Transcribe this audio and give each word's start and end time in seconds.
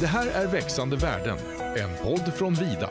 Det 0.00 0.06
här 0.06 0.26
är 0.26 0.46
Växande 0.46 0.96
världen, 0.96 1.38
en 1.76 1.96
podd 2.02 2.34
från 2.34 2.54
Vida. 2.54 2.90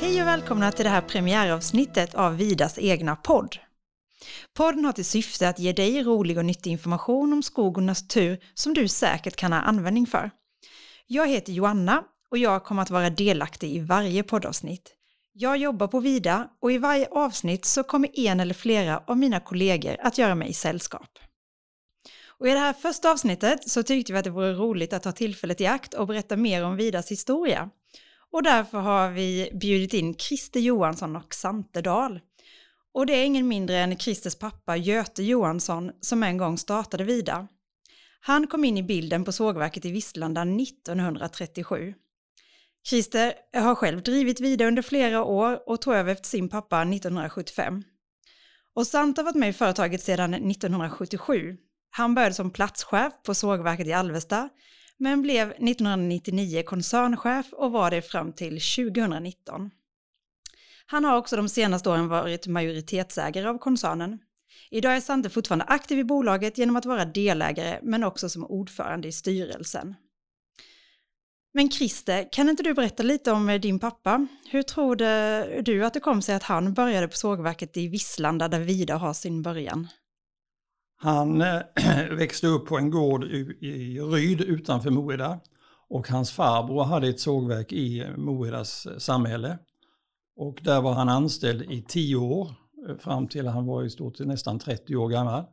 Hej 0.00 0.22
och 0.22 0.26
välkomna 0.26 0.72
till 0.72 0.84
det 0.84 0.90
här 0.90 1.00
premiäravsnittet 1.00 2.14
av 2.14 2.36
Vidas 2.36 2.78
egna 2.78 3.16
podd. 3.16 3.56
Podden 4.56 4.84
har 4.84 4.92
till 4.92 5.04
syfte 5.04 5.48
att 5.48 5.58
ge 5.58 5.72
dig 5.72 6.02
rolig 6.02 6.38
och 6.38 6.44
nyttig 6.44 6.70
information 6.70 7.32
om 7.32 7.42
skog 7.42 7.76
och 7.76 7.82
natur 7.82 8.38
som 8.54 8.74
du 8.74 8.88
säkert 8.88 9.36
kan 9.36 9.52
ha 9.52 9.60
användning 9.60 10.06
för. 10.06 10.30
Jag 11.06 11.28
heter 11.28 11.52
Joanna 11.52 12.02
och 12.30 12.38
jag 12.38 12.64
kommer 12.64 12.82
att 12.82 12.90
vara 12.90 13.10
delaktig 13.10 13.76
i 13.76 13.78
varje 13.78 14.22
poddavsnitt. 14.22 14.92
Jag 15.32 15.56
jobbar 15.56 15.86
på 15.86 16.00
Vida 16.00 16.48
och 16.62 16.72
i 16.72 16.78
varje 16.78 17.08
avsnitt 17.10 17.64
så 17.64 17.82
kommer 17.82 18.18
en 18.18 18.40
eller 18.40 18.54
flera 18.54 19.02
av 19.06 19.18
mina 19.18 19.40
kollegor 19.40 19.96
att 20.00 20.18
göra 20.18 20.34
mig 20.34 20.52
sällskap. 20.52 21.18
Och 22.40 22.48
i 22.48 22.50
det 22.50 22.58
här 22.58 22.72
första 22.72 23.12
avsnittet 23.12 23.68
så 23.68 23.82
tyckte 23.82 24.12
vi 24.12 24.18
att 24.18 24.24
det 24.24 24.30
vore 24.30 24.52
roligt 24.52 24.92
att 24.92 25.02
ta 25.02 25.12
tillfället 25.12 25.60
i 25.60 25.66
akt 25.66 25.94
och 25.94 26.06
berätta 26.06 26.36
mer 26.36 26.64
om 26.64 26.76
Vidas 26.76 27.10
historia. 27.10 27.70
Och 28.30 28.42
därför 28.42 28.78
har 28.78 29.10
vi 29.10 29.50
bjudit 29.60 29.94
in 29.94 30.14
Christer 30.14 30.60
Johansson 30.60 31.16
och 31.16 31.34
Sante 31.34 31.82
Dahl. 31.82 32.20
Och 32.94 33.06
det 33.06 33.12
är 33.12 33.24
ingen 33.24 33.48
mindre 33.48 33.78
än 33.78 33.98
Christers 33.98 34.34
pappa 34.34 34.76
Göte 34.76 35.22
Johansson 35.22 35.92
som 36.00 36.22
en 36.22 36.38
gång 36.38 36.58
startade 36.58 37.04
Vida. 37.04 37.48
Han 38.20 38.46
kom 38.46 38.64
in 38.64 38.78
i 38.78 38.82
bilden 38.82 39.24
på 39.24 39.32
sågverket 39.32 39.84
i 39.84 39.90
Visslanda 39.90 40.42
1937. 40.42 41.94
Christer 42.88 43.34
har 43.52 43.74
själv 43.74 44.02
drivit 44.02 44.40
Vida 44.40 44.66
under 44.66 44.82
flera 44.82 45.24
år 45.24 45.68
och 45.68 45.80
tog 45.80 45.94
över 45.94 46.12
efter 46.12 46.28
sin 46.28 46.48
pappa 46.48 46.82
1975. 46.82 47.82
Och 48.74 48.86
Sant 48.86 49.16
har 49.16 49.24
varit 49.24 49.36
med 49.36 49.48
i 49.48 49.52
företaget 49.52 50.02
sedan 50.02 50.34
1977. 50.34 51.56
Han 51.90 52.14
började 52.14 52.34
som 52.34 52.50
platschef 52.50 53.12
på 53.22 53.34
sågverket 53.34 53.86
i 53.86 53.92
Alvesta, 53.92 54.48
men 54.96 55.22
blev 55.22 55.50
1999 55.50 56.62
koncernchef 56.62 57.52
och 57.52 57.72
var 57.72 57.90
det 57.90 58.02
fram 58.02 58.32
till 58.32 58.60
2019. 58.60 59.70
Han 60.86 61.04
har 61.04 61.16
också 61.16 61.36
de 61.36 61.48
senaste 61.48 61.90
åren 61.90 62.08
varit 62.08 62.46
majoritetsägare 62.46 63.48
av 63.48 63.58
koncernen. 63.58 64.18
Idag 64.70 64.96
är 64.96 65.00
Sante 65.00 65.30
fortfarande 65.30 65.64
aktiv 65.64 65.98
i 65.98 66.04
bolaget 66.04 66.58
genom 66.58 66.76
att 66.76 66.84
vara 66.84 67.04
delägare 67.04 67.78
men 67.82 68.04
också 68.04 68.28
som 68.28 68.44
ordförande 68.44 69.08
i 69.08 69.12
styrelsen. 69.12 69.94
Men 71.52 71.70
Christer, 71.70 72.28
kan 72.32 72.48
inte 72.48 72.62
du 72.62 72.74
berätta 72.74 73.02
lite 73.02 73.32
om 73.32 73.58
din 73.62 73.78
pappa? 73.78 74.26
Hur 74.50 74.62
tror 74.62 74.96
du 75.62 75.84
att 75.84 75.94
det 75.94 76.00
kom 76.00 76.22
sig 76.22 76.34
att 76.34 76.42
han 76.42 76.74
började 76.74 77.08
på 77.08 77.16
sågverket 77.16 77.76
i 77.76 77.88
Visslanda 77.88 78.48
där 78.48 78.60
Vida 78.60 78.96
har 78.96 79.12
sin 79.12 79.42
början? 79.42 79.88
Han 81.02 81.40
eh, 81.40 81.60
växte 82.10 82.46
upp 82.46 82.66
på 82.66 82.78
en 82.78 82.90
gård 82.90 83.24
i, 83.24 84.00
Ryd 84.00 84.40
utanför 84.40 84.90
Moeda 84.90 85.40
och 85.88 86.08
hans 86.08 86.32
farbror 86.32 86.84
hade 86.84 87.08
ett 87.08 87.20
sågverk 87.20 87.72
i 87.72 88.06
Moedas 88.16 88.86
eh, 88.86 88.98
samhälle. 88.98 89.58
Och 90.36 90.60
där 90.62 90.80
var 90.80 90.92
han 90.92 91.08
anställd 91.08 91.62
i 91.72 91.82
tio 91.82 92.16
år 92.16 92.54
eh, 92.88 92.96
fram 92.96 93.28
till 93.28 93.46
han 93.46 93.66
var 93.66 93.84
i 93.84 93.90
stort 93.90 94.18
nästan 94.18 94.58
30 94.58 94.96
år 94.96 95.08
gammal. 95.08 95.44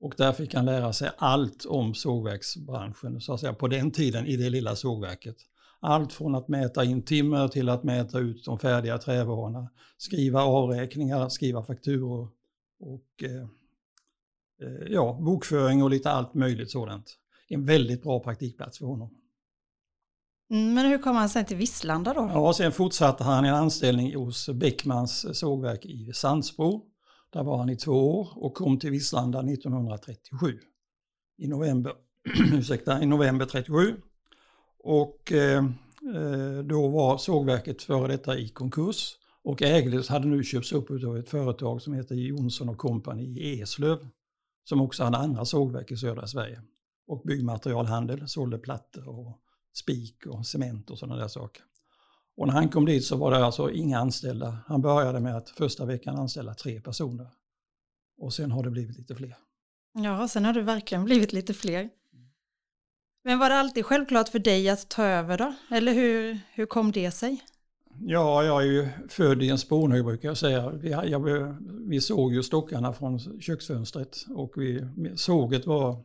Och 0.00 0.14
där 0.16 0.32
fick 0.32 0.54
han 0.54 0.64
lära 0.64 0.92
sig 0.92 1.10
allt 1.18 1.64
om 1.64 1.94
sågverksbranschen, 1.94 3.20
så 3.20 3.34
att 3.34 3.40
säga, 3.40 3.52
på 3.52 3.68
den 3.68 3.90
tiden 3.90 4.26
i 4.26 4.36
det 4.36 4.50
lilla 4.50 4.76
sågverket. 4.76 5.36
Allt 5.80 6.12
från 6.12 6.34
att 6.34 6.48
mäta 6.48 6.84
in 6.84 7.02
timmer 7.02 7.48
till 7.48 7.68
att 7.68 7.84
mäta 7.84 8.18
ut 8.18 8.44
de 8.44 8.58
färdiga 8.58 8.98
trävarorna, 8.98 9.70
skriva 9.98 10.42
avräkningar, 10.42 11.28
skriva 11.28 11.62
fakturor 11.62 12.28
och 12.80 13.24
eh, 13.24 13.48
ja, 14.88 15.18
bokföring 15.20 15.82
och 15.82 15.90
lite 15.90 16.10
allt 16.10 16.34
möjligt 16.34 16.70
sådant. 16.70 17.18
En 17.48 17.64
väldigt 17.64 18.02
bra 18.02 18.20
praktikplats 18.20 18.78
för 18.78 18.86
honom. 18.86 19.10
Mm, 20.50 20.74
men 20.74 20.86
hur 20.86 20.98
kom 20.98 21.16
han 21.16 21.28
sen 21.28 21.44
till 21.44 21.56
Visslanda 21.56 22.14
då? 22.14 22.30
Ja, 22.34 22.52
sen 22.52 22.72
fortsatte 22.72 23.24
han 23.24 23.44
en 23.44 23.54
anställning 23.54 24.16
hos 24.16 24.48
Beckmans 24.48 25.38
sågverk 25.38 25.84
i 25.84 26.12
Sandsbro 26.14 26.92
där 27.32 27.42
var 27.42 27.58
han 27.58 27.70
i 27.70 27.76
två 27.76 28.20
år 28.20 28.28
och 28.34 28.54
kom 28.54 28.78
till 28.78 28.90
Visslanda 28.90 29.38
1937. 29.38 30.58
I 31.38 31.48
november, 31.48 31.92
ursäkta, 32.52 33.02
i 33.02 33.06
november 33.06 33.46
37. 33.46 33.96
Och 34.78 35.32
eh, 35.32 35.64
eh, 36.14 36.58
då 36.64 36.88
var 36.88 37.18
sågverket 37.18 37.82
före 37.82 38.08
detta 38.12 38.38
i 38.38 38.48
konkurs 38.48 39.16
och 39.44 39.62
ägdes 39.62 40.08
hade 40.08 40.26
nu 40.26 40.44
köpts 40.44 40.72
upp 40.72 40.90
av 40.90 41.18
ett 41.18 41.28
företag 41.28 41.82
som 41.82 41.94
heter 41.94 42.14
Jonsson 42.14 42.68
och 42.68 42.78
Company 42.78 43.22
i 43.22 43.60
Eslöv. 43.60 43.98
Som 44.64 44.80
också 44.80 45.04
hade 45.04 45.16
andra 45.16 45.44
sågverk 45.44 45.90
i 45.90 45.96
södra 45.96 46.26
Sverige. 46.26 46.62
Och 47.06 47.22
byggmaterialhandel, 47.24 48.28
sålde 48.28 48.58
plattor 48.58 49.08
och 49.08 49.40
spik 49.74 50.26
och 50.26 50.46
cement 50.46 50.90
och 50.90 50.98
sådana 50.98 51.20
där 51.20 51.28
saker. 51.28 51.62
Och 52.36 52.46
när 52.46 52.54
han 52.54 52.68
kom 52.68 52.84
dit 52.84 53.04
så 53.04 53.16
var 53.16 53.30
det 53.30 53.44
alltså 53.44 53.70
inga 53.70 53.98
anställda. 53.98 54.58
Han 54.66 54.82
började 54.82 55.20
med 55.20 55.36
att 55.36 55.50
första 55.50 55.84
veckan 55.84 56.16
anställa 56.16 56.54
tre 56.54 56.80
personer. 56.80 57.30
Och 58.18 58.34
sen 58.34 58.52
har 58.52 58.62
det 58.62 58.70
blivit 58.70 58.98
lite 58.98 59.14
fler. 59.14 59.36
Ja, 59.94 60.28
sen 60.28 60.44
har 60.44 60.52
det 60.52 60.62
verkligen 60.62 61.04
blivit 61.04 61.32
lite 61.32 61.54
fler. 61.54 61.90
Men 63.24 63.38
var 63.38 63.50
det 63.50 63.56
alltid 63.56 63.86
självklart 63.86 64.28
för 64.28 64.38
dig 64.38 64.68
att 64.68 64.88
ta 64.88 65.04
över 65.04 65.38
då? 65.38 65.54
Eller 65.70 65.92
hur, 65.92 66.40
hur 66.52 66.66
kom 66.66 66.92
det 66.92 67.10
sig? 67.10 67.44
Ja, 68.00 68.44
jag 68.44 68.62
är 68.62 68.66
ju 68.66 68.88
född 69.08 69.42
i 69.42 69.48
en 69.48 69.58
spånhög 69.58 70.04
brukar 70.04 70.28
jag 70.28 70.36
säga. 70.36 70.70
Vi, 70.70 70.90
jag, 70.90 71.54
vi 71.88 72.00
såg 72.00 72.32
ju 72.32 72.42
stockarna 72.42 72.92
från 72.92 73.18
köksfönstret 73.18 74.16
och 74.34 74.52
vi, 74.56 74.86
såget 75.16 75.66
var 75.66 76.04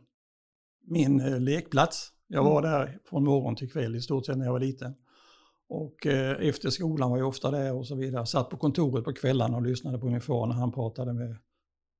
min 0.86 1.20
eh, 1.20 1.40
lekplats. 1.40 2.12
Jag 2.26 2.44
var 2.44 2.58
mm. 2.58 2.70
där 2.70 2.98
från 3.04 3.24
morgon 3.24 3.56
till 3.56 3.70
kväll 3.70 3.96
i 3.96 4.00
stort 4.00 4.26
sett 4.26 4.38
när 4.38 4.44
jag 4.44 4.52
var 4.52 4.60
liten. 4.60 4.94
Och 5.68 6.06
eh, 6.06 6.48
efter 6.48 6.70
skolan 6.70 7.10
var 7.10 7.18
jag 7.18 7.28
ofta 7.28 7.50
där 7.50 7.74
och 7.74 7.86
så 7.86 7.94
vidare. 7.94 8.26
Satt 8.26 8.50
på 8.50 8.56
kontoret 8.56 9.04
på 9.04 9.12
kvällarna 9.12 9.56
och 9.56 9.62
lyssnade 9.62 9.98
på 9.98 10.06
min 10.06 10.20
far 10.20 10.46
när 10.46 10.54
han 10.54 10.72
pratade 10.72 11.12
med, 11.12 11.36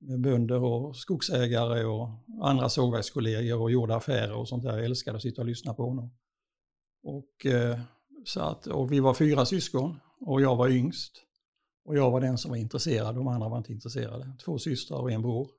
med 0.00 0.20
bönder 0.20 0.64
och 0.64 0.96
skogsägare 0.96 1.84
och 1.84 2.08
andra 2.42 2.68
sågverkskollegor 2.68 3.60
och 3.60 3.70
gjorde 3.70 3.96
affärer 3.96 4.36
och 4.36 4.48
sånt 4.48 4.64
där. 4.64 4.76
Jag 4.76 4.84
älskade 4.84 5.16
att 5.16 5.22
sitta 5.22 5.42
och 5.42 5.48
lyssna 5.48 5.74
på 5.74 5.82
honom. 5.82 6.10
Och, 7.02 7.46
eh, 7.46 7.78
så 8.28 8.40
att, 8.40 8.66
och 8.66 8.92
vi 8.92 9.00
var 9.00 9.14
fyra 9.14 9.46
syskon 9.46 10.00
och 10.20 10.40
jag 10.40 10.56
var 10.56 10.68
yngst. 10.68 11.12
Och 11.84 11.96
jag 11.96 12.10
var 12.10 12.20
den 12.20 12.38
som 12.38 12.50
var 12.50 12.58
intresserad, 12.58 13.14
de 13.14 13.28
andra 13.28 13.48
var 13.48 13.58
inte 13.58 13.72
intresserade. 13.72 14.32
Två 14.44 14.58
systrar 14.58 14.98
och 14.98 15.10
en 15.10 15.22
bror. 15.22 15.50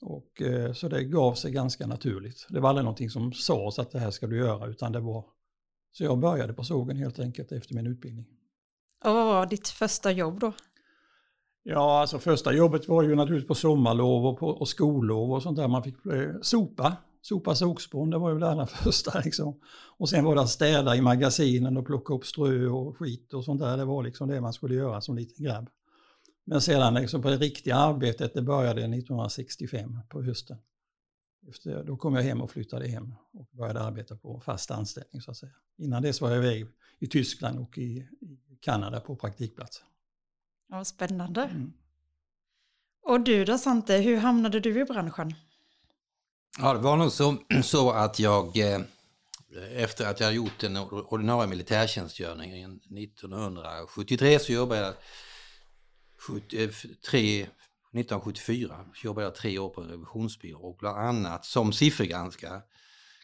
Och, 0.00 0.42
eh, 0.42 0.72
så 0.72 0.88
det 0.88 1.04
gav 1.04 1.34
sig 1.34 1.52
ganska 1.52 1.86
naturligt. 1.86 2.46
Det 2.48 2.60
var 2.60 2.68
aldrig 2.68 2.84
någonting 2.84 3.10
som 3.10 3.32
sades 3.32 3.78
att 3.78 3.90
det 3.90 3.98
här 3.98 4.10
ska 4.10 4.26
du 4.26 4.38
göra, 4.38 4.66
utan 4.66 4.92
det 4.92 5.00
var 5.00 5.24
så 5.92 6.04
jag 6.04 6.18
började 6.18 6.52
på 6.52 6.64
sågen 6.64 6.96
helt 6.96 7.18
enkelt 7.18 7.52
efter 7.52 7.74
min 7.74 7.86
utbildning. 7.86 8.26
Och 9.04 9.14
vad 9.14 9.26
var 9.26 9.46
ditt 9.46 9.68
första 9.68 10.12
jobb 10.12 10.40
då? 10.40 10.52
Ja, 11.62 12.00
alltså 12.00 12.18
första 12.18 12.52
jobbet 12.52 12.88
var 12.88 13.02
ju 13.02 13.14
naturligtvis 13.14 13.48
på 13.48 13.54
sommarlov 13.54 14.26
och, 14.26 14.38
på, 14.38 14.48
och 14.48 14.68
skollov 14.68 15.32
och 15.32 15.42
sånt 15.42 15.56
där. 15.56 15.68
Man 15.68 15.82
fick 15.82 16.06
eh, 16.06 16.40
sopa, 16.42 16.96
sopa 17.24 17.54
sågspån, 17.54 18.10
det 18.10 18.18
var 18.18 18.32
ju 18.32 18.38
det 18.38 18.48
allra 18.48 18.66
första 18.84 19.20
liksom. 19.20 19.60
Och 19.96 20.08
sen 20.08 20.24
var 20.24 20.34
det 20.34 20.40
att 20.40 20.50
städa 20.50 20.96
i 20.96 21.00
magasinen 21.00 21.76
och 21.76 21.86
plocka 21.86 22.14
upp 22.14 22.26
strö 22.26 22.68
och 22.68 22.96
skit 22.96 23.34
och 23.34 23.44
sånt 23.44 23.60
där. 23.60 23.76
Det 23.76 23.84
var 23.84 24.02
liksom 24.02 24.28
det 24.28 24.40
man 24.40 24.52
skulle 24.52 24.74
göra 24.74 25.00
som 25.00 25.16
liten 25.16 25.44
grabb. 25.44 25.70
Men 26.44 26.60
sedan 26.60 26.94
liksom 26.94 27.22
på 27.22 27.30
det 27.30 27.36
riktiga 27.36 27.76
arbetet, 27.76 28.34
det 28.34 28.42
började 28.42 28.80
1965 28.80 29.98
på 30.08 30.22
hösten. 30.22 30.56
Efter, 31.48 31.84
då 31.84 31.96
kom 31.96 32.14
jag 32.14 32.22
hem 32.22 32.40
och 32.40 32.50
flyttade 32.50 32.88
hem 32.88 33.14
och 33.32 33.48
började 33.52 33.80
arbeta 33.80 34.16
på 34.16 34.40
fast 34.40 34.70
anställning 34.70 35.22
så 35.22 35.30
att 35.30 35.36
säga. 35.36 35.52
Innan 35.78 36.02
dess 36.02 36.20
var 36.20 36.30
jag 36.30 36.38
iväg 36.38 36.66
i 36.98 37.06
Tyskland 37.06 37.58
och 37.58 37.78
i, 37.78 38.08
i 38.20 38.58
Kanada 38.60 39.00
på 39.00 39.16
praktikplats. 39.16 39.82
Ja, 40.68 40.84
spännande. 40.84 41.42
Mm. 41.42 41.72
Och 43.02 43.20
du 43.20 43.44
då 43.44 43.58
Sante, 43.58 43.96
hur 43.96 44.16
hamnade 44.16 44.60
du 44.60 44.80
i 44.80 44.84
branschen? 44.84 45.34
Ja, 46.58 46.72
det 46.72 46.78
var 46.78 46.96
nog 46.96 47.12
så, 47.12 47.36
så 47.62 47.90
att 47.90 48.18
jag 48.18 48.56
eh, 48.56 48.80
efter 49.72 50.06
att 50.10 50.20
jag 50.20 50.34
gjort 50.34 50.60
den 50.60 50.76
ordinarie 50.76 51.48
militärtjänstgöringen 51.48 52.80
1973 52.98 54.38
så 54.38 54.52
jobbade 54.52 54.80
jag 54.80 54.94
73, 56.26 57.42
1974 57.42 58.74
eh, 58.74 59.04
jobbade 59.04 59.26
jag 59.26 59.34
tre 59.34 59.58
år 59.58 59.68
på 59.68 59.80
en 59.80 59.88
revisionsbyrå 59.88 60.58
och 60.58 60.76
bland 60.76 60.98
annat 60.98 61.44
som 61.44 61.72
siffergranskare 61.72 62.62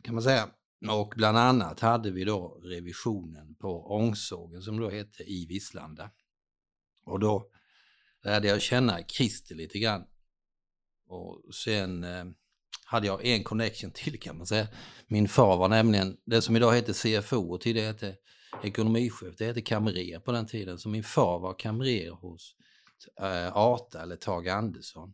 kan 0.02 0.14
man 0.14 0.22
säga. 0.22 0.49
Och 0.90 1.12
bland 1.16 1.38
annat 1.38 1.81
hade 1.81 2.10
vi 2.10 2.25
då 2.25 2.60
revisionen 2.62 3.55
på 3.55 3.94
ångsågen 3.96 4.62
som 4.62 4.81
då 4.81 4.90
hette 4.90 5.22
i 5.22 5.46
Vislanda. 5.46 6.10
Och 7.05 7.20
då 7.20 7.50
lärde 8.22 8.49
jag 8.49 8.62
känna 8.62 9.02
Christer 9.02 9.55
lite 9.55 9.78
grann. 9.78 10.05
Och 11.06 11.55
sen 11.55 12.05
eh, 12.05 12.25
hade 12.90 13.06
jag 13.06 13.26
en 13.26 13.44
connection 13.44 13.90
till 13.90 14.20
kan 14.20 14.37
man 14.37 14.46
säga. 14.46 14.69
Min 15.06 15.28
far 15.28 15.56
var 15.56 15.69
nämligen 15.69 16.16
det 16.25 16.42
som 16.42 16.56
idag 16.56 16.75
heter 16.75 16.92
CFO 16.92 17.52
och 17.52 17.60
tidigare 17.60 17.87
hette 17.87 18.16
ekonomichef. 18.62 19.37
Det 19.38 19.44
hette 19.44 19.60
kamrer 19.60 20.19
på 20.19 20.32
den 20.32 20.46
tiden. 20.46 20.78
Så 20.78 20.88
min 20.88 21.04
far 21.04 21.38
var 21.38 21.58
kamrer 21.58 22.10
hos 22.10 22.54
eh, 23.20 23.56
Ata 23.56 24.02
eller 24.02 24.16
Tage 24.16 24.48
Andersson 24.48 25.12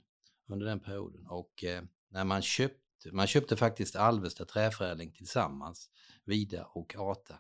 under 0.49 0.67
den 0.67 0.81
perioden. 0.81 1.27
Och 1.27 1.65
eh, 1.65 1.83
när 2.11 2.25
man 2.25 2.43
köpte 2.43 3.13
Man 3.13 3.27
köpte 3.27 3.57
faktiskt 3.57 3.97
Alvesta 3.97 4.45
Träförädling 4.45 5.13
tillsammans, 5.13 5.91
Vida 6.25 6.65
och 6.65 6.97
Ata, 6.99 7.35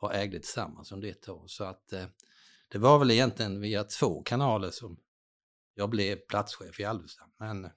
och 0.00 0.14
ägde 0.14 0.38
tillsammans 0.38 0.92
under 0.92 1.08
ett 1.08 1.28
år. 1.28 1.44
Så 1.46 1.64
att 1.64 1.92
eh, 1.92 2.04
det 2.68 2.78
var 2.78 2.98
väl 2.98 3.10
egentligen 3.10 3.60
via 3.60 3.84
två 3.84 4.22
kanaler 4.22 4.70
som 4.70 4.96
jag 5.74 5.90
blev 5.90 6.16
platschef 6.16 6.80
i 6.80 6.84
Alvesta. 6.84 7.22
Men 7.38 7.70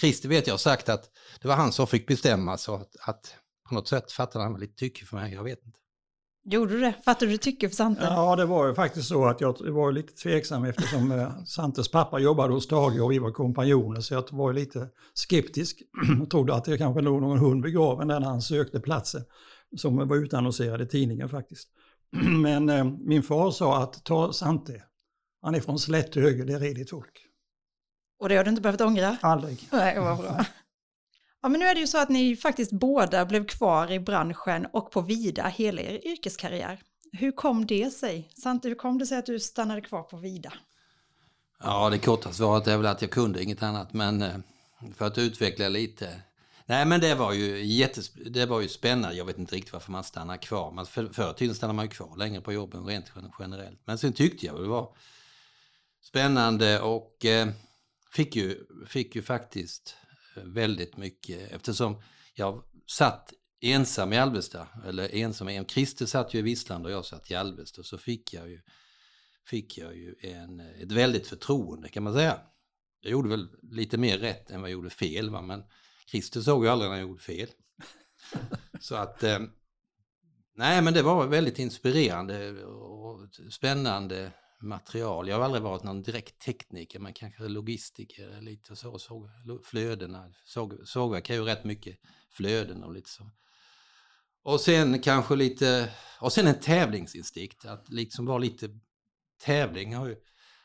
Christer 0.00 0.28
vet 0.28 0.46
jag 0.46 0.54
har 0.54 0.58
sagt 0.58 0.88
att 0.88 1.10
det 1.42 1.48
var 1.48 1.54
han 1.54 1.72
som 1.72 1.86
fick 1.86 2.06
bestämma 2.06 2.56
så 2.56 2.74
att, 2.74 2.96
att 3.00 3.34
på 3.68 3.74
något 3.74 3.88
sätt 3.88 4.12
fattade 4.12 4.44
han 4.44 4.60
lite 4.60 4.74
tycke 4.74 5.04
för 5.04 5.16
mig, 5.16 5.34
jag 5.34 5.44
vet 5.44 5.66
inte. 5.66 5.78
Gjorde 6.50 6.72
du 6.72 6.80
det? 6.80 6.94
Fattade 7.04 7.30
du 7.30 7.36
tycke 7.36 7.68
för 7.68 7.76
Sante? 7.76 8.02
Ja, 8.02 8.36
det 8.36 8.44
var 8.46 8.66
ju 8.68 8.74
faktiskt 8.74 9.08
så 9.08 9.26
att 9.26 9.40
jag 9.40 9.70
var 9.70 9.92
lite 9.92 10.12
tveksam 10.12 10.64
eftersom 10.64 11.12
eh, 11.12 11.44
Santes 11.44 11.90
pappa 11.90 12.18
jobbade 12.18 12.52
hos 12.52 12.66
Tage 12.66 13.00
och 13.00 13.12
vi 13.12 13.18
var 13.18 13.32
kompanjoner 13.32 14.00
så 14.00 14.14
jag 14.14 14.24
var 14.30 14.52
lite 14.52 14.88
skeptisk 15.14 15.82
och 16.22 16.30
trodde 16.30 16.54
att 16.54 16.64
det 16.64 16.78
kanske 16.78 17.00
låg 17.00 17.20
någon 17.20 17.38
hund 17.38 17.62
begraven 17.62 18.08
där 18.08 18.20
när 18.20 18.26
han 18.26 18.42
sökte 18.42 18.80
platsen 18.80 19.22
som 19.76 20.08
var 20.08 20.16
utannonserad 20.16 20.82
i 20.82 20.86
tidningen 20.86 21.28
faktiskt. 21.28 21.68
Men 22.42 22.68
eh, 22.68 22.84
min 22.84 23.22
far 23.22 23.50
sa 23.50 23.82
att 23.82 24.04
ta 24.04 24.32
Sante, 24.32 24.82
han 25.42 25.54
är 25.54 25.60
från 25.60 25.78
Slätthöger, 25.78 26.44
det 26.44 26.52
är 26.52 26.60
redigt 26.60 26.90
folk. 26.90 27.27
Och 28.18 28.28
det 28.28 28.36
har 28.36 28.44
du 28.44 28.50
inte 28.50 28.62
behövt 28.62 28.80
ångra? 28.80 29.16
Aldrig. 29.20 29.68
Nej, 29.72 29.98
vad 30.00 30.18
bra. 30.18 30.44
Ja, 31.42 31.48
men 31.48 31.60
nu 31.60 31.66
är 31.66 31.74
det 31.74 31.80
ju 31.80 31.86
så 31.86 31.98
att 31.98 32.08
ni 32.08 32.36
faktiskt 32.36 32.72
båda 32.72 33.26
blev 33.26 33.46
kvar 33.46 33.92
i 33.92 34.00
branschen 34.00 34.66
och 34.72 34.90
på 34.90 35.00
Vida 35.00 35.46
hela 35.46 35.80
er 35.80 36.06
yrkeskarriär. 36.06 36.80
Hur 37.12 37.32
kom 37.32 37.66
det 37.66 37.90
sig? 37.90 38.30
Sante, 38.42 38.68
hur 38.68 38.74
kom 38.74 38.98
det 38.98 39.06
sig 39.06 39.18
att 39.18 39.26
du 39.26 39.40
stannade 39.40 39.80
kvar 39.80 40.02
på 40.02 40.16
Vida? 40.16 40.52
Ja, 41.62 41.90
det 41.90 41.98
korta 41.98 42.32
svaret 42.32 42.66
är 42.66 42.76
väl 42.76 42.86
att 42.86 43.02
jag 43.02 43.10
kunde 43.10 43.42
inget 43.42 43.62
annat, 43.62 43.92
men 43.92 44.22
eh, 44.22 44.34
för 44.96 45.06
att 45.06 45.18
utveckla 45.18 45.68
lite. 45.68 46.22
Nej, 46.66 46.86
men 46.86 47.00
det 47.00 47.14
var 47.14 47.32
ju 47.32 47.64
jättes 47.64 48.12
det 48.12 48.46
var 48.46 48.60
ju 48.60 48.68
spännande. 48.68 49.16
Jag 49.16 49.24
vet 49.24 49.38
inte 49.38 49.56
riktigt 49.56 49.72
varför 49.72 49.92
man 49.92 50.04
stannar 50.04 50.36
kvar. 50.36 50.70
Man, 50.70 50.86
för, 50.86 51.08
förr 51.12 51.30
i 51.30 51.34
tiden 51.34 51.54
stannade 51.54 51.76
man 51.76 51.84
ju 51.84 51.90
kvar 51.90 52.16
längre 52.16 52.40
på 52.40 52.52
jobben 52.52 52.86
rent 52.86 53.12
generellt. 53.38 53.80
Men 53.84 53.98
sen 53.98 54.12
tyckte 54.12 54.46
jag 54.46 54.60
det 54.60 54.68
var 54.68 54.96
spännande 56.02 56.80
och 56.80 57.24
eh, 57.24 57.48
fick, 58.12 58.36
ju, 58.36 58.66
fick 58.86 59.16
ju 59.16 59.22
faktiskt 59.22 59.96
väldigt 60.36 60.96
mycket 60.96 61.52
eftersom 61.52 62.02
jag 62.34 62.62
satt 62.86 63.32
ensam 63.60 64.12
i 64.12 64.18
Alvesta, 64.18 64.68
eller 64.86 65.14
ensam, 65.14 65.64
Christer 65.66 66.06
satt 66.06 66.34
ju 66.34 66.38
i 66.38 66.42
Vislanda 66.42 66.88
och 66.88 66.94
jag 66.94 67.04
satt 67.04 67.30
i 67.30 67.34
Alvesta, 67.34 67.82
så 67.82 67.98
fick 67.98 68.34
jag 68.34 68.50
ju, 68.50 68.60
fick 69.46 69.78
jag 69.78 69.96
ju 69.96 70.14
en, 70.20 70.60
ett 70.60 70.92
väldigt 70.92 71.26
förtroende 71.26 71.88
kan 71.88 72.02
man 72.02 72.14
säga. 72.14 72.40
Jag 73.00 73.12
gjorde 73.12 73.28
väl 73.28 73.48
lite 73.62 73.98
mer 73.98 74.18
rätt 74.18 74.50
än 74.50 74.60
vad 74.60 74.70
jag 74.70 74.72
gjorde 74.72 74.90
fel, 74.90 75.30
va? 75.30 75.42
men 75.42 75.64
Christer 76.10 76.40
såg 76.40 76.64
ju 76.64 76.70
aldrig 76.70 76.90
när 76.90 76.98
jag 76.98 77.08
gjorde 77.08 77.22
fel. 77.22 77.48
så 78.80 78.94
att, 78.94 79.22
eh, 79.22 79.38
nej 80.54 80.82
men 80.82 80.94
det 80.94 81.02
var 81.02 81.26
väldigt 81.26 81.58
inspirerande 81.58 82.64
och 82.64 83.28
spännande 83.50 84.32
material. 84.60 85.28
Jag 85.28 85.36
har 85.36 85.44
aldrig 85.44 85.62
varit 85.62 85.82
någon 85.82 86.02
direkt 86.02 86.38
tekniker, 86.38 86.98
men 86.98 87.12
kanske 87.12 87.48
logistiker 87.48 88.40
lite 88.40 88.76
så. 88.76 88.98
Såg 88.98 89.30
flödena, 89.64 90.32
såg, 90.44 90.74
sågverk 90.84 91.30
är 91.30 91.34
ju 91.34 91.42
rätt 91.42 91.64
mycket 91.64 91.98
flöden 92.30 92.84
och 92.84 92.92
lite 92.92 93.10
så. 93.10 93.30
Och 94.42 94.60
sen 94.60 95.02
kanske 95.02 95.36
lite, 95.36 95.92
och 96.20 96.32
sen 96.32 96.46
en 96.46 96.60
tävlingsinstinkt, 96.60 97.64
att 97.64 97.88
liksom 97.88 98.26
vara 98.26 98.38
lite, 98.38 98.68
tävling 99.44 99.94
har 99.94 100.06
ju 100.06 100.16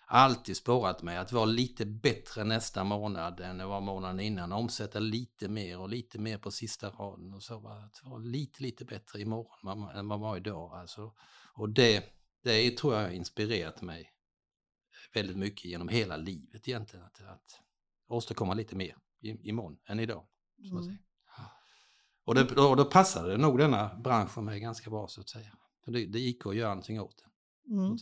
alltid 0.08 0.58
spårat 0.58 1.02
mig, 1.02 1.18
att 1.18 1.32
vara 1.32 1.46
lite 1.46 1.86
bättre 1.86 2.44
nästa 2.44 2.84
månad 2.84 3.40
än 3.40 3.58
det 3.58 3.66
var 3.66 3.82
månaden 3.82 4.20
innan, 4.20 4.52
omsätta 4.52 5.00
lite 5.00 5.48
mer 5.48 5.80
och 5.80 5.90
lite 5.90 6.20
mer 6.20 6.38
på 6.38 6.52
sista 6.52 6.90
raden 6.90 7.34
och 7.34 7.44
så, 7.44 7.68
att 7.68 8.02
vara 8.04 8.20
lite, 8.20 8.64
lite 8.64 8.86
bättre 8.86 9.22
imorgon 9.22 9.90
än 9.90 9.96
vad 9.96 10.06
man 10.06 10.20
var 10.20 10.38
idag. 10.38 10.74
Alltså, 10.74 11.14
och 11.54 11.70
det 11.70 12.23
det 12.44 12.78
tror 12.78 12.94
jag 12.94 13.02
har 13.02 13.10
inspirerat 13.10 13.82
mig 13.82 14.14
väldigt 15.14 15.38
mycket 15.38 15.66
genom 15.66 15.88
hela 15.88 16.18
livet 16.18 16.68
egentligen. 16.68 17.06
Att, 17.06 17.22
att 17.22 17.60
åstadkomma 18.08 18.54
lite 18.54 18.76
mer 18.76 18.98
imorgon 19.22 19.78
än 19.88 20.00
idag. 20.00 20.28
Mm. 20.60 20.98
Och, 22.26 22.36
det, 22.36 22.42
och 22.42 22.78
då 22.78 22.86
passade 22.86 23.32
det 23.32 23.38
nog 23.38 23.58
denna 23.58 23.96
bransch 23.96 24.32
för 24.32 24.42
mig 24.42 24.60
ganska 24.60 24.90
bra 24.90 25.08
så 25.08 25.22
att 25.22 25.30
säga. 25.30 25.58
För 25.86 25.92
det, 25.92 26.06
det 26.06 26.20
gick 26.20 26.46
att 26.46 26.56
göra 26.56 26.70
någonting 26.70 27.02
åt 27.02 27.18
det. 27.18 27.74
Mm. 27.74 27.98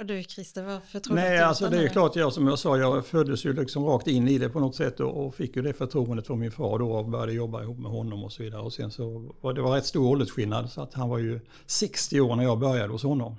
Och 0.00 0.06
du 0.06 0.22
Christer, 0.22 0.62
varför 0.62 1.00
tror 1.00 1.14
Nej, 1.14 1.38
du 1.38 1.44
alltså 1.44 1.68
det 1.68 1.82
är 1.82 1.88
klart, 1.88 2.16
jag, 2.16 2.32
som 2.32 2.46
jag 2.46 2.58
sa, 2.58 2.78
jag 2.78 3.06
föddes 3.06 3.44
ju 3.44 3.52
liksom 3.52 3.84
rakt 3.84 4.06
in 4.06 4.28
i 4.28 4.38
det 4.38 4.48
på 4.48 4.60
något 4.60 4.74
sätt 4.74 5.00
och, 5.00 5.26
och 5.26 5.34
fick 5.34 5.56
ju 5.56 5.62
det 5.62 5.72
förtroendet 5.72 6.26
från 6.26 6.38
min 6.38 6.50
far 6.50 6.78
då 6.78 6.92
och 6.92 7.08
började 7.08 7.32
jobba 7.32 7.62
ihop 7.62 7.78
med 7.78 7.90
honom 7.90 8.24
och 8.24 8.32
så 8.32 8.42
vidare. 8.42 8.62
Och 8.62 8.72
sen 8.72 8.90
så 8.90 9.34
var 9.40 9.52
det 9.52 9.62
var 9.62 9.74
rätt 9.74 9.86
stor 9.86 10.08
åldersskillnad 10.08 10.70
så 10.70 10.82
att 10.82 10.94
han 10.94 11.08
var 11.08 11.18
ju 11.18 11.40
60 11.66 12.20
år 12.20 12.36
när 12.36 12.42
jag 12.44 12.58
började 12.58 12.92
hos 12.92 13.02
honom 13.02 13.36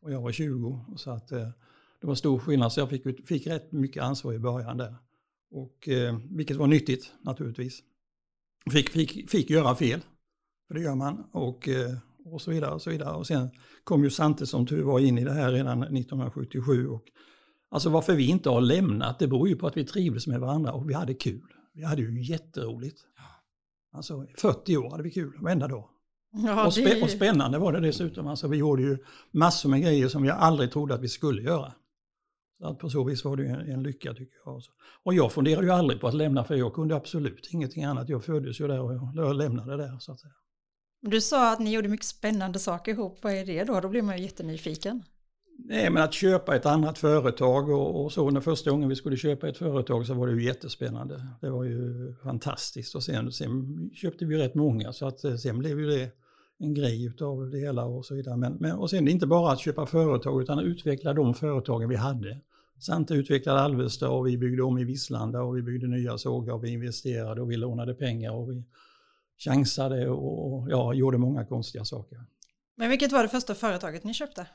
och 0.00 0.12
jag 0.12 0.20
var 0.20 0.32
20. 0.32 0.80
Så 0.96 1.10
att 1.10 1.32
eh, 1.32 1.48
det 2.00 2.06
var 2.06 2.14
stor 2.14 2.38
skillnad 2.38 2.72
så 2.72 2.80
jag 2.80 2.90
fick, 2.90 3.28
fick 3.28 3.46
rätt 3.46 3.72
mycket 3.72 4.02
ansvar 4.02 4.32
i 4.32 4.38
början 4.38 4.76
där. 4.76 4.94
Och, 5.50 5.88
eh, 5.88 6.18
vilket 6.30 6.56
var 6.56 6.66
nyttigt 6.66 7.12
naturligtvis. 7.20 7.80
Fick, 8.72 8.90
fick, 8.90 9.30
fick 9.30 9.50
göra 9.50 9.74
fel, 9.74 10.00
för 10.68 10.74
det 10.74 10.80
gör 10.80 10.94
man. 10.94 11.24
Och, 11.32 11.68
eh, 11.68 11.96
och 12.24 12.42
så 12.42 12.50
vidare. 12.50 12.74
Och 12.74 12.82
så 12.82 12.90
vidare. 12.90 13.14
Och 13.14 13.26
sen 13.26 13.50
kom 13.84 14.04
ju 14.04 14.10
Sante 14.10 14.46
som 14.46 14.66
tur 14.66 14.82
var 14.82 15.00
in 15.00 15.18
i 15.18 15.24
det 15.24 15.32
här 15.32 15.52
redan 15.52 15.82
1977. 15.82 16.88
Och, 16.88 17.04
alltså 17.70 17.90
varför 17.90 18.14
vi 18.14 18.28
inte 18.28 18.50
har 18.50 18.60
lämnat, 18.60 19.18
det 19.18 19.28
beror 19.28 19.48
ju 19.48 19.56
på 19.56 19.66
att 19.66 19.76
vi 19.76 19.84
trivdes 19.84 20.26
med 20.26 20.40
varandra 20.40 20.72
och 20.72 20.90
vi 20.90 20.94
hade 20.94 21.14
kul. 21.14 21.42
Vi 21.74 21.84
hade 21.84 22.02
ju 22.02 22.22
jätteroligt. 22.22 23.00
Alltså 23.92 24.26
40 24.36 24.76
år 24.76 24.90
hade 24.90 25.02
vi 25.02 25.10
kul 25.10 25.38
varenda 25.40 25.68
dag. 25.68 25.88
Ja, 26.32 26.66
och, 26.66 26.74
spä 26.74 27.02
och, 27.02 27.10
spännande 27.10 27.58
var 27.58 27.72
det 27.72 27.80
dessutom. 27.80 28.26
Alltså, 28.26 28.48
vi 28.48 28.56
gjorde 28.56 28.82
ju 28.82 28.98
massor 29.30 29.68
med 29.68 29.82
grejer 29.82 30.08
som 30.08 30.24
jag 30.24 30.36
aldrig 30.36 30.72
trodde 30.72 30.94
att 30.94 31.00
vi 31.00 31.08
skulle 31.08 31.42
göra. 31.42 31.72
Så 32.58 32.66
att 32.66 32.78
på 32.78 32.90
så 32.90 33.04
vis 33.04 33.24
var 33.24 33.36
det 33.36 33.46
en, 33.46 33.60
en 33.60 33.82
lycka 33.82 34.14
tycker 34.14 34.36
jag. 34.44 34.62
Och 35.02 35.14
jag 35.14 35.32
funderade 35.32 35.66
ju 35.66 35.72
aldrig 35.72 36.00
på 36.00 36.08
att 36.08 36.14
lämna 36.14 36.44
för 36.44 36.54
jag 36.54 36.74
kunde 36.74 36.96
absolut 36.96 37.48
ingenting 37.52 37.84
annat. 37.84 38.08
Jag 38.08 38.24
föddes 38.24 38.60
ju 38.60 38.66
där 38.68 38.80
och 38.80 38.92
jag 39.14 39.36
lämnade 39.36 39.76
där 39.76 39.98
så 39.98 40.12
att 40.12 40.20
säga. 40.20 40.32
Du 41.02 41.20
sa 41.20 41.52
att 41.52 41.60
ni 41.60 41.72
gjorde 41.74 41.88
mycket 41.88 42.06
spännande 42.06 42.58
saker 42.58 42.92
ihop. 42.92 43.18
Vad 43.22 43.32
är 43.32 43.46
det 43.46 43.64
då? 43.64 43.80
Då 43.80 43.88
blir 43.88 44.02
man 44.02 44.18
ju 44.18 44.24
jättenyfiken. 44.24 45.02
Nej, 45.64 45.90
men 45.90 46.02
att 46.02 46.12
köpa 46.12 46.56
ett 46.56 46.66
annat 46.66 46.98
företag 46.98 47.68
och, 47.68 48.04
och 48.04 48.12
så. 48.12 48.30
När 48.30 48.40
första 48.40 48.70
gången 48.70 48.88
vi 48.88 48.96
skulle 48.96 49.16
köpa 49.16 49.48
ett 49.48 49.58
företag 49.58 50.06
så 50.06 50.14
var 50.14 50.26
det 50.26 50.32
ju 50.32 50.44
jättespännande. 50.44 51.26
Det 51.40 51.50
var 51.50 51.64
ju 51.64 52.14
fantastiskt 52.22 52.94
och 52.94 53.02
sen, 53.02 53.32
sen 53.32 53.90
köpte 53.94 54.24
vi 54.24 54.36
rätt 54.36 54.54
många 54.54 54.92
så 54.92 55.06
att 55.06 55.24
eh, 55.24 55.36
sen 55.36 55.58
blev 55.58 55.80
ju 55.80 55.86
det 55.86 56.10
en 56.58 56.74
grej 56.74 57.06
utav 57.06 57.50
det 57.50 57.58
hela 57.58 57.84
och 57.84 58.06
så 58.06 58.14
vidare. 58.14 58.36
Men, 58.36 58.56
men, 58.60 58.72
och 58.72 58.90
sen 58.90 59.08
inte 59.08 59.26
bara 59.26 59.52
att 59.52 59.60
köpa 59.60 59.86
företag 59.86 60.42
utan 60.42 60.58
att 60.58 60.64
utveckla 60.64 61.14
de 61.14 61.34
företagen 61.34 61.88
vi 61.88 61.96
hade. 61.96 62.40
Sante 62.78 63.14
utvecklade 63.14 63.60
Alvesta 63.60 64.10
och 64.10 64.26
vi 64.26 64.38
byggde 64.38 64.62
om 64.62 64.78
i 64.78 64.84
Vislanda 64.84 65.42
och 65.42 65.56
vi 65.56 65.62
byggde 65.62 65.86
nya 65.86 66.18
sågar 66.18 66.54
och 66.54 66.64
vi 66.64 66.70
investerade 66.70 67.42
och 67.42 67.50
vi 67.50 67.56
lånade 67.56 67.94
pengar 67.94 68.32
och 68.32 68.50
vi 68.50 68.64
chansade 69.44 70.08
och 70.08 70.70
ja, 70.70 70.94
gjorde 70.94 71.18
många 71.18 71.44
konstiga 71.44 71.84
saker. 71.84 72.24
Men 72.76 72.90
vilket 72.90 73.12
var 73.12 73.22
det 73.22 73.28
första 73.28 73.54
företaget 73.54 74.04
ni 74.04 74.14
köpte? 74.14 74.46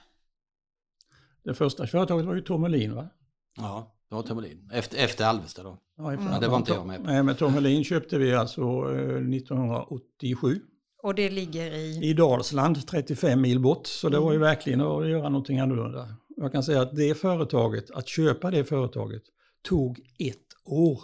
Det 1.43 1.53
första 1.53 1.87
företaget 1.87 2.25
var 2.25 2.35
ju 2.35 2.41
Tommelin 2.41 2.95
va? 2.95 3.09
Ja, 3.57 3.95
det 4.09 4.15
var 4.15 4.23
Tommelin. 4.23 4.69
Efter, 4.73 4.97
efter 4.97 5.25
Alvesta 5.25 5.63
då? 5.63 5.77
Ja, 5.97 6.13
efter 6.13 6.27
mm. 6.27 6.41
det 6.41 6.47
var 6.47 6.57
inte 6.57 6.71
jag 6.71 6.87
med 6.87 6.97
på. 6.97 7.03
Nej, 7.03 7.23
men 7.23 7.35
Tommelin 7.35 7.83
köpte 7.83 8.17
vi 8.17 8.35
alltså 8.35 8.61
1987. 8.61 10.51
Eh, 10.51 10.57
och 11.03 11.15
det 11.15 11.29
ligger 11.29 11.71
i? 11.71 12.09
I 12.09 12.13
Dalsland, 12.13 12.87
35 12.87 13.41
mil 13.41 13.59
bort. 13.59 13.87
Så 13.87 14.09
det 14.09 14.17
mm. 14.17 14.25
var 14.25 14.33
ju 14.33 14.39
verkligen 14.39 14.81
att 14.81 15.09
göra 15.09 15.29
någonting 15.29 15.59
annorlunda. 15.59 16.15
Jag 16.37 16.51
kan 16.51 16.63
säga 16.63 16.81
att 16.81 16.95
det 16.95 17.15
företaget, 17.15 17.91
att 17.91 18.07
köpa 18.07 18.51
det 18.51 18.63
företaget, 18.63 19.23
tog 19.61 19.99
ett 20.19 20.47
år 20.65 21.01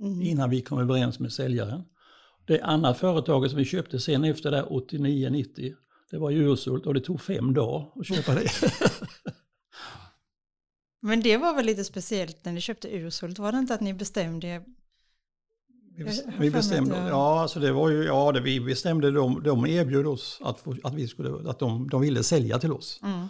mm. 0.00 0.22
innan 0.22 0.50
vi 0.50 0.60
kom 0.60 0.78
överens 0.78 1.18
med 1.18 1.32
säljaren. 1.32 1.84
Det 2.46 2.60
andra 2.60 2.94
företaget 2.94 3.50
som 3.50 3.58
vi 3.58 3.64
köpte 3.64 4.00
sen 4.00 4.24
efter 4.24 4.50
det 4.50 4.62
89-90, 4.62 5.74
det 6.10 6.18
var 6.18 6.30
Ursult 6.30 6.86
och 6.86 6.94
det 6.94 7.00
tog 7.00 7.20
fem 7.20 7.54
dagar 7.54 7.90
att 8.00 8.06
köpa 8.06 8.34
det. 8.34 8.50
Men 11.00 11.20
det 11.20 11.36
var 11.36 11.54
väl 11.54 11.66
lite 11.66 11.84
speciellt 11.84 12.44
när 12.44 12.52
ni 12.52 12.60
köpte 12.60 12.96
Ursult, 12.96 13.38
var 13.38 13.52
det 13.52 13.58
inte 13.58 13.74
att 13.74 13.80
ni 13.80 13.94
bestämde 13.94 14.64
vi, 15.96 16.22
vi 16.38 16.50
bestämde, 16.50 16.96
ja, 16.96 17.40
alltså 17.40 17.60
det 17.60 17.72
var 17.72 17.90
ju, 17.90 18.04
ja, 18.04 18.32
det 18.32 18.40
vi 18.40 18.60
bestämde, 18.60 19.10
de, 19.10 19.42
de 19.42 19.66
erbjöd 19.66 20.06
oss 20.06 20.40
att, 20.44 20.64
att, 20.82 20.94
vi 20.94 21.08
skulle, 21.08 21.50
att 21.50 21.58
de, 21.58 21.88
de 21.88 22.00
ville 22.00 22.22
sälja 22.22 22.58
till 22.58 22.72
oss. 22.72 23.00
Mm. 23.02 23.26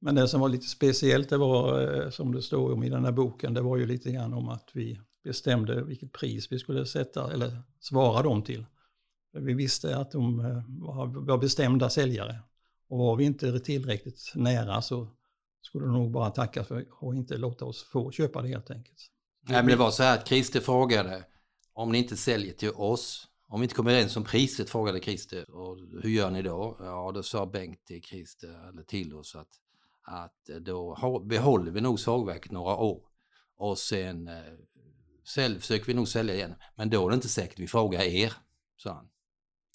Men 0.00 0.14
det 0.14 0.28
som 0.28 0.40
var 0.40 0.48
lite 0.48 0.66
speciellt, 0.66 1.28
det 1.28 1.36
var 1.36 1.82
eh, 2.02 2.10
som 2.10 2.32
det 2.32 2.42
står 2.42 2.72
om 2.72 2.82
i 2.82 2.88
den 2.88 3.04
här 3.04 3.12
boken, 3.12 3.54
det 3.54 3.60
var 3.60 3.76
ju 3.76 3.86
lite 3.86 4.12
grann 4.12 4.34
om 4.34 4.48
att 4.48 4.70
vi 4.72 5.00
bestämde 5.26 5.84
vilket 5.84 6.12
pris 6.12 6.52
vi 6.52 6.58
skulle 6.58 6.86
sätta 6.86 7.32
eller 7.32 7.62
svara 7.80 8.22
dem 8.22 8.42
till. 8.42 8.66
Vi 9.32 9.54
visste 9.54 9.96
att 9.96 10.10
de 10.10 10.40
eh, 10.40 10.62
var 11.26 11.38
bestämda 11.38 11.90
säljare 11.90 12.38
och 12.88 12.98
var 12.98 13.16
vi 13.16 13.24
inte 13.24 13.60
tillräckligt 13.60 14.32
nära 14.34 14.82
så 14.82 15.08
skulle 15.62 15.84
de 15.84 15.92
nog 15.92 16.10
bara 16.10 16.30
tacka 16.30 16.64
för 16.64 16.86
och 16.90 17.14
inte 17.14 17.36
låta 17.36 17.64
oss 17.64 17.82
få 17.82 18.10
köpa 18.10 18.42
det 18.42 18.48
helt 18.48 18.70
enkelt. 18.70 19.10
Nej 19.48 19.62
men 19.62 19.70
det 19.70 19.76
var 19.76 19.90
så 19.90 20.02
här 20.02 20.18
att 20.18 20.28
Christer 20.28 20.60
frågade 20.60 21.24
om 21.72 21.92
ni 21.92 21.98
inte 21.98 22.16
säljer 22.16 22.52
till 22.52 22.70
oss, 22.70 23.28
om 23.48 23.60
vi 23.60 23.64
inte 23.64 23.74
kommer 23.74 23.90
överens 23.90 24.16
om 24.16 24.24
priset, 24.24 24.70
frågade 24.70 25.00
Christer. 25.00 25.50
Och 25.50 25.78
hur 26.02 26.10
gör 26.10 26.30
ni 26.30 26.42
då? 26.42 26.76
Ja, 26.80 27.12
då 27.14 27.22
sa 27.22 27.46
Bengt 27.46 27.86
till 27.86 28.02
Christer, 28.02 28.68
eller 28.68 28.82
till 28.82 29.14
oss, 29.14 29.36
att, 29.36 29.48
att 30.02 30.50
då 30.60 31.20
behåller 31.24 31.72
vi 31.72 31.80
nog 31.80 32.00
sågverket 32.00 32.52
några 32.52 32.76
år. 32.76 33.02
Och 33.56 33.78
sen 33.78 34.28
eh, 34.28 34.34
sälj, 35.26 35.60
försöker 35.60 35.86
vi 35.86 35.94
nog 35.94 36.08
sälja 36.08 36.34
igen. 36.34 36.54
Men 36.74 36.90
då 36.90 37.06
är 37.06 37.10
det 37.10 37.14
inte 37.14 37.28
säkert 37.28 37.58
vi 37.58 37.66
frågar 37.66 38.02
er, 38.02 38.32
sa 38.76 38.94
han. 38.94 39.08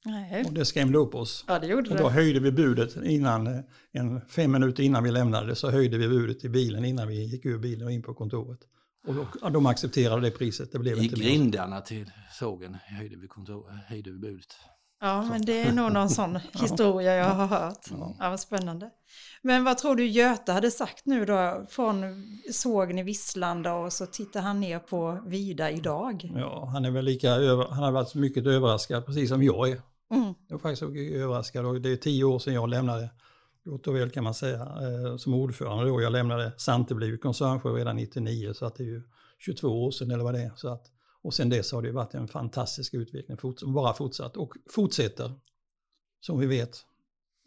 Nej. 0.05 0.46
Och 0.46 0.53
det 0.53 0.65
skrämde 0.65 0.98
upp 0.98 1.15
oss. 1.15 1.46
Ja, 1.48 1.60
det 1.60 1.67
gjorde 1.67 1.89
och 1.89 1.98
då 1.98 2.03
det. 2.03 2.13
höjde 2.13 2.39
vi 2.39 2.51
budet 2.51 2.96
innan, 2.96 3.63
en, 3.91 4.22
fem 4.27 4.51
minuter 4.51 4.84
innan 4.84 5.03
vi 5.03 5.12
lämnade 5.12 5.55
så 5.55 5.70
höjde 5.70 5.98
vi 5.98 6.08
budet 6.08 6.46
i 6.46 6.50
bilen 6.50 6.86
innan 6.86 7.08
vi 7.08 7.24
gick 7.24 7.46
ur 7.46 7.58
bilen 7.60 7.86
och 7.86 7.91
in 7.91 8.01
på 8.01 8.13
kontoret. 8.13 8.60
Och 9.08 9.15
då, 9.15 9.50
de 9.50 9.65
accepterade 9.65 10.22
det 10.22 10.31
priset. 10.31 10.72
Det 10.72 10.79
blev 10.79 10.98
I 10.98 11.03
inte 11.03 11.15
grindarna 11.15 11.81
till 11.81 12.12
sågen 12.31 12.77
höjde 12.86 13.15
vi, 13.15 13.27
kontor, 13.27 13.70
höjde 13.88 14.12
vi 14.12 14.20
budet. 14.20 14.55
Ja, 15.01 15.22
men 15.22 15.41
det 15.41 15.62
är 15.62 15.72
nog 15.72 15.91
någon 15.91 16.10
sån 16.20 16.39
historia 16.53 17.15
jag 17.15 17.25
har 17.25 17.48
hört. 17.48 17.88
Ja. 17.91 18.15
ja, 18.20 18.29
vad 18.29 18.39
spännande. 18.39 18.89
Men 19.41 19.63
vad 19.63 19.77
tror 19.77 19.96
du 19.96 20.08
Göte 20.08 20.51
hade 20.51 20.72
sagt 20.72 21.05
nu 21.05 21.25
då 21.25 21.65
från 21.70 22.03
sågen 22.51 23.00
i 23.00 23.03
Visslanda 23.03 23.74
och 23.74 23.93
så 23.93 24.05
tittar 24.05 24.41
han 24.41 24.60
ner 24.60 24.79
på 24.79 25.24
Vida 25.25 25.72
idag? 25.72 26.31
Ja, 26.36 26.65
han 26.74 26.86
är 26.86 26.91
väl 26.91 27.05
lika 27.05 27.29
över, 27.29 27.67
han 27.70 27.84
har 27.84 27.91
varit 27.91 28.15
mycket 28.15 28.46
överraskad 28.46 29.05
precis 29.05 29.29
som 29.29 29.43
jag 29.43 29.70
är. 29.70 29.81
Mm. 30.12 30.34
Jag 30.48 30.55
är 30.55 30.62
faktiskt 30.62 30.84
överraskad 31.15 31.65
och 31.65 31.81
det 31.81 31.91
är 31.91 31.96
tio 31.96 32.24
år 32.24 32.39
sedan 32.39 32.53
jag 32.53 32.70
lämnade 32.70 33.10
gott 33.65 33.88
och 33.88 33.96
väl 33.96 34.10
kan 34.10 34.24
man 34.24 34.34
säga, 34.34 34.60
eh, 34.60 35.17
som 35.17 35.34
ordförande 35.34 35.86
då. 35.86 36.01
Jag 36.01 36.12
lämnade 36.12 36.51
Sante 36.58 36.96
blivit 36.96 37.22
koncernchef 37.22 37.75
redan 37.75 37.96
99 37.96 38.53
så 38.53 38.65
att 38.65 38.75
det 38.75 38.84
är 38.84 38.88
ju 38.88 39.01
22 39.39 39.67
år 39.86 39.91
sedan 39.91 40.12
eller 40.12 40.24
vad 40.24 40.34
det 40.34 40.41
är. 40.41 40.51
Så 40.55 40.70
att, 40.70 40.86
och 41.24 41.34
sen 41.34 41.50
dess 41.50 41.72
har 41.72 41.82
det 41.82 41.92
varit 41.92 42.13
en 42.13 42.28
fantastisk 42.28 42.94
utveckling 42.94 43.38
som 43.58 43.74
bara 43.74 43.94
fortsatt 43.94 44.38
och 44.38 44.54
fortsätter 44.70 45.34
som 46.22 46.40
vi 46.40 46.46
vet. 46.46 46.86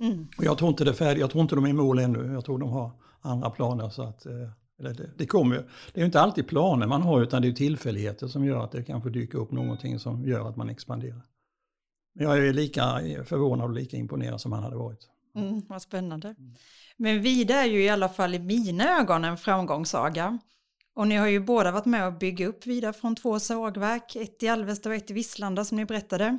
Mm. 0.01 0.29
Och 0.39 0.45
jag 0.45 0.59
tror 0.59 0.71
inte 0.71 0.85
det 0.85 0.91
är 0.91 0.95
färdigt, 0.95 1.21
jag 1.21 1.31
tror 1.31 1.43
inte 1.43 1.55
de 1.55 1.65
är 1.65 1.69
i 1.69 1.73
mål 1.73 1.99
ännu. 1.99 2.33
Jag 2.33 2.45
tror 2.45 2.59
de 2.59 2.71
har 2.71 2.93
andra 3.21 3.51
planer. 3.51 3.89
Så 3.89 4.03
att, 4.03 4.27
eh, 4.27 4.51
eller 4.79 4.95
det, 4.95 5.11
det 5.19 5.27
kommer 5.27 5.71
Det 5.93 6.01
är 6.01 6.05
inte 6.05 6.21
alltid 6.21 6.49
planer 6.49 6.87
man 6.87 7.03
har 7.03 7.23
utan 7.23 7.43
det 7.43 7.49
är 7.49 7.53
tillfälligheter 7.53 8.27
som 8.27 8.45
gör 8.45 8.65
att 8.65 8.73
det 8.73 8.83
kanske 8.83 9.11
dyker 9.11 9.39
upp 9.39 9.51
någonting 9.51 9.99
som 9.99 10.25
gör 10.25 10.49
att 10.49 10.57
man 10.57 10.69
expanderar. 10.69 11.23
Men 12.15 12.27
jag 12.27 12.49
är 12.49 12.53
lika 12.53 12.83
förvånad 13.25 13.65
och 13.65 13.75
lika 13.75 13.97
imponerad 13.97 14.41
som 14.41 14.53
han 14.53 14.63
hade 14.63 14.77
varit. 14.77 15.09
Mm, 15.35 15.63
vad 15.69 15.83
spännande. 15.83 16.29
Mm. 16.29 16.55
Men 16.97 17.23
Vida 17.23 17.55
är 17.55 17.67
ju 17.67 17.85
i 17.85 17.89
alla 17.89 18.09
fall 18.09 18.35
i 18.35 18.39
mina 18.39 19.01
ögon 19.01 19.25
en 19.25 19.37
framgångssaga. 19.37 20.39
Och 20.95 21.09
ni 21.09 21.17
har 21.17 21.27
ju 21.27 21.41
båda 21.41 21.73
varit 21.73 21.85
med 21.85 22.07
och 22.07 22.19
bygga 22.19 22.47
upp 22.47 22.67
Vida 22.67 22.93
från 22.93 23.17
två 23.17 23.41
sågverk, 23.41 24.17
ett 24.17 24.43
i 24.43 24.49
Alvesta 24.49 24.89
och 24.89 24.95
ett 24.95 25.11
i 25.11 25.15
Visslanda 25.15 25.65
som 25.65 25.77
ni 25.77 25.85
berättade. 25.85 26.39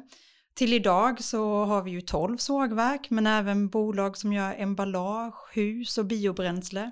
Till 0.53 0.74
idag 0.74 1.24
så 1.24 1.65
har 1.65 1.83
vi 1.83 1.91
ju 1.91 2.01
tolv 2.01 2.38
sågverk 2.38 3.09
men 3.09 3.27
även 3.27 3.69
bolag 3.69 4.17
som 4.17 4.33
gör 4.33 4.55
emballage, 4.57 5.55
hus 5.55 5.97
och 5.97 6.05
biobränsle. 6.05 6.91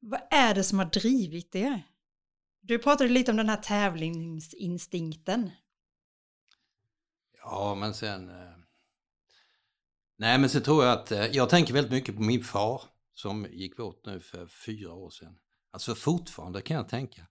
Vad 0.00 0.20
är 0.30 0.54
det 0.54 0.64
som 0.64 0.78
har 0.78 0.86
drivit 0.86 1.54
er? 1.54 1.82
Du 2.62 2.78
pratade 2.78 3.10
lite 3.10 3.30
om 3.30 3.36
den 3.36 3.48
här 3.48 3.56
tävlingsinstinkten. 3.56 5.50
Ja, 7.42 7.74
men 7.74 7.94
sen 7.94 8.28
eh, 8.28 8.60
Nej, 10.20 10.38
men 10.38 10.50
så 10.50 10.60
tror 10.60 10.84
jag 10.84 10.92
att 10.92 11.12
eh, 11.12 11.26
jag 11.26 11.48
tänker 11.48 11.74
väldigt 11.74 11.92
mycket 11.92 12.16
på 12.16 12.22
min 12.22 12.44
far 12.44 12.82
som 13.14 13.46
gick 13.50 13.76
bort 13.76 14.06
nu 14.06 14.20
för 14.20 14.46
fyra 14.46 14.92
år 14.92 15.10
sedan. 15.10 15.36
Alltså 15.70 15.94
fortfarande 15.94 16.62
kan 16.62 16.76
jag 16.76 16.88
tänka, 16.88 17.26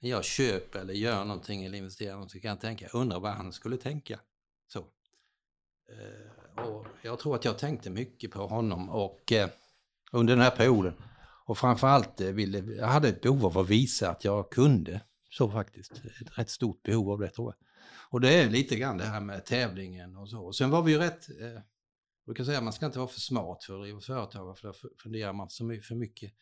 när 0.00 0.10
jag 0.10 0.24
köper 0.24 0.78
eller 0.78 0.94
gör 0.94 1.24
någonting 1.24 1.64
eller 1.64 1.78
investerar 1.78 2.12
någonting 2.12 2.40
kan 2.40 2.48
jag 2.48 2.60
tänka, 2.60 2.88
undrar 2.92 3.20
vad 3.20 3.32
han 3.32 3.52
skulle 3.52 3.76
tänka. 3.76 4.20
Så. 4.66 4.78
Eh, 5.88 6.64
och 6.64 6.86
jag 7.02 7.18
tror 7.18 7.34
att 7.34 7.44
jag 7.44 7.58
tänkte 7.58 7.90
mycket 7.90 8.30
på 8.30 8.46
honom 8.46 8.90
och 8.90 9.32
eh, 9.32 9.48
under 10.12 10.36
den 10.36 10.42
här 10.42 10.50
perioden. 10.50 10.94
Och 11.46 11.58
framförallt 11.58 12.20
eh, 12.20 12.28
ville, 12.28 12.58
jag 12.58 12.86
hade 12.86 13.08
ett 13.08 13.20
behov 13.20 13.46
av 13.46 13.58
att 13.58 13.68
visa 13.68 14.10
att 14.10 14.24
jag 14.24 14.50
kunde. 14.50 15.00
Så 15.30 15.50
faktiskt, 15.50 15.92
ett 15.92 16.38
rätt 16.38 16.50
stort 16.50 16.82
behov 16.82 17.10
av 17.10 17.20
det 17.20 17.28
tror 17.28 17.54
jag. 17.58 17.68
Och 18.10 18.20
det 18.20 18.34
är 18.34 18.50
lite 18.50 18.76
grann 18.76 18.98
det 18.98 19.04
här 19.04 19.20
med 19.20 19.44
tävlingen 19.44 20.16
och 20.16 20.30
så. 20.30 20.44
Och 20.44 20.56
sen 20.56 20.70
var 20.70 20.82
vi 20.82 20.92
ju 20.92 20.98
rätt 20.98 21.28
eh, 21.40 21.60
jag 22.26 22.34
brukar 22.34 22.44
säga 22.44 22.58
att 22.58 22.64
man 22.64 22.72
ska 22.72 22.86
inte 22.86 22.98
vara 22.98 23.08
för 23.08 23.20
smart 23.20 23.64
för 23.64 23.74
att 23.74 23.80
driva 23.80 24.00
företag, 24.00 24.58
för 24.58 24.68
då 24.68 24.74
funderar 25.02 25.32
man 25.32 25.48
för 25.48 25.94
mycket. 25.94 26.32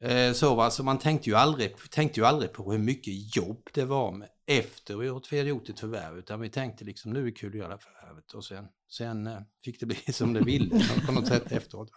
Eh, 0.00 0.32
så 0.32 0.60
alltså 0.60 0.82
man 0.82 0.98
tänkte 0.98 1.30
ju, 1.30 1.36
aldrig, 1.36 1.76
tänkte 1.90 2.20
ju 2.20 2.26
aldrig 2.26 2.52
på 2.52 2.72
hur 2.72 2.78
mycket 2.78 3.36
jobb 3.36 3.68
det 3.72 3.84
var 3.84 4.12
med 4.12 4.28
efter 4.46 4.96
vi 4.96 5.38
hade 5.38 5.48
gjort 5.48 5.68
ett 5.68 5.80
förvärv, 5.80 6.18
utan 6.18 6.40
vi 6.40 6.48
tänkte 6.48 6.84
liksom 6.84 7.12
nu 7.12 7.20
är 7.20 7.24
det 7.24 7.32
kul 7.32 7.50
att 7.50 7.58
göra 7.58 7.78
förvärvet 7.78 8.32
och 8.32 8.44
sen, 8.44 8.68
sen 8.90 9.26
eh, 9.26 9.40
fick 9.64 9.80
det 9.80 9.86
bli 9.86 9.96
som 10.12 10.32
det 10.32 10.40
ville 10.40 10.84
på 11.06 11.12
något 11.12 11.26
sätt 11.26 11.52
efteråt. 11.52 11.90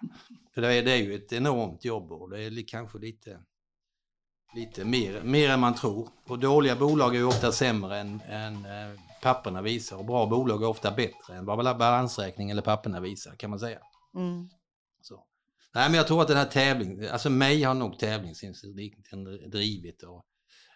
För 0.54 0.62
det 0.62 0.74
är, 0.74 0.84
det 0.84 0.92
är 0.92 0.98
ju 0.98 1.16
ett 1.16 1.34
enormt 1.34 1.86
jobb 1.86 2.12
och 2.12 2.30
det 2.30 2.44
är 2.44 2.68
kanske 2.68 2.98
lite, 2.98 3.40
lite 4.56 4.86
mer, 4.86 5.22
mer 5.24 5.50
än 5.50 5.60
man 5.60 5.76
tror. 5.76 6.10
Och 6.28 6.40
dåliga 6.40 6.76
bolag 6.76 7.16
är 7.16 7.20
ju 7.20 7.26
ofta 7.26 7.52
sämre 7.52 7.98
än, 7.98 8.22
än 8.22 8.56
eh, 8.56 9.00
papperna 9.22 9.62
visar 9.62 9.98
och 9.98 10.06
bra 10.06 10.26
bolag 10.26 10.64
är 10.64 10.68
ofta 10.68 10.92
bättre 10.92 11.36
än 11.36 11.46
vad 11.46 11.78
balansräkning 11.78 12.50
eller 12.50 12.62
papperna 12.62 13.00
visar 13.00 13.36
kan 13.36 13.50
man 13.50 13.60
säga. 13.60 13.80
Mm. 14.16 14.50
Nej 15.74 15.90
men 15.90 15.94
jag 15.94 16.08
tror 16.08 16.22
att 16.22 16.28
den 16.28 16.38
här 16.38 16.46
tävlingen, 16.46 17.12
alltså 17.12 17.30
mig 17.30 17.64
har 17.64 17.74
nog 17.74 18.00
tävlingsinstinkten 18.00 19.24
drivit 19.50 20.04
och 20.04 20.26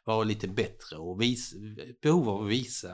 vara 0.05 0.23
lite 0.23 0.47
bättre 0.47 0.97
och 0.97 1.21
visa, 1.21 1.55
behov 2.01 2.29
av 2.29 2.43
att 2.43 2.49
visa 2.49 2.93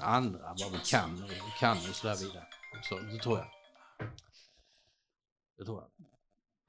andra 0.00 0.40
vad 0.40 0.72
vi 0.72 0.78
kan 0.90 1.22
och 1.22 1.60
kan 1.60 1.76
och 1.76 1.94
så 1.94 2.06
där 2.06 2.16
vidare. 2.16 2.44
Så 2.88 2.98
det 2.98 3.18
tror 3.18 3.38
jag. 3.38 3.46
Det 5.58 5.64
tror 5.64 5.82
jag 5.82 6.06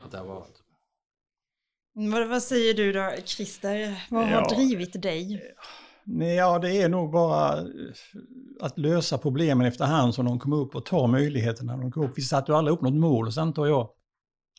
att 0.06 0.12
det 0.12 0.18
har 0.18 0.26
varit. 0.26 0.62
Vad, 1.94 2.30
vad 2.30 2.44
säger 2.44 2.74
du 2.74 2.92
då 2.92 3.12
Christer? 3.26 4.06
Vad 4.10 4.26
har 4.26 4.32
ja, 4.32 4.56
drivit 4.56 5.02
dig? 5.02 5.54
Nej, 6.04 6.36
ja, 6.36 6.60
det 6.60 6.82
är 6.82 6.90
nog 6.90 7.12
bara 7.12 7.58
eh, 7.58 7.66
att 8.60 8.78
lösa 8.78 9.18
problemen 9.18 9.68
efterhand 9.68 10.16
som 10.16 10.26
de 10.26 10.40
kommer 10.40 10.58
upp 10.58 10.76
och 10.76 10.86
ta 10.86 11.08
möjligheterna 11.08 11.76
när 11.76 11.82
de 11.82 11.92
kommer 11.92 12.08
upp. 12.08 12.18
Vi 12.18 12.22
satte 12.22 12.52
ju 12.52 12.58
alla 12.58 12.72
upp 12.72 12.82
något 12.82 12.94
mål, 12.94 13.32
så 13.32 13.42
antar 13.42 13.68
jag, 13.68 13.90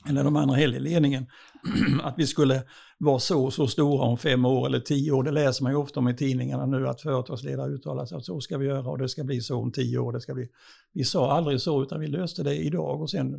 eller 0.09 0.25
de 0.25 0.37
andra 0.37 0.57
heller 0.57 0.77
i 0.77 0.81
ledningen, 0.81 1.27
att 2.03 2.15
vi 2.19 2.27
skulle 2.27 2.63
vara 2.99 3.19
så 3.19 3.51
så 3.51 3.67
stora 3.67 4.05
om 4.05 4.19
fem 4.19 4.45
år 4.45 4.67
eller 4.67 4.81
tio 4.81 5.13
år. 5.13 5.23
Det 5.23 5.31
läser 5.31 5.63
man 5.63 5.73
ju 5.73 5.79
ofta 5.79 6.01
om 6.01 6.09
i 6.09 6.17
tidningarna 6.17 6.67
nu 6.67 6.89
att 6.89 7.01
företagsledare 7.01 7.71
uttalar 7.71 8.07
sig 8.07 8.19
att 8.19 8.25
så 8.25 8.41
ska 8.41 8.59
vi 8.59 8.67
göra 8.67 8.91
och 8.91 8.99
det 8.99 9.09
ska 9.09 9.25
bli 9.25 9.41
så 9.41 9.59
om 9.59 9.73
tio 9.73 9.99
år. 9.99 10.13
Det 10.13 10.21
ska 10.21 10.35
bli. 10.35 10.49
Vi 10.93 11.05
sa 11.05 11.33
aldrig 11.33 11.61
så 11.61 11.83
utan 11.83 12.01
vi 12.01 12.07
löste 12.07 12.43
det 12.43 12.57
idag 12.57 13.01
och 13.01 13.11
sen 13.11 13.35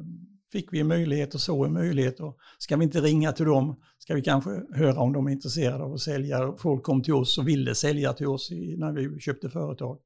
fick 0.51 0.73
vi 0.73 0.79
en 0.79 0.87
möjlighet 0.87 1.35
och 1.35 1.41
så 1.41 1.65
en 1.65 1.73
möjlighet. 1.73 2.19
Och 2.19 2.37
ska 2.57 2.77
vi 2.77 2.83
inte 2.83 3.01
ringa 3.01 3.31
till 3.31 3.45
dem? 3.45 3.75
Ska 3.97 4.15
vi 4.15 4.21
kanske 4.21 4.49
höra 4.73 4.99
om 4.99 5.13
de 5.13 5.27
är 5.27 5.31
intresserade 5.31 5.83
av 5.83 5.93
att 5.93 5.99
sälja? 5.99 6.53
Folk 6.57 6.83
kom 6.83 7.03
till 7.03 7.13
oss 7.13 7.37
och 7.37 7.47
ville 7.47 7.75
sälja 7.75 8.13
till 8.13 8.27
oss 8.27 8.51
när 8.77 8.91
vi 8.91 9.19
köpte 9.19 9.49
företag. 9.49 9.97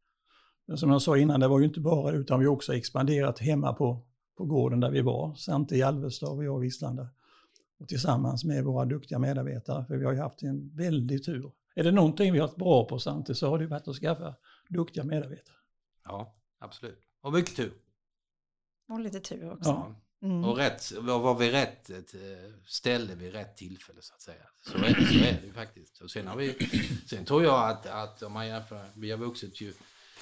Men 0.67 0.77
som 0.77 0.89
jag 0.91 1.01
sa 1.01 1.17
innan, 1.17 1.39
det 1.39 1.47
var 1.47 1.59
ju 1.59 1.65
inte 1.65 1.79
bara 1.79 2.11
utan 2.11 2.39
vi 2.39 2.45
har 2.45 2.53
också 2.53 2.73
expanderat 2.73 3.39
hemma 3.39 3.73
på, 3.73 4.05
på 4.37 4.45
gården 4.45 4.79
där 4.79 4.91
vi 4.91 5.01
var, 5.01 5.35
samt 5.35 5.71
i 5.71 5.81
Alvesta 5.81 6.27
och 6.27 6.43
jag 6.43 6.61
i 6.61 6.65
Vislanda. 6.65 7.07
Och 7.77 7.87
tillsammans 7.87 8.43
med 8.43 8.63
våra 8.63 8.85
duktiga 8.85 9.19
medarbetare, 9.19 9.85
för 9.85 9.97
vi 9.97 10.05
har 10.05 10.13
ju 10.13 10.19
haft 10.19 10.43
en 10.43 10.75
väldig 10.75 11.25
tur. 11.25 11.51
Är 11.75 11.83
det 11.83 11.91
någonting 11.91 12.33
vi 12.33 12.39
har 12.39 12.47
varit 12.47 12.57
bra 12.57 12.85
på 12.85 12.99
Sante 12.99 13.35
så 13.35 13.49
har 13.49 13.59
det 13.59 13.67
varit 13.67 13.87
att 13.87 13.95
skaffa 13.95 14.35
duktiga 14.69 15.03
medarbetare. 15.03 15.55
Ja, 16.03 16.35
absolut. 16.59 16.99
Och 17.21 17.33
mycket 17.33 17.55
tur. 17.55 17.73
Och 18.89 18.99
lite 18.99 19.19
tur 19.19 19.51
också. 19.51 19.69
Ja. 19.69 19.95
Mm. 20.21 20.45
Och 20.45 20.57
rätt, 20.57 20.91
var 20.91 21.35
vid 21.35 21.51
rätt 21.51 21.89
eh, 21.89 21.97
ställe 22.65 23.15
vid 23.15 23.33
rätt 23.33 23.57
tillfälle 23.57 24.01
så 24.01 24.13
att 24.13 24.21
säga. 24.21 24.45
Så 24.61 24.77
är 24.77 24.81
det, 24.81 25.07
så 25.07 25.13
är 25.13 25.41
det 25.47 25.53
faktiskt. 25.53 26.01
Och 26.01 26.11
sen, 26.11 26.27
har 26.27 26.35
vi, 26.35 26.53
sen 27.09 27.25
tror 27.25 27.43
jag 27.43 27.69
att, 27.69 27.85
att 27.85 28.23
om 28.23 28.33
man 28.33 28.47
jämför, 28.47 28.85
vi 28.93 29.11
har 29.11 29.17
vuxit 29.17 29.61
ju 29.61 29.73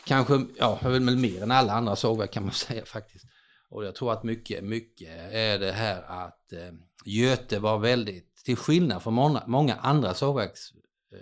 kanske, 0.06 0.46
ja, 0.58 0.80
väl 0.84 1.18
mer 1.18 1.44
än 1.44 1.52
alla 1.52 1.74
andra 1.74 1.96
sågverk 1.96 2.32
kan 2.32 2.44
man 2.44 2.52
säga 2.68 2.86
faktiskt. 2.86 3.26
Och 3.74 3.86
jag 3.86 3.96
tror 3.96 4.14
att 4.14 4.24
mycket, 4.24 4.64
mycket 4.64 5.10
är 5.32 5.60
det 5.60 5.72
här 5.72 6.02
att 6.02 6.54
eh, 6.54 6.72
Göte 7.06 7.60
var 7.60 7.80
väldigt, 7.80 8.36
till 8.46 8.58
skillnad 8.58 9.04
från 9.04 9.14
många, 9.14 9.44
många 9.48 9.76
andra 9.76 10.14
sågverks, 10.14 10.72
eh, 11.14 11.20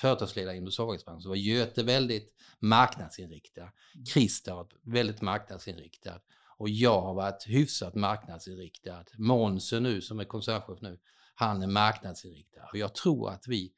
företagsledare 0.00 0.56
inom 0.56 0.70
sågverksbranschen, 0.70 1.22
så 1.22 1.28
var 1.28 1.36
Göte 1.36 1.82
väldigt 1.82 2.34
marknadsinriktad. 2.58 3.72
Christer 4.12 4.66
väldigt 4.82 5.22
marknadsinriktad. 5.22 6.20
Och 6.58 6.68
jag 6.68 7.00
har 7.00 7.14
varit 7.14 7.44
hyfsat 7.46 7.94
marknadsinriktad. 7.94 9.04
Månsen 9.18 9.82
nu 9.82 10.00
som 10.00 10.20
är 10.20 10.24
koncernchef 10.24 10.80
nu, 10.80 10.98
han 11.34 11.62
är 11.62 11.66
marknadsinriktad. 11.66 12.68
Och 12.72 12.78
jag 12.78 12.94
tror 12.94 13.30
att 13.30 13.44
vi 13.48 13.72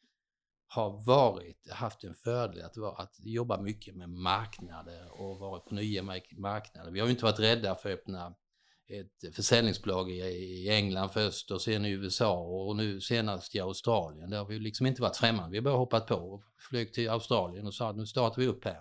har 0.74 1.04
varit, 1.06 1.70
haft 1.70 2.04
en 2.04 2.14
fördel 2.14 2.64
att, 2.64 2.76
vara, 2.76 2.92
att 2.92 3.16
jobba 3.18 3.60
mycket 3.60 3.96
med 3.96 4.08
marknader 4.08 5.20
och 5.20 5.38
varit 5.38 5.64
på 5.64 5.74
nya 5.74 6.02
marknader. 6.36 6.90
Vi 6.90 7.00
har 7.00 7.06
ju 7.06 7.10
inte 7.10 7.24
varit 7.24 7.40
rädda 7.40 7.74
för 7.74 7.92
att 7.92 7.98
öppna 7.98 8.34
ett 8.88 9.34
försäljningsbolag 9.34 10.10
i, 10.10 10.68
England 10.70 11.08
först 11.08 11.50
och 11.50 11.62
sen 11.62 11.84
i 11.84 11.90
USA 11.90 12.38
och 12.38 12.76
nu 12.76 13.00
senast 13.00 13.54
i 13.54 13.60
Australien. 13.60 14.30
Det 14.30 14.36
har 14.36 14.44
vi 14.44 14.58
liksom 14.58 14.86
inte 14.86 15.02
varit 15.02 15.16
främmande. 15.16 15.50
Vi 15.50 15.58
har 15.58 15.64
bara 15.64 15.76
hoppat 15.76 16.06
på 16.06 16.14
och 16.14 16.42
flög 16.68 16.92
till 16.92 17.10
Australien 17.10 17.66
och 17.66 17.74
sa 17.74 17.90
att 17.90 17.96
nu 17.96 18.06
startar 18.06 18.42
vi 18.42 18.48
upp 18.48 18.64
här. 18.64 18.80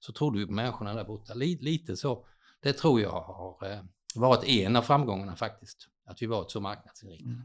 Så 0.00 0.12
trodde 0.12 0.38
vi 0.38 0.46
på 0.46 0.52
människorna 0.52 0.94
där 0.94 1.04
borta. 1.04 1.34
Lite, 1.34 1.64
lite 1.64 1.96
så. 1.96 2.26
Det 2.62 2.72
tror 2.72 3.00
jag 3.00 3.10
har 3.10 3.70
eh, 3.70 3.80
varit 4.14 4.44
en 4.44 4.76
av 4.76 4.82
framgångarna 4.82 5.36
faktiskt. 5.36 5.88
Att 6.04 6.22
vi 6.22 6.26
varit 6.26 6.50
så 6.50 6.60
marknadsinriktade. 6.60 7.36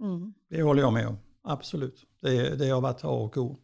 Mm. 0.00 0.14
mm. 0.14 0.34
Det 0.48 0.62
håller 0.62 0.82
jag 0.82 0.92
med 0.92 1.06
om. 1.06 1.18
Absolut. 1.46 2.04
Det, 2.20 2.56
det 2.56 2.68
har 2.68 2.80
varit 2.80 3.04
A 3.04 3.08
och 3.08 3.36
O. 3.36 3.56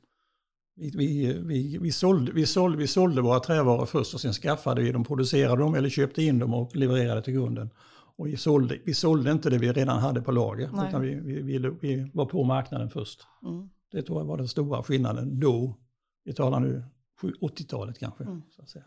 Vi, 0.75 0.91
vi, 0.91 1.33
vi, 1.33 1.79
vi, 1.79 1.93
sålde, 1.93 2.33
vi, 2.33 2.47
sålde, 2.47 2.79
vi 2.79 2.87
sålde 2.87 3.23
våra 3.23 3.41
trävaror 3.41 3.87
först 3.87 4.15
och 4.15 4.21
sen 4.21 4.33
skaffade 4.33 4.83
vi 4.83 4.93
dem, 4.93 5.05
producerade 5.05 5.63
dem 5.63 5.75
eller 5.75 5.89
köpte 5.89 6.23
in 6.23 6.39
dem 6.39 6.55
och 6.55 6.77
levererade 6.77 7.23
till 7.23 7.35
kunden. 7.35 7.71
Och 8.17 8.27
vi 8.27 8.37
sålde, 8.37 8.79
vi 8.85 8.95
sålde 8.95 9.33
inte 9.33 9.51
det 9.51 9.59
vi 9.59 9.73
redan 9.73 9.99
hade 9.99 10.23
på 10.23 10.33
lager, 10.33 10.71
Nej. 10.73 10.89
utan 10.89 11.03
vi, 11.03 11.15
vi, 11.15 11.43
vi, 11.43 11.59
vi, 11.59 12.11
var 12.15 12.27
på 12.27 12.45
marknaden 12.45 12.91
först. 12.91 13.27
Mm. 13.43 13.71
Det 13.93 14.03
tror 14.03 14.21
jag 14.21 14.27
var 14.27 14.37
den 14.37 14.49
stora 14.49 14.83
skillnaden 14.83 15.41
då. 15.41 15.79
Vi 16.25 16.35
talar 16.35 16.61
nu 16.61 16.85
80-talet 17.41 17.99
kanske. 17.99 18.25
Mm. 18.25 18.43
Så 18.57 18.63
att 18.63 18.69
säga. 18.69 18.85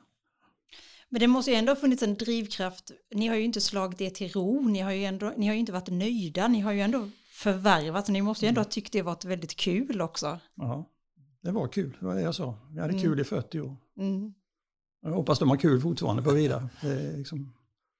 Men 1.09 1.19
det 1.19 1.27
måste 1.27 1.51
ju 1.51 1.57
ändå 1.57 1.71
ha 1.71 1.75
funnits 1.75 2.03
en 2.03 2.15
drivkraft. 2.15 2.91
Ni 3.15 3.27
har 3.27 3.35
ju 3.35 3.43
inte 3.43 3.61
slagit 3.61 3.97
det 3.97 4.09
till 4.09 4.31
ro, 4.31 4.61
ni 4.61 4.79
har 4.79 4.91
ju, 4.91 5.05
ändå, 5.05 5.33
ni 5.37 5.47
har 5.47 5.53
ju 5.53 5.59
inte 5.59 5.71
varit 5.71 5.89
nöjda, 5.89 6.47
ni 6.47 6.59
har 6.59 6.71
ju 6.71 6.81
ändå 6.81 7.09
förvärvat, 7.35 8.07
ni 8.07 8.21
måste 8.21 8.45
ju 8.45 8.49
ändå 8.49 8.61
ha 8.61 8.65
tyckt 8.65 8.93
det 8.93 9.01
varit 9.01 9.25
väldigt 9.25 9.55
kul 9.55 10.01
också. 10.01 10.39
Ja, 10.55 10.89
det 11.41 11.51
var 11.51 11.67
kul, 11.67 11.97
det 11.99 12.05
var 12.05 12.15
det 12.15 12.21
jag 12.21 12.35
sa. 12.35 12.57
Vi 12.71 12.79
hade 12.79 12.93
mm. 12.93 13.03
kul 13.03 13.19
i 13.19 13.23
40 13.23 13.61
år. 13.61 13.75
Mm. 13.97 14.33
Jag 15.01 15.11
hoppas 15.11 15.39
de 15.39 15.49
har 15.49 15.57
kul 15.57 15.81
fortfarande 15.81 16.23
på 16.23 16.31
vidare. 16.31 16.69
Det 16.81 16.87
är, 16.87 17.17
liksom, 17.17 17.53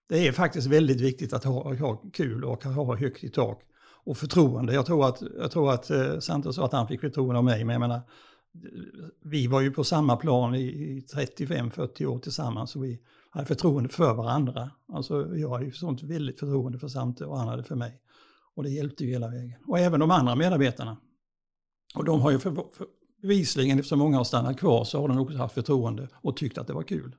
det 0.10 0.28
är 0.28 0.32
faktiskt 0.32 0.68
väldigt 0.68 1.02
viktigt 1.02 1.34
att 1.34 1.44
ha, 1.44 1.76
ha 1.76 1.96
kul 2.14 2.44
och 2.44 2.64
ha 2.64 2.96
högt 2.96 3.24
i 3.24 3.30
tak. 3.30 3.62
Och 4.04 4.18
förtroende. 4.18 4.74
Jag 4.74 4.86
tror 4.86 5.08
att, 5.08 5.22
jag 5.38 5.52
tror 5.52 5.74
att 5.74 5.90
eh, 5.90 6.20
Santos 6.20 6.56
sa 6.56 6.66
att 6.66 6.72
han 6.72 6.88
fick 6.88 7.02
förtroende 7.02 7.38
av 7.38 7.44
mig, 7.44 7.64
men 7.64 7.74
jag 7.74 7.80
menar, 7.80 8.02
vi 9.24 9.48
var 9.48 9.62
ju 9.62 9.72
på 9.72 9.84
samma 9.84 10.16
plan 10.16 10.56
i, 10.56 10.62
i 10.62 11.06
35-40 11.16 12.06
år 12.06 12.20
tillsammans 12.20 12.76
och 12.76 12.84
vi 12.84 13.00
hade 13.30 13.46
förtroende 13.46 13.90
för 13.90 14.14
varandra. 14.14 14.72
Alltså 14.94 15.36
jag 15.38 15.50
hade 15.50 15.66
ju 15.66 15.72
sånt 15.72 16.04
väldigt 16.04 16.40
förtroende 16.40 16.80
för 16.80 16.88
Sante 16.88 17.26
och 17.26 17.38
han 17.38 17.48
hade 17.48 17.64
för 17.64 17.76
mig. 17.76 18.02
Och 18.56 18.64
det 18.64 18.70
hjälpte 18.70 19.04
ju 19.04 19.10
hela 19.10 19.28
vägen. 19.28 19.60
Och 19.68 19.80
även 19.80 20.00
de 20.00 20.12
andra 20.12 20.36
medarbetarna. 20.36 20.98
Och 21.96 22.06
de 22.06 22.22
har 22.22 22.32
ju 22.32 22.40
för, 22.40 22.52
för, 22.52 22.88
bevisligen, 23.22 23.80
eftersom 23.80 24.00
många 24.00 24.18
har 24.18 24.24
stannat 24.24 24.60
kvar, 24.60 24.84
så 24.84 25.02
har 25.02 25.08
de 25.08 25.20
också 25.20 25.38
haft 25.38 25.54
förtroende 25.54 26.08
och 26.14 26.38
tyckt 26.38 26.58
att 26.58 26.68
det 26.68 26.74
var 26.74 26.84
kul. 26.84 27.16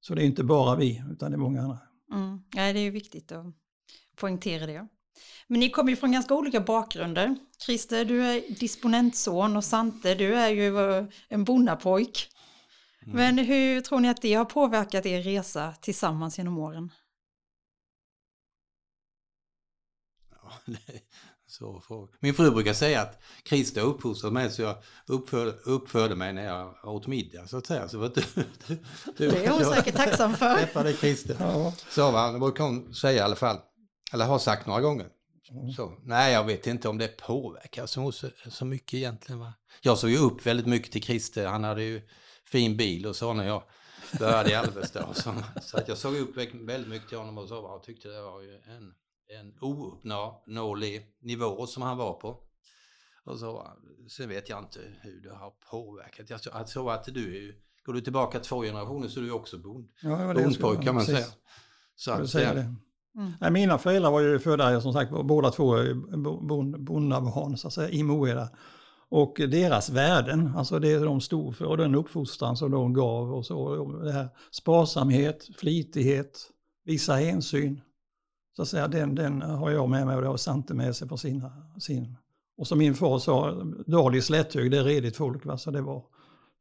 Så 0.00 0.14
det 0.14 0.22
är 0.22 0.26
inte 0.26 0.44
bara 0.44 0.76
vi, 0.76 1.02
utan 1.12 1.30
det 1.30 1.36
är 1.36 1.38
många 1.38 1.62
andra. 1.62 1.78
Mm. 2.12 2.42
Ja, 2.56 2.72
det 2.72 2.78
är 2.78 2.82
ju 2.82 2.90
viktigt 2.90 3.32
att 3.32 3.46
poängtera 4.16 4.66
det. 4.66 4.88
Men 5.46 5.60
ni 5.60 5.70
kommer 5.70 5.90
ju 5.90 5.96
från 5.96 6.12
ganska 6.12 6.34
olika 6.34 6.60
bakgrunder. 6.60 7.36
Christer, 7.66 8.04
du 8.04 8.22
är 8.22 8.60
disponentson 8.60 9.56
och 9.56 9.64
Sante, 9.64 10.14
du 10.14 10.34
är 10.34 10.48
ju 10.48 11.06
en 11.28 11.44
bonnapojk. 11.44 12.28
Mm. 13.02 13.16
Men 13.16 13.38
hur 13.38 13.80
tror 13.80 14.00
ni 14.00 14.08
att 14.08 14.22
det 14.22 14.34
har 14.34 14.44
påverkat 14.44 15.06
er 15.06 15.22
resa 15.22 15.74
tillsammans 15.80 16.38
genom 16.38 16.58
åren? 16.58 16.90
Så 21.46 21.80
får... 21.80 22.08
Min 22.20 22.34
fru 22.34 22.50
brukar 22.50 22.72
säga 22.72 23.02
att 23.02 23.22
Christer 23.44 23.80
uppfostrade 23.80 24.34
mig 24.34 24.50
så 24.50 24.62
jag 24.62 24.76
uppförde, 25.06 25.50
uppförde 25.50 26.14
mig 26.14 26.32
när 26.32 26.44
jag 26.44 26.74
åt 26.84 27.06
middag 27.06 27.46
så 27.46 27.56
att 27.56 27.66
säga. 27.66 27.88
Så 27.88 28.08
du, 28.08 28.22
du, 28.34 28.44
du, 29.16 29.30
det 29.30 29.44
är 29.44 29.50
hon 29.50 29.64
säkert 29.64 29.96
tacksam 29.96 30.34
för. 30.34 30.54
Träffade 30.58 30.92
Christer. 30.92 31.36
Ja. 31.38 31.72
Så 31.88 32.10
va, 32.10 32.32
det 32.32 32.38
brukar 32.38 32.64
hon 32.64 32.94
säga 32.94 33.18
i 33.18 33.20
alla 33.20 33.36
fall. 33.36 33.56
Eller 34.12 34.26
har 34.26 34.38
sagt 34.38 34.66
några 34.66 34.80
gånger. 34.80 35.06
Mm. 35.50 35.72
Så, 35.72 35.92
nej, 36.02 36.32
jag 36.32 36.44
vet 36.44 36.66
inte 36.66 36.88
om 36.88 36.98
det 36.98 37.16
påverkar 37.16 37.86
så, 37.86 38.12
så 38.50 38.64
mycket 38.64 38.94
egentligen. 38.94 39.40
Va? 39.40 39.52
Jag 39.80 39.98
såg 39.98 40.10
ju 40.10 40.18
upp 40.18 40.46
väldigt 40.46 40.66
mycket 40.66 40.92
till 40.92 41.02
Christer. 41.02 41.46
Han 41.46 41.64
hade 41.64 41.82
ju 41.82 42.02
fin 42.44 42.76
bil 42.76 43.06
och 43.06 43.16
så 43.16 43.32
när 43.32 43.46
jag 43.46 43.62
började 44.18 44.50
i 44.50 44.54
Alvesta. 44.54 45.14
Så, 45.14 45.34
så 45.62 45.76
att 45.76 45.88
jag 45.88 45.98
såg 45.98 46.16
upp 46.16 46.36
väldigt 46.36 46.88
mycket 46.88 47.08
till 47.08 47.18
honom 47.18 47.38
och 47.38 47.48
så 47.48 47.58
och 47.58 47.82
tyckte 47.82 48.08
det 48.08 48.22
var 48.22 48.40
ju 48.40 48.54
en 48.54 48.94
en 49.38 49.54
ouppnåelig 49.60 51.06
nivå 51.20 51.66
som 51.66 51.82
han 51.82 51.96
var 51.96 52.12
på. 52.12 52.36
Och 53.24 53.38
så, 53.38 53.66
sen 54.08 54.28
vet 54.28 54.48
jag 54.48 54.58
inte 54.58 54.80
hur 55.00 55.20
det 55.20 55.34
har 55.34 55.52
påverkat. 55.70 56.30
Jag 56.30 56.42
tror, 56.42 56.64
tror 56.64 56.92
att 56.92 57.04
du 57.04 57.48
är, 57.48 57.54
går 57.84 57.92
du 57.92 58.00
tillbaka 58.00 58.40
två 58.40 58.62
generationer 58.62 59.08
så 59.08 59.20
är 59.20 59.24
du 59.24 59.30
också 59.30 59.58
bond, 59.58 59.88
ja, 60.02 60.34
bondpojk 60.34 60.82
kan 60.82 60.94
man 60.94 61.04
säga. 61.04 61.26
Så 61.96 62.12
att, 62.12 62.30
säga 62.30 62.54
det. 62.54 62.74
Mm. 63.16 63.32
Nej, 63.40 63.50
mina 63.50 63.78
föräldrar 63.78 64.10
var 64.10 64.20
ju 64.20 64.38
födda, 64.38 64.80
som 64.80 64.92
sagt, 64.92 65.10
båda 65.10 65.50
två 65.50 65.76
bondabarn 66.78 67.56
så 67.56 67.66
att 67.66 67.74
säga, 67.74 67.90
i 67.90 68.02
Moeda. 68.02 68.48
Och 69.08 69.34
deras 69.36 69.90
värden, 69.90 70.52
alltså 70.56 70.78
det 70.78 70.98
de 70.98 71.20
stod 71.20 71.56
för 71.56 71.64
och 71.64 71.76
den 71.76 71.94
uppfostran 71.94 72.56
som 72.56 72.70
de 72.70 72.92
gav 72.92 73.34
och 73.34 73.46
så, 73.46 73.84
det 74.02 74.12
här 74.12 74.28
sparsamhet, 74.50 75.48
flitighet, 75.56 76.50
visa 76.84 77.14
hänsyn, 77.14 77.80
så 78.60 78.62
att 78.62 78.68
säga, 78.68 78.88
den, 78.88 79.14
den 79.14 79.42
har 79.42 79.70
jag 79.70 79.88
med 79.88 80.06
mig 80.06 80.16
och 80.16 80.22
det 80.22 80.28
har 80.28 80.36
Sante 80.36 80.74
med 80.74 80.96
sig 80.96 81.08
på 81.08 81.16
sina, 81.16 81.52
sin. 81.78 82.16
Och 82.56 82.66
som 82.66 82.78
min 82.78 82.94
far 82.94 83.18
sa, 83.18 83.52
dal 83.86 84.16
i 84.16 84.22
slätthög, 84.22 84.70
det 84.70 84.78
är 84.78 84.84
redigt 84.84 85.16
folk. 85.16 85.44
Va? 85.44 85.58
Så 85.58 85.70
det 85.70 85.80
var, 85.80 86.04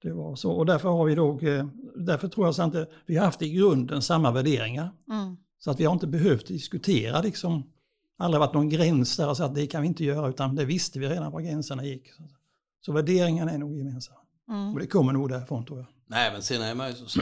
det 0.01 0.11
var 0.11 0.35
så. 0.35 0.51
Och 0.51 0.65
därför 0.65 0.89
har 0.89 1.05
vi 1.05 1.15
då, 1.15 1.39
eh, 1.39 1.67
därför 1.95 2.27
tror 2.27 2.47
jag 2.47 2.55
Sante, 2.55 2.87
vi 3.05 3.17
har 3.17 3.25
haft 3.25 3.41
i 3.41 3.49
grunden 3.49 4.01
samma 4.01 4.31
värderingar. 4.31 4.91
Mm. 5.11 5.37
Så 5.59 5.71
att 5.71 5.79
vi 5.79 5.85
har 5.85 5.93
inte 5.93 6.07
behövt 6.07 6.47
diskutera 6.47 7.21
liksom, 7.21 7.63
aldrig 8.17 8.39
varit 8.39 8.53
någon 8.53 8.69
gräns 8.69 9.17
där 9.17 9.33
sagt 9.33 9.49
att 9.49 9.55
det 9.55 9.67
kan 9.67 9.81
vi 9.81 9.87
inte 9.87 10.03
göra, 10.03 10.29
utan 10.29 10.55
det 10.55 10.65
visste 10.65 10.99
vi 10.99 11.09
redan 11.09 11.31
var 11.31 11.41
gränserna 11.41 11.85
gick. 11.85 12.03
Så 12.81 12.93
värderingarna 12.93 13.51
är 13.51 13.57
nog 13.57 13.77
gemensamma. 13.77 14.19
Mm. 14.49 14.73
Och 14.73 14.79
det 14.79 14.87
kommer 14.87 15.13
nog 15.13 15.29
därifrån 15.29 15.65
tror 15.65 15.79
jag. 15.79 15.87
Nej, 16.07 16.31
men 16.31 16.41
sen 16.41 16.61
är 16.61 16.75
man 16.75 16.89
ju 16.89 16.95
så, 16.95 17.21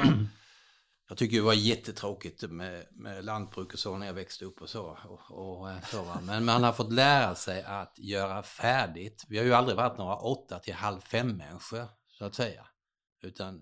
jag 1.07 1.17
tycker 1.17 1.37
det 1.37 1.43
var 1.43 1.53
jättetråkigt 1.53 2.43
med, 2.51 2.85
med 2.91 3.25
lantbruk 3.25 3.73
och 3.73 3.79
så 3.79 3.97
när 3.97 4.07
jag 4.07 4.13
växte 4.13 4.45
upp 4.45 4.61
och 4.61 4.69
så. 4.69 4.97
Och, 5.07 5.31
och 5.31 5.71
eh, 5.71 5.81
så 5.91 6.19
Men 6.23 6.45
man 6.45 6.63
har 6.63 6.73
fått 6.73 6.93
lära 6.93 7.35
sig 7.35 7.63
att 7.63 7.93
göra 7.97 8.43
färdigt. 8.43 9.25
Vi 9.29 9.37
har 9.37 9.45
ju 9.45 9.53
aldrig 9.53 9.77
varit 9.77 9.97
några 9.97 10.15
åtta 10.15 10.59
till 10.59 10.73
halv 10.73 10.99
fem 11.01 11.37
människor 11.37 11.87
så 12.17 12.25
att 12.25 12.35
säga. 12.35 12.67
Utan 13.21 13.61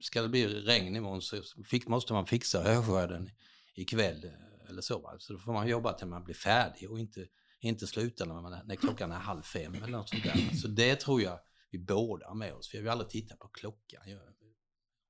ska 0.00 0.22
det 0.22 0.28
bli 0.28 0.46
regn 0.46 0.96
imorgon 0.96 1.22
så 1.22 1.42
fick, 1.66 1.88
måste 1.88 2.12
man 2.12 2.26
fixa 2.26 2.62
höskörden 2.62 3.30
ikväll 3.74 4.24
eh, 4.24 4.70
eller 4.70 4.82
så. 4.82 5.16
Så 5.18 5.32
då 5.32 5.38
får 5.38 5.52
man 5.52 5.68
jobba 5.68 5.92
till 5.92 6.06
man 6.06 6.24
blir 6.24 6.34
färdig 6.34 6.90
och 6.90 6.98
inte, 6.98 7.26
inte 7.60 7.86
sluta 7.86 8.24
när, 8.24 8.34
man, 8.34 8.56
när 8.64 8.76
klockan 8.76 9.12
är 9.12 9.16
halv 9.16 9.42
fem 9.42 9.74
eller 9.74 9.88
något 9.88 10.08
sånt 10.08 10.24
där. 10.24 10.56
Så 10.56 10.68
det 10.68 10.96
tror 10.96 11.22
jag 11.22 11.38
vi 11.70 11.78
båda 11.78 12.28
har 12.28 12.34
med 12.34 12.54
oss. 12.54 12.74
Vi 12.74 12.78
har 12.78 12.84
ju 12.84 12.90
aldrig 12.90 13.10
tittat 13.10 13.38
på 13.38 13.48
klockan 13.48 14.08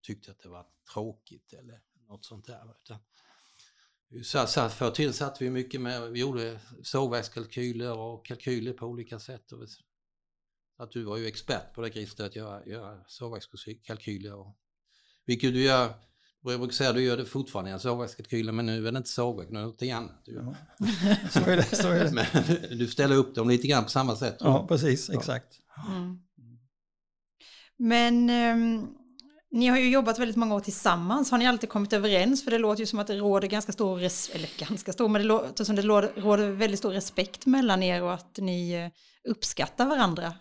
tyckte 0.03 0.31
att 0.31 0.39
det 0.39 0.49
var 0.49 0.67
tråkigt 0.93 1.53
eller 1.53 1.81
något 2.09 2.25
sånt 2.25 2.47
där. 2.47 2.75
Utan, 2.83 2.99
så, 4.25 4.47
så 4.47 4.69
förr 4.69 4.91
till 4.91 5.13
satt 5.13 5.43
vi 5.43 5.51
mycket 5.51 5.81
med, 5.81 6.11
vi 6.11 6.21
gjorde 6.21 6.61
sågverkskalkyler 6.83 7.99
och 7.99 8.27
kalkyler 8.27 8.73
på 8.73 8.87
olika 8.87 9.19
sätt. 9.19 9.53
Och, 9.53 9.67
att 10.77 10.91
du 10.91 11.05
var 11.05 11.17
ju 11.17 11.27
expert 11.27 11.75
på 11.75 11.81
det 11.81 11.91
Christer, 11.91 12.27
att 12.27 12.37
göra, 12.37 12.67
göra 12.67 13.05
sågverkskalkyler. 13.07 14.35
Och, 14.35 14.57
vilket 15.27 15.53
du 15.53 15.63
gör, 15.63 15.95
jag 16.43 16.61
brukar 16.61 16.75
säga 16.75 16.93
du 16.93 17.03
gör 17.03 17.17
det 17.17 17.25
fortfarande 17.25 17.77
i 17.77 17.79
sågverkskalkyler 17.79 18.53
men 18.53 18.67
nu 18.67 18.89
är 18.89 18.93
det 18.93 18.99
inte 18.99 19.11
sågverk, 19.11 19.49
nu 19.51 19.55
är 19.55 19.61
det 19.61 19.65
någonting 19.65 19.93
annat. 19.93 20.25
Du 20.25 20.35
ja. 20.35 20.55
så 21.31 21.41
är 21.41 21.57
det. 21.57 21.77
Så 21.77 21.89
är 21.89 22.05
det. 22.05 22.13
Men 22.13 22.79
du 22.79 22.87
ställer 22.87 23.17
upp 23.17 23.35
dem 23.35 23.49
lite 23.49 23.67
grann 23.67 23.85
på 23.85 23.91
samma 23.91 24.17
sätt. 24.17 24.37
Ja, 24.41 24.67
precis, 24.69 25.11
exakt. 25.11 25.61
Mm. 25.89 26.19
Men 27.77 28.31
um 28.31 28.99
ni 29.51 29.67
har 29.67 29.79
ju 29.79 29.91
jobbat 29.91 30.19
väldigt 30.19 30.37
många 30.37 30.55
år 30.55 30.61
tillsammans. 30.61 31.31
Har 31.31 31.39
ni 31.39 31.47
alltid 31.47 31.69
kommit 31.69 31.93
överens? 31.93 32.45
För 32.45 32.51
det 32.51 32.59
låter 32.59 32.81
ju 32.81 32.87
som 32.87 32.99
att 32.99 33.07
det 33.07 33.17
råder 33.17 33.49
ganska 33.49 33.73
stor, 33.73 33.99
eller 33.99 34.59
ganska 34.59 34.93
stor, 34.93 35.09
men 35.09 35.23
det 35.23 35.29
låter 35.29 35.65
som 35.65 35.77
det 35.77 35.83
råder 35.83 36.51
väldigt 36.51 36.79
stor 36.79 36.91
respekt 36.91 37.47
mellan 37.47 37.83
er 37.83 38.03
och 38.03 38.15
att 38.15 38.39
ni 38.39 38.73
eh, 38.73 39.31
uppskattar 39.31 39.87
varandra. 39.87 40.33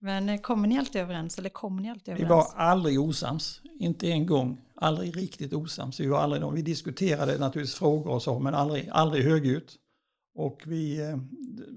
Men 0.00 0.28
eh, 0.28 0.40
kommer 0.40 0.68
ni 0.68 0.78
alltid 0.78 1.00
överens 1.00 1.38
eller 1.38 1.48
kommer 1.48 1.82
ni 1.82 1.90
alltid 1.90 2.14
överens? 2.14 2.30
Vi 2.30 2.34
var 2.34 2.46
aldrig 2.56 3.00
osams, 3.00 3.60
inte 3.80 4.10
en 4.10 4.26
gång, 4.26 4.60
aldrig 4.74 5.16
riktigt 5.16 5.52
osams. 5.52 6.00
Vi, 6.00 6.06
var 6.06 6.18
aldrig, 6.18 6.52
vi 6.52 6.62
diskuterade 6.62 7.38
naturligtvis 7.38 7.74
frågor 7.74 8.10
och 8.10 8.22
så, 8.22 8.38
men 8.38 8.54
aldrig, 8.54 8.88
aldrig 8.92 9.24
högljutt. 9.24 9.76
Och 10.36 10.62
vi, 10.66 11.00
eh, 11.00 11.16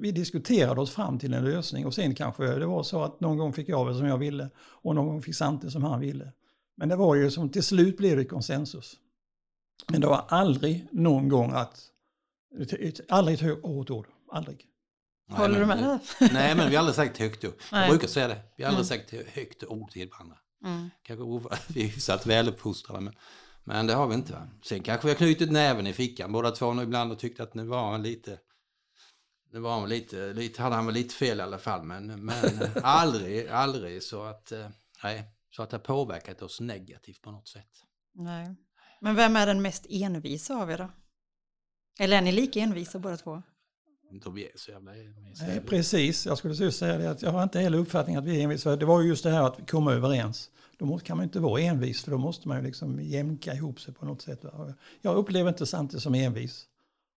vi 0.02 0.12
diskuterade 0.12 0.82
oss 0.82 0.92
fram 0.92 1.20
till 1.20 1.34
en 1.34 1.44
lösning 1.44 1.86
och 1.86 1.94
sen 1.94 2.16
kanske 2.16 2.46
det 2.46 2.66
var 2.66 2.84
så 2.84 3.04
att 3.04 3.20
någon 3.20 3.38
gång 3.38 3.54
fick 3.54 3.70
jag 3.70 3.88
det 3.88 3.96
som 3.96 4.06
jag 4.06 4.18
ville 4.18 4.50
och 4.58 4.96
någon 4.96 5.08
gång 5.08 5.22
fick 5.22 5.36
Sante 5.36 5.72
som 5.72 5.84
han 5.84 6.00
ville. 6.00 6.32
Men 6.78 6.90
det 6.90 6.96
var 6.96 7.16
ju 7.16 7.32
som 7.32 7.50
till 7.50 7.64
slut 7.64 7.98
blev 7.98 8.18
det 8.18 8.26
konsensus. 8.26 8.96
Men 9.88 10.02
det 10.02 10.08
var 10.08 10.26
aldrig 10.28 10.88
någon 10.92 11.30
gång 11.30 11.52
att, 11.52 11.80
aldrig 13.10 13.42
ett 13.42 13.64
hårt 13.64 13.90
ord, 13.90 14.08
aldrig. 14.32 14.66
Nej, 15.30 15.40
Håller 15.40 15.60
du 15.60 15.66
med? 15.66 15.78
Det, 15.78 16.00
nej, 16.34 16.56
men 16.56 16.70
vi 16.70 16.76
har 16.76 16.80
aldrig 16.80 16.96
sagt 16.96 17.18
högt 17.18 17.46
ord. 17.46 17.54
Jag 17.72 17.90
brukar 17.90 18.08
säga 18.08 18.28
det, 18.28 18.42
vi 18.58 18.64
har 18.64 18.72
aldrig 18.72 18.92
mm. 18.92 19.22
sagt 19.22 19.36
högt 19.36 19.64
ord 19.64 19.92
till 19.92 20.10
varandra. 20.10 20.38
Mm. 20.66 20.90
Kanske 21.04 21.26
vi 21.74 21.82
är 21.82 21.88
hyfsat 21.88 22.26
väluppfostrade, 22.26 23.02
men, 23.02 23.14
Men 23.64 23.88
det 23.88 23.94
har 23.94 24.08
vi 24.08 24.16
inte. 24.16 24.34
Va? 24.34 24.48
Sen 24.64 24.84
kanske 24.84 25.08
vi 25.08 25.12
har 25.12 25.18
knutit 25.18 25.52
näven 25.52 25.88
i 25.88 25.94
fickan 25.94 26.32
båda 26.32 26.52
två 26.52 26.74
nu 26.74 26.84
ibland 26.84 27.12
och 27.12 27.20
tyckt 27.20 27.40
att 27.40 27.54
nu 27.54 27.66
var 27.66 27.92
han 27.92 28.04
lite... 28.04 28.40
Nu 29.52 29.60
var 29.60 29.80
han 29.80 29.90
lite, 29.90 30.34
lite, 30.34 30.62
hade 30.62 30.76
han 30.76 30.86
väl 30.86 30.96
lite 30.96 31.16
fel 31.16 31.40
i 31.40 31.42
alla 31.42 31.58
fall, 31.58 31.84
men, 31.84 32.26
men 32.26 32.60
aldrig, 32.84 33.48
aldrig 33.48 34.04
så 34.04 34.24
att, 34.24 34.52
eh, 34.52 34.68
nej, 35.04 35.37
så 35.58 35.64
att 35.64 35.70
det 35.70 35.78
har 35.78 35.82
påverkat 35.82 36.42
oss 36.42 36.60
negativt 36.60 37.22
på 37.22 37.32
något 37.32 37.48
sätt. 37.48 37.84
Nej. 38.14 38.56
Men 39.02 39.16
vem 39.16 39.36
är 39.36 39.46
den 39.46 39.62
mest 39.62 39.86
envisa 39.90 40.56
av 40.56 40.72
er 40.72 40.78
då? 40.78 40.92
Eller 42.00 42.18
är 42.18 42.22
ni 42.22 42.32
lika 42.32 42.60
envisa 42.60 43.00
båda 43.00 43.18
två? 43.18 43.42
Inte 44.12 44.30
vi 44.30 44.46
är 44.46 44.52
så 44.56 44.72
jävla 44.72 44.96
envisa. 44.96 45.46
Nej, 45.46 45.62
precis, 45.62 46.26
jag 46.26 46.38
skulle 46.38 46.54
just 46.54 46.80
säga 46.80 46.98
det 46.98 47.12
att 47.12 47.22
jag 47.22 47.32
har 47.32 47.44
inte 47.44 47.60
heller 47.60 47.78
uppfattningen 47.78 48.22
att 48.22 48.28
vi 48.28 48.40
är 48.40 48.44
envisa. 48.44 48.76
Det 48.76 48.86
var 48.86 49.02
ju 49.02 49.08
just 49.08 49.24
det 49.24 49.30
här 49.30 49.44
att 49.44 49.60
vi 49.60 49.66
kommer 49.66 49.92
överens. 49.92 50.52
Då 50.78 51.00
kan 51.00 51.18
man 51.18 51.24
inte 51.24 51.40
vara 51.40 51.62
envis 51.62 52.04
för 52.04 52.12
då 52.12 52.18
måste 52.18 52.48
man 52.48 52.58
ju 52.58 52.64
liksom 52.64 53.02
jämka 53.02 53.54
ihop 53.54 53.80
sig 53.80 53.94
på 53.94 54.06
något 54.06 54.22
sätt. 54.22 54.46
Jag 55.02 55.16
upplever 55.16 55.50
inte 55.50 55.66
Sante 55.66 56.00
som 56.00 56.16
envis. 56.16 56.66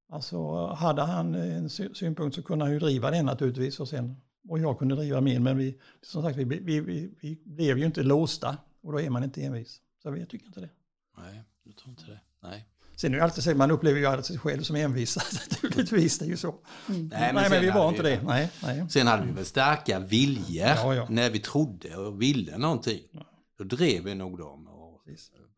Alltså 0.08 0.66
hade 0.66 1.02
han 1.02 1.34
en 1.34 1.70
synpunkt 1.70 2.36
så 2.36 2.42
kunde 2.42 2.64
han 2.64 2.72
ju 2.72 2.78
driva 2.78 3.10
den 3.10 3.26
naturligtvis 3.26 3.80
och, 3.80 3.88
sen, 3.88 4.16
och 4.48 4.58
jag 4.58 4.78
kunde 4.78 4.94
driva 4.94 5.20
min. 5.20 5.42
Men 5.42 5.58
vi, 5.58 5.78
som 6.02 6.22
sagt, 6.22 6.36
vi, 6.36 6.44
vi, 6.44 6.80
vi, 6.80 7.10
vi 7.20 7.42
blev 7.44 7.78
ju 7.78 7.86
inte 7.86 8.02
låsta 8.02 8.56
och 8.82 8.92
då 8.92 9.00
är 9.00 9.10
man 9.10 9.24
inte 9.24 9.42
envis. 9.42 9.80
Så 10.02 10.16
jag 10.16 10.28
tycker 10.28 10.46
inte 10.46 10.60
det. 10.60 10.70
Nej, 11.18 11.42
jag 11.62 11.76
tror 11.76 11.90
inte 11.90 12.04
det. 12.04 12.20
Nej. 12.42 12.66
Sen 12.96 13.14
är 13.14 13.18
det 13.18 13.24
alltid 13.24 13.44
så, 13.44 13.54
man 13.54 13.70
upplever 13.70 14.00
ju 14.00 14.06
alltid 14.06 14.24
sig 14.24 14.38
själv 14.38 14.62
som 14.62 14.76
envis, 14.76 15.16
naturligtvis, 15.52 16.18
det 16.18 16.24
är 16.24 16.28
ju 16.28 16.36
så. 16.36 16.54
Mm. 16.88 17.08
Nej, 17.08 17.32
men, 17.32 17.34
nej, 17.34 17.50
men 17.50 17.60
vi 17.60 17.70
var 17.70 17.88
inte 17.88 18.02
vi, 18.02 18.10
det. 18.10 18.22
Nej, 18.22 18.50
nej. 18.62 18.86
Sen 18.90 19.06
hade 19.06 19.26
vi 19.26 19.32
väl 19.32 19.44
starka 19.44 19.98
viljor 19.98 20.68
ja, 20.68 20.94
ja. 20.94 21.06
när 21.10 21.30
vi 21.30 21.38
trodde 21.38 21.96
och 21.96 22.22
ville 22.22 22.58
någonting. 22.58 23.02
Ja. 23.10 23.26
Då 23.58 23.64
drev 23.64 24.04
vi 24.04 24.14
nog 24.14 24.38
dem 24.38 24.68
och, 24.68 25.04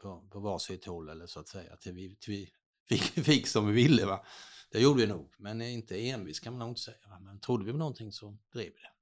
på, 0.02 0.22
på 0.30 0.40
varsitt 0.40 0.86
håll 0.86 1.08
eller 1.08 1.26
så 1.26 1.40
att 1.40 1.48
säga, 1.48 1.76
till 1.76 1.92
vi, 1.92 2.14
till 2.14 2.32
vi 2.34 2.48
fick, 2.88 3.02
fick 3.24 3.46
som 3.46 3.66
vi 3.66 3.72
ville. 3.72 4.06
Va? 4.06 4.24
Det 4.72 4.80
gjorde 4.80 5.00
vi 5.00 5.06
nog, 5.06 5.34
men 5.38 5.62
inte 5.62 6.08
envis 6.08 6.40
kan 6.40 6.52
man 6.52 6.60
nog 6.60 6.68
inte 6.68 6.80
säga. 6.80 6.96
Men 7.20 7.40
trodde 7.40 7.64
vi 7.64 7.72
på 7.72 7.78
någonting 7.78 8.12
så 8.12 8.36
drev 8.52 8.64
vi 8.64 8.80
det. 8.80 8.92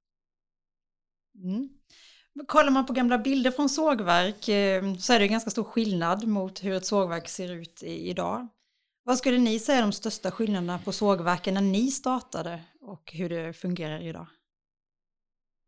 Mm. 1.47 1.69
Kollar 2.47 2.71
man 2.71 2.85
på 2.85 2.93
gamla 2.93 3.17
bilder 3.17 3.51
från 3.51 3.69
sågverk 3.69 4.47
eh, 4.47 4.95
så 4.95 5.13
är 5.13 5.19
det 5.19 5.27
ganska 5.27 5.49
stor 5.49 5.63
skillnad 5.63 6.27
mot 6.27 6.63
hur 6.63 6.73
ett 6.73 6.85
sågverk 6.85 7.27
ser 7.27 7.51
ut 7.51 7.83
idag. 7.83 8.47
Vad 9.03 9.17
skulle 9.17 9.37
ni 9.37 9.59
säga 9.59 9.77
är 9.77 9.81
de 9.81 9.91
största 9.91 10.31
skillnaderna 10.31 10.79
på 10.79 10.91
sågverken 10.91 11.53
när 11.53 11.61
ni 11.61 11.91
startade 11.91 12.61
och 12.81 13.11
hur 13.13 13.29
det 13.29 13.53
fungerar 13.53 14.01
idag? 14.01 14.27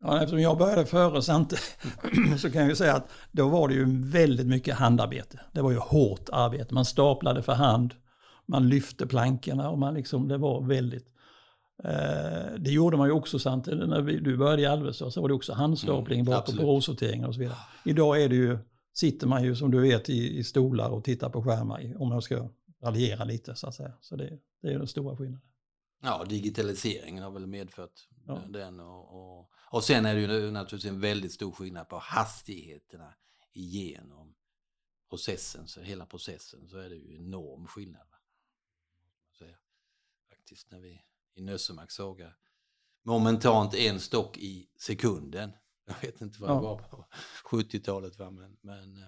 Ja, 0.01 0.17
eftersom 0.17 0.41
jag 0.41 0.57
började 0.57 0.85
före 0.85 1.21
Sante 1.21 1.57
så 2.39 2.51
kan 2.51 2.61
jag 2.61 2.69
ju 2.69 2.75
säga 2.75 2.93
att 2.95 3.09
då 3.31 3.49
var 3.49 3.67
det 3.67 3.73
ju 3.73 3.85
väldigt 4.11 4.47
mycket 4.47 4.75
handarbete. 4.75 5.39
Det 5.51 5.61
var 5.61 5.71
ju 5.71 5.77
hårt 5.77 6.29
arbete. 6.31 6.73
Man 6.73 6.85
staplade 6.85 7.43
för 7.43 7.53
hand, 7.53 7.93
man 8.45 8.69
lyfte 8.69 9.07
plankorna 9.07 9.69
och 9.69 9.79
man 9.79 9.93
liksom, 9.93 10.27
det 10.27 10.37
var 10.37 10.61
väldigt 10.67 11.13
Eh, 11.83 12.53
det 12.59 12.71
gjorde 12.71 12.97
man 12.97 13.07
ju 13.07 13.13
också 13.13 13.39
samtidigt 13.39 13.89
när 13.89 14.01
vi, 14.01 14.19
du 14.19 14.37
började 14.37 14.61
i 14.61 14.65
Alvesta 14.65 15.11
så 15.11 15.21
var 15.21 15.27
det 15.27 15.33
också 15.33 15.53
handstapling 15.53 16.19
mm, 16.19 16.31
bakom 16.31 16.57
på 16.57 16.63
råsorteringar 16.63 17.27
och 17.27 17.33
så 17.33 17.39
vidare. 17.39 17.57
Idag 17.85 18.21
är 18.21 18.29
det 18.29 18.35
ju, 18.35 18.57
sitter 18.93 19.27
man 19.27 19.43
ju 19.43 19.55
som 19.55 19.71
du 19.71 19.79
vet 19.81 20.09
i, 20.09 20.37
i 20.37 20.43
stolar 20.43 20.89
och 20.89 21.03
tittar 21.03 21.29
på 21.29 21.43
skärmar 21.43 22.01
om 22.01 22.09
man 22.09 22.21
ska 22.21 22.49
raljera 22.83 23.23
lite 23.23 23.55
så 23.55 23.67
att 23.67 23.75
säga. 23.75 23.93
Så 24.01 24.15
det, 24.15 24.39
det 24.61 24.67
är 24.67 24.77
den 24.77 24.87
stora 24.87 25.17
skillnaden. 25.17 25.47
Ja, 26.01 26.25
digitaliseringen 26.29 27.23
har 27.23 27.31
väl 27.31 27.47
medfört 27.47 28.07
ja. 28.27 28.41
den. 28.49 28.79
Och, 28.79 29.39
och, 29.39 29.49
och 29.71 29.83
sen 29.83 30.05
är 30.05 30.15
det 30.15 30.21
ju 30.21 30.51
naturligtvis 30.51 30.91
en 30.91 30.99
väldigt 30.99 31.33
stor 31.33 31.51
skillnad 31.51 31.89
på 31.89 31.97
hastigheterna 31.97 33.13
igenom 33.53 34.35
processen, 35.09 35.67
så 35.67 35.81
hela 35.81 36.05
processen 36.05 36.67
så 36.67 36.77
är 36.77 36.89
det 36.89 36.95
ju 36.95 37.15
enorm 37.15 37.67
skillnad. 37.67 38.12
Faktiskt 40.43 40.71
när 40.71 40.79
vi 40.79 41.01
i 41.35 41.41
Nössemark 41.41 41.91
såga 41.91 42.33
momentant 43.05 43.73
en 43.73 43.99
stock 43.99 44.37
i 44.37 44.69
sekunden. 44.79 45.51
Jag 45.85 45.95
vet 46.01 46.21
inte 46.21 46.41
vad 46.41 46.49
det 46.49 46.61
var 46.61 46.77
på 46.77 47.05
70-talet. 47.43 48.19
Men, 48.19 48.57
men, 48.61 48.97
eh, 48.97 49.07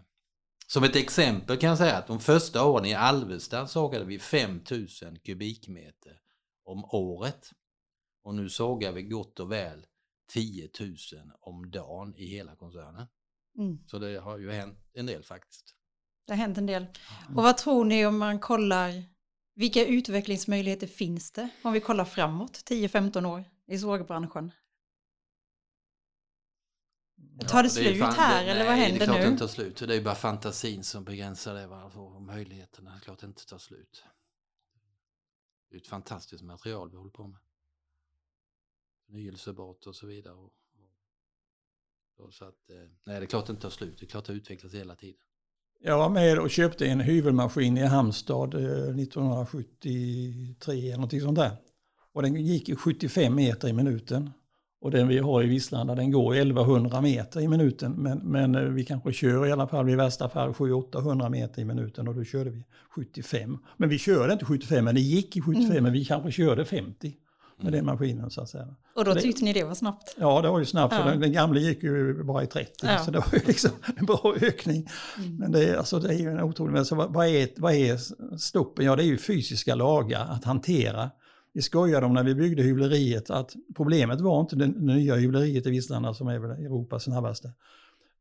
som 0.68 0.84
ett 0.84 0.96
exempel 0.96 1.58
kan 1.58 1.70
jag 1.70 1.78
säga 1.78 1.98
att 1.98 2.08
de 2.08 2.20
första 2.20 2.66
åren 2.66 2.86
i 2.86 2.94
Alvesta 2.94 3.68
sågade 3.68 4.06
vi 4.06 4.20
5000 4.20 5.20
kubikmeter 5.20 6.20
om 6.64 6.86
året. 6.86 7.52
Och 8.24 8.36
nu 8.36 8.50
sågar 8.50 8.92
vi 8.92 9.04
gott 9.04 9.40
och 9.40 9.52
väl 9.52 9.86
10 10.28 10.70
000 10.80 10.96
om 11.42 11.72
dagen 11.72 12.16
i 12.16 12.26
hela 12.26 12.56
koncernen. 12.56 13.08
Mm. 13.58 13.80
Så 13.88 14.00
det 14.00 14.20
har 14.20 14.38
ju 14.38 14.52
hänt 14.52 14.80
en 14.94 15.06
del 15.06 15.24
faktiskt. 15.24 15.76
Det 16.28 16.34
har 16.34 16.38
hänt 16.38 16.58
en 16.58 16.66
del. 16.66 16.86
Och 17.36 17.44
vad 17.44 17.58
tror 17.58 17.86
ni 17.86 18.06
om 18.06 18.18
man 18.18 18.40
kollar 18.40 19.15
vilka 19.56 19.86
utvecklingsmöjligheter 19.86 20.88
finns 20.88 21.32
det 21.32 21.50
om 21.62 21.74
vi 21.74 21.80
kollar 21.80 22.06
framåt 22.06 22.52
10-15 22.70 23.26
år 23.26 23.44
i 23.68 23.78
sågbranschen? 23.78 24.52
Tar 27.48 27.64
det, 27.64 27.70
slut 27.70 28.00
fan, 28.00 28.14
här 28.14 28.46
det, 28.46 28.52
eller 28.52 28.66
vad 28.66 28.74
händer 28.74 28.92
nu? 28.94 28.98
Det 28.98 29.04
är 29.04 29.06
klart 29.06 29.18
nu? 29.18 29.24
det 29.24 29.32
inte 29.32 29.44
tar 29.44 29.48
slut. 29.48 29.78
Det 29.78 29.96
är 29.96 30.02
bara 30.02 30.16
fantasin 30.16 30.84
som 30.84 31.04
begränsar 31.04 31.54
det. 31.54 31.68
Och 32.00 32.22
möjligheterna. 32.22 32.92
Det 32.92 32.98
är 32.98 33.00
klart 33.00 33.20
det 33.20 33.28
inte 33.28 33.46
tar 33.46 33.58
slut. 33.58 34.04
Det 35.70 35.76
är 35.76 35.82
ett 35.82 35.88
fantastiskt 35.88 36.44
material 36.44 36.90
vi 36.92 36.98
håller 36.98 37.12
på 37.12 37.28
med. 37.28 37.40
Förnyelsebart 39.06 39.88
och 39.88 39.96
så 39.96 40.08
vidare. 40.08 40.34
Och, 40.34 40.54
och, 42.18 42.34
så 42.34 42.46
att, 42.46 42.70
eh, 42.70 42.76
nej, 42.78 43.20
det 43.20 43.26
är 43.26 43.26
klart 43.26 43.46
det 43.46 43.52
inte 43.52 43.62
tar 43.62 43.70
slut. 43.70 44.00
Det 44.00 44.06
är 44.06 44.10
klart 44.10 44.26
det 44.26 44.34
utvecklas 44.34 44.74
hela 44.74 44.96
tiden. 44.96 45.22
Jag 45.84 45.98
var 45.98 46.10
med 46.10 46.40
och 46.40 46.50
köpte 46.50 46.88
en 46.88 47.00
hyvelmaskin 47.00 47.78
i 47.78 47.86
Halmstad 47.86 48.56
1973 48.56 50.74
eh, 50.74 50.86
eller 50.86 50.96
någonting 50.96 51.22
sånt 51.22 51.38
där. 51.38 51.52
Och 52.14 52.22
den 52.22 52.36
gick 52.36 52.70
i 52.70 52.76
75 52.76 53.36
meter 53.36 53.68
i 53.68 53.74
minuten. 53.74 54.30
Och 54.82 54.92
den 54.92 55.08
vi 55.08 55.18
har 55.18 55.44
i 55.44 55.48
Visslanda 55.48 55.96
den 55.96 56.12
går 56.12 56.36
1100 56.36 57.02
meter 57.02 57.42
i 57.42 57.48
minuten. 57.48 57.92
Men, 57.92 58.18
men 58.18 58.56
eh, 58.56 58.62
vi 58.62 58.86
kanske 58.86 59.14
kör 59.14 59.48
i 59.48 59.52
alla 59.52 59.68
fall 59.68 59.90
i 59.90 59.96
värsta 59.96 60.30
fall 60.30 60.52
700-800 60.52 61.30
meter 61.30 61.62
i 61.62 61.66
minuten 61.66 62.08
och 62.08 62.16
då 62.16 62.24
körde 62.24 62.50
vi 62.50 62.64
75. 62.90 63.58
Men 63.78 63.90
vi 63.90 64.00
körde 64.00 64.34
inte 64.34 64.46
75, 64.46 64.86
men 64.86 64.96
det 64.96 65.02
gick 65.02 65.38
i 65.38 65.42
75, 65.42 65.72
mm. 65.72 65.84
men 65.84 65.94
vi 65.94 66.06
kanske 66.06 66.32
körde 66.32 66.66
50 66.66 67.14
med 67.58 67.74
den 67.74 67.86
maskinen 67.86 68.30
så 68.30 68.42
att 68.42 68.50
säga. 68.50 68.68
Och 68.96 69.06
då 69.06 69.16
tyckte 69.16 69.42
det, 69.42 69.46
ni 69.46 69.54
det 69.54 69.64
var 69.64 69.74
snabbt? 69.74 70.16
Ja, 70.20 70.42
det 70.42 70.50
var 70.50 70.60
ju 70.60 70.66
snabbt, 70.66 70.94
ja. 70.98 71.04
för 71.04 71.12
den, 71.12 71.20
den 71.20 71.32
gamla 71.32 71.60
gick 71.60 71.84
ju 71.84 72.24
bara 72.24 72.44
i 72.44 72.48
30, 72.48 72.72
ja. 72.82 73.00
så 73.00 73.12
det 73.12 73.20
var 73.20 73.28
ju 73.34 73.40
liksom 73.48 73.72
en 73.96 74.06
bra 74.06 74.36
ökning. 74.42 74.88
Mm. 75.18 75.36
Men 75.36 75.52
det, 75.52 75.78
alltså, 75.78 76.00
det 76.00 76.14
är 76.14 76.20
ju 76.20 76.30
en 76.30 76.44
otrolig, 76.44 76.72
men 76.72 76.80
alltså, 76.80 76.96
vad, 76.96 77.14
vad, 77.14 77.28
är, 77.28 77.50
vad 77.58 77.74
är 77.74 77.98
stoppen? 78.38 78.86
Ja, 78.86 78.96
det 78.96 79.04
är 79.04 79.08
ju 79.08 79.18
fysiska 79.18 79.76
lagar 79.76 80.28
att 80.30 80.44
hantera. 80.44 81.12
Vi 81.54 81.62
skojade 81.62 82.06
om 82.06 82.14
när 82.14 82.24
vi 82.24 82.36
byggde 82.36 82.64
hyvleriet 82.64 83.30
att 83.30 83.54
problemet 83.76 84.22
var 84.22 84.42
inte 84.42 84.56
det 84.56 84.68
nya 84.68 85.16
hyvleriet 85.16 85.68
i 85.68 85.70
Visslanda 85.70 86.14
som 86.14 86.28
är 86.28 86.40
väl 86.40 86.52
Europas 86.52 87.04
snabbaste. 87.04 87.52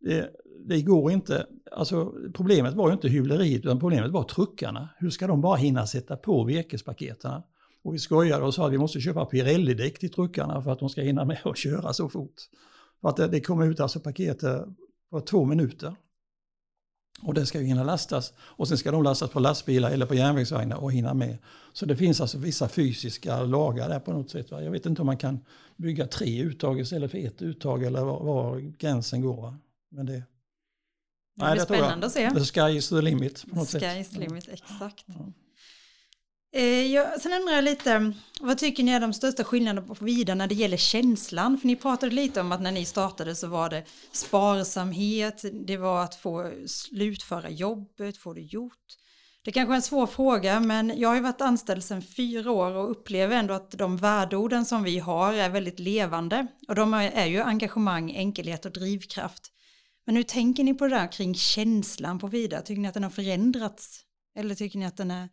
Det, 0.01 0.31
det 0.67 0.83
går 0.83 1.13
inte, 1.13 1.47
alltså 1.73 2.13
problemet 2.35 2.75
var 2.75 2.89
ju 2.89 2.93
inte 2.93 3.09
hyvleriet 3.09 3.65
utan 3.65 3.81
problemet 3.81 4.11
var 4.11 4.23
truckarna. 4.23 4.89
Hur 4.99 5.11
ska 5.11 5.27
de 5.27 5.41
bara 5.41 5.57
hinna 5.57 5.87
sätta 5.87 6.17
på 6.17 6.45
virkespaketen? 6.45 7.43
Och 7.85 7.95
vi 7.95 7.99
skojade 7.99 8.45
och 8.45 8.55
sa 8.55 8.67
att 8.67 8.73
vi 8.73 8.79
måste 8.79 9.01
köpa 9.01 9.25
Pirelli-däck 9.25 9.99
till 9.99 10.13
truckarna 10.13 10.63
för 10.63 10.71
att 10.71 10.79
de 10.79 10.89
ska 10.89 11.01
hinna 11.01 11.25
med 11.25 11.39
att 11.45 11.59
köra 11.59 11.93
så 11.93 12.09
fort. 12.09 12.35
För 13.01 13.09
att 13.09 13.17
det, 13.17 13.29
det 13.29 13.41
kommer 13.41 13.67
ut 13.67 13.81
alltså 13.81 14.01
paket 14.01 14.41
på 15.11 15.21
två 15.21 15.45
minuter. 15.45 15.97
Och 17.23 17.35
det 17.35 17.47
ska 17.47 17.61
ju 17.61 17.67
hinna 17.67 17.85
lastas. 17.85 18.33
Och 18.39 18.69
sen 18.69 18.79
ska 18.79 18.91
de 18.91 19.03
lastas 19.03 19.31
på 19.31 19.41
lastbilar 19.41 19.91
eller 19.91 20.07
på 20.07 20.15
järnvägsvagnar 20.15 20.77
och 20.77 20.93
hinna 20.93 21.15
med. 21.15 21.39
Så 21.73 21.87
det 21.87 21.97
finns 21.97 22.21
alltså 22.21 22.39
vissa 22.39 22.69
fysiska 22.69 23.43
lagar 23.43 23.89
där 23.89 24.01
på 24.01 24.13
något 24.13 24.31
sätt. 24.31 24.47
Jag 24.51 24.71
vet 24.71 24.87
inte 24.87 25.03
om 25.03 25.07
man 25.07 25.17
kan 25.17 25.45
bygga 25.77 26.07
tre 26.07 26.43
uttag 26.43 26.81
istället 26.81 27.11
för 27.11 27.19
ett 27.19 27.43
uttag 27.43 27.85
eller 27.85 28.05
var, 28.05 28.25
var 28.25 28.59
gränsen 28.59 29.21
går. 29.21 29.55
Men 29.91 30.07
det, 30.07 30.13
det 30.13 30.23
blir 31.35 31.47
nej, 31.47 31.61
spännande 31.61 32.07
att 32.07 32.13
se. 32.13 32.31
The 32.31 32.45
sky 32.45 32.77
is 32.77 32.89
the 32.89 33.01
limit. 33.01 33.45
På 33.51 33.57
något 33.57 33.69
sky 33.69 33.79
sätt. 33.79 34.01
is 34.01 34.11
the 34.11 34.21
limit, 34.21 34.49
exakt. 34.49 35.05
Ja. 35.07 35.33
Eh, 36.57 36.87
jag, 36.93 37.21
sen 37.21 37.33
undrar 37.33 37.55
jag 37.55 37.65
lite, 37.65 38.13
vad 38.41 38.59
tycker 38.59 38.83
ni 38.83 38.93
är 38.93 39.01
de 39.01 39.13
största 39.13 39.45
skillnaderna 39.45 39.95
på 39.95 40.05
Vida 40.05 40.35
när 40.35 40.47
det 40.47 40.55
gäller 40.55 40.77
känslan? 40.77 41.59
För 41.59 41.67
ni 41.67 41.77
pratade 41.77 42.15
lite 42.15 42.41
om 42.41 42.53
att 42.53 42.61
när 42.61 42.73
ni 42.73 42.85
startade 42.85 43.35
så 43.35 43.47
var 43.47 43.71
det 43.71 43.85
sparsamhet, 44.13 45.45
det 45.67 45.77
var 45.77 46.05
att 46.05 46.15
få 46.15 46.51
slutföra 46.67 47.51
jobbet, 47.51 48.17
få 48.17 48.33
det 48.33 48.41
gjort. 48.41 48.87
Det 49.45 49.53
kanske 49.53 49.73
är 49.73 49.77
en 49.77 49.83
svår 49.83 50.07
fråga, 50.07 50.61
men 50.61 50.93
jag 50.97 51.09
har 51.09 51.17
ju 51.17 51.23
varit 51.23 51.41
anställd 51.41 51.85
sedan 51.85 52.03
fyra 52.03 52.51
år 52.51 52.71
och 52.71 52.91
upplever 52.91 53.37
ändå 53.37 53.55
att 53.55 53.71
de 53.71 53.97
värdeorden 53.97 54.65
som 54.65 54.83
vi 54.83 54.99
har 54.99 55.33
är 55.33 55.49
väldigt 55.49 55.79
levande. 55.79 56.47
Och 56.69 56.75
de 56.75 56.95
är 56.95 57.27
ju 57.27 57.43
engagemang, 57.43 58.17
enkelhet 58.17 58.65
och 58.65 58.73
drivkraft. 58.73 59.53
Men 60.07 60.17
hur 60.17 60.23
tänker 60.23 60.65
ni 60.65 60.75
på 60.75 60.87
det 60.87 60.95
där 60.95 61.13
kring 61.13 61.35
känslan 61.35 62.19
på 62.19 62.27
Vida? 62.27 62.61
Tycker 62.61 62.81
ni 62.81 62.89
att 62.89 62.95
den 62.95 63.05
har 63.05 63.11
förändrats? 63.11 64.01
Eller 64.39 64.55
tycker 64.55 64.79
ni 64.79 64.87
att 64.87 64.97
den 64.97 65.11
är 65.11 65.29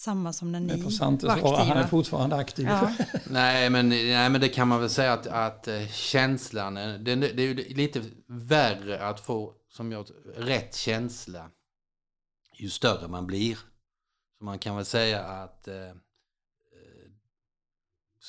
samma 0.00 0.32
som 0.32 0.52
när 0.52 0.60
ni 0.60 0.82
var 0.82 0.90
aktiva. 1.30 1.64
Han 1.64 1.76
är 1.76 1.86
fortfarande 1.86 2.36
aktiv. 2.36 2.66
Ja. 2.66 2.94
nej, 3.30 3.70
men, 3.70 3.88
nej, 3.88 4.30
men 4.30 4.40
det 4.40 4.48
kan 4.48 4.68
man 4.68 4.80
väl 4.80 4.90
säga 4.90 5.12
att, 5.12 5.26
att 5.26 5.68
eh, 5.68 5.86
känslan, 5.88 6.74
det, 6.74 7.14
det 7.14 7.42
är 7.42 7.46
ju 7.46 7.54
lite 7.54 8.02
värre 8.26 9.06
att 9.06 9.20
få 9.20 9.54
som 9.68 9.92
jag, 9.92 10.06
rätt 10.34 10.74
känsla 10.74 11.50
ju 12.58 12.68
större 12.68 13.08
man 13.08 13.26
blir. 13.26 13.58
Så 14.38 14.44
man 14.44 14.58
kan 14.58 14.76
väl 14.76 14.84
säga 14.84 15.24
att, 15.24 15.68
eh, 15.68 15.88
eh, 15.88 15.94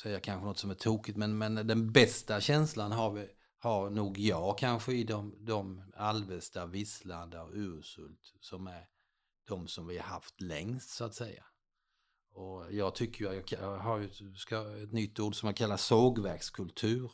säga 0.02 0.20
kanske 0.20 0.46
något 0.46 0.60
som 0.60 0.70
är 0.70 0.76
tokigt, 0.76 1.18
men, 1.18 1.38
men 1.38 1.56
den 1.56 1.92
bästa 1.92 2.42
känslan 2.42 2.92
har, 2.92 3.12
vi, 3.12 3.28
har 3.60 3.90
nog 3.90 4.18
jag 4.18 4.58
kanske 4.58 4.94
i 4.94 5.04
de, 5.04 5.46
de 5.46 5.92
Alvesta, 5.96 6.66
Visslanda 6.66 7.44
och 7.44 7.54
Urshult 7.54 8.34
som 8.42 8.68
är 8.68 8.86
de 9.48 9.68
som 9.68 9.88
vi 9.88 9.98
har 9.98 10.06
haft 10.06 10.42
längst 10.42 10.90
så 10.90 11.04
att 11.04 11.16
säga. 11.16 11.44
Och 12.34 12.74
jag 12.74 12.96
tycker 12.96 13.26
jag, 13.26 13.44
jag 13.52 13.78
har 13.78 14.00
ju 14.00 14.06
ett 14.84 14.92
nytt 14.92 15.20
ord 15.20 15.36
som 15.36 15.48
jag 15.48 15.56
kallar 15.56 15.78
sågverkskultur. 15.78 17.12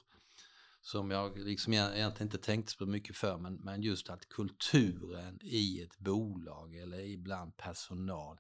Som 0.82 1.12
jag 1.12 1.38
liksom 1.38 1.73
egentligen 1.73 2.27
inte 2.27 2.38
tänkt 2.38 2.69
så 2.69 2.86
mycket 2.86 3.15
för, 3.15 3.38
men, 3.38 3.56
men 3.56 3.82
just 3.82 4.10
att 4.10 4.30
kulturen 4.30 5.39
i 5.41 5.82
ett 5.82 5.97
bolag 5.97 6.75
eller 6.75 6.99
ibland 6.99 7.58
personal 7.58 8.39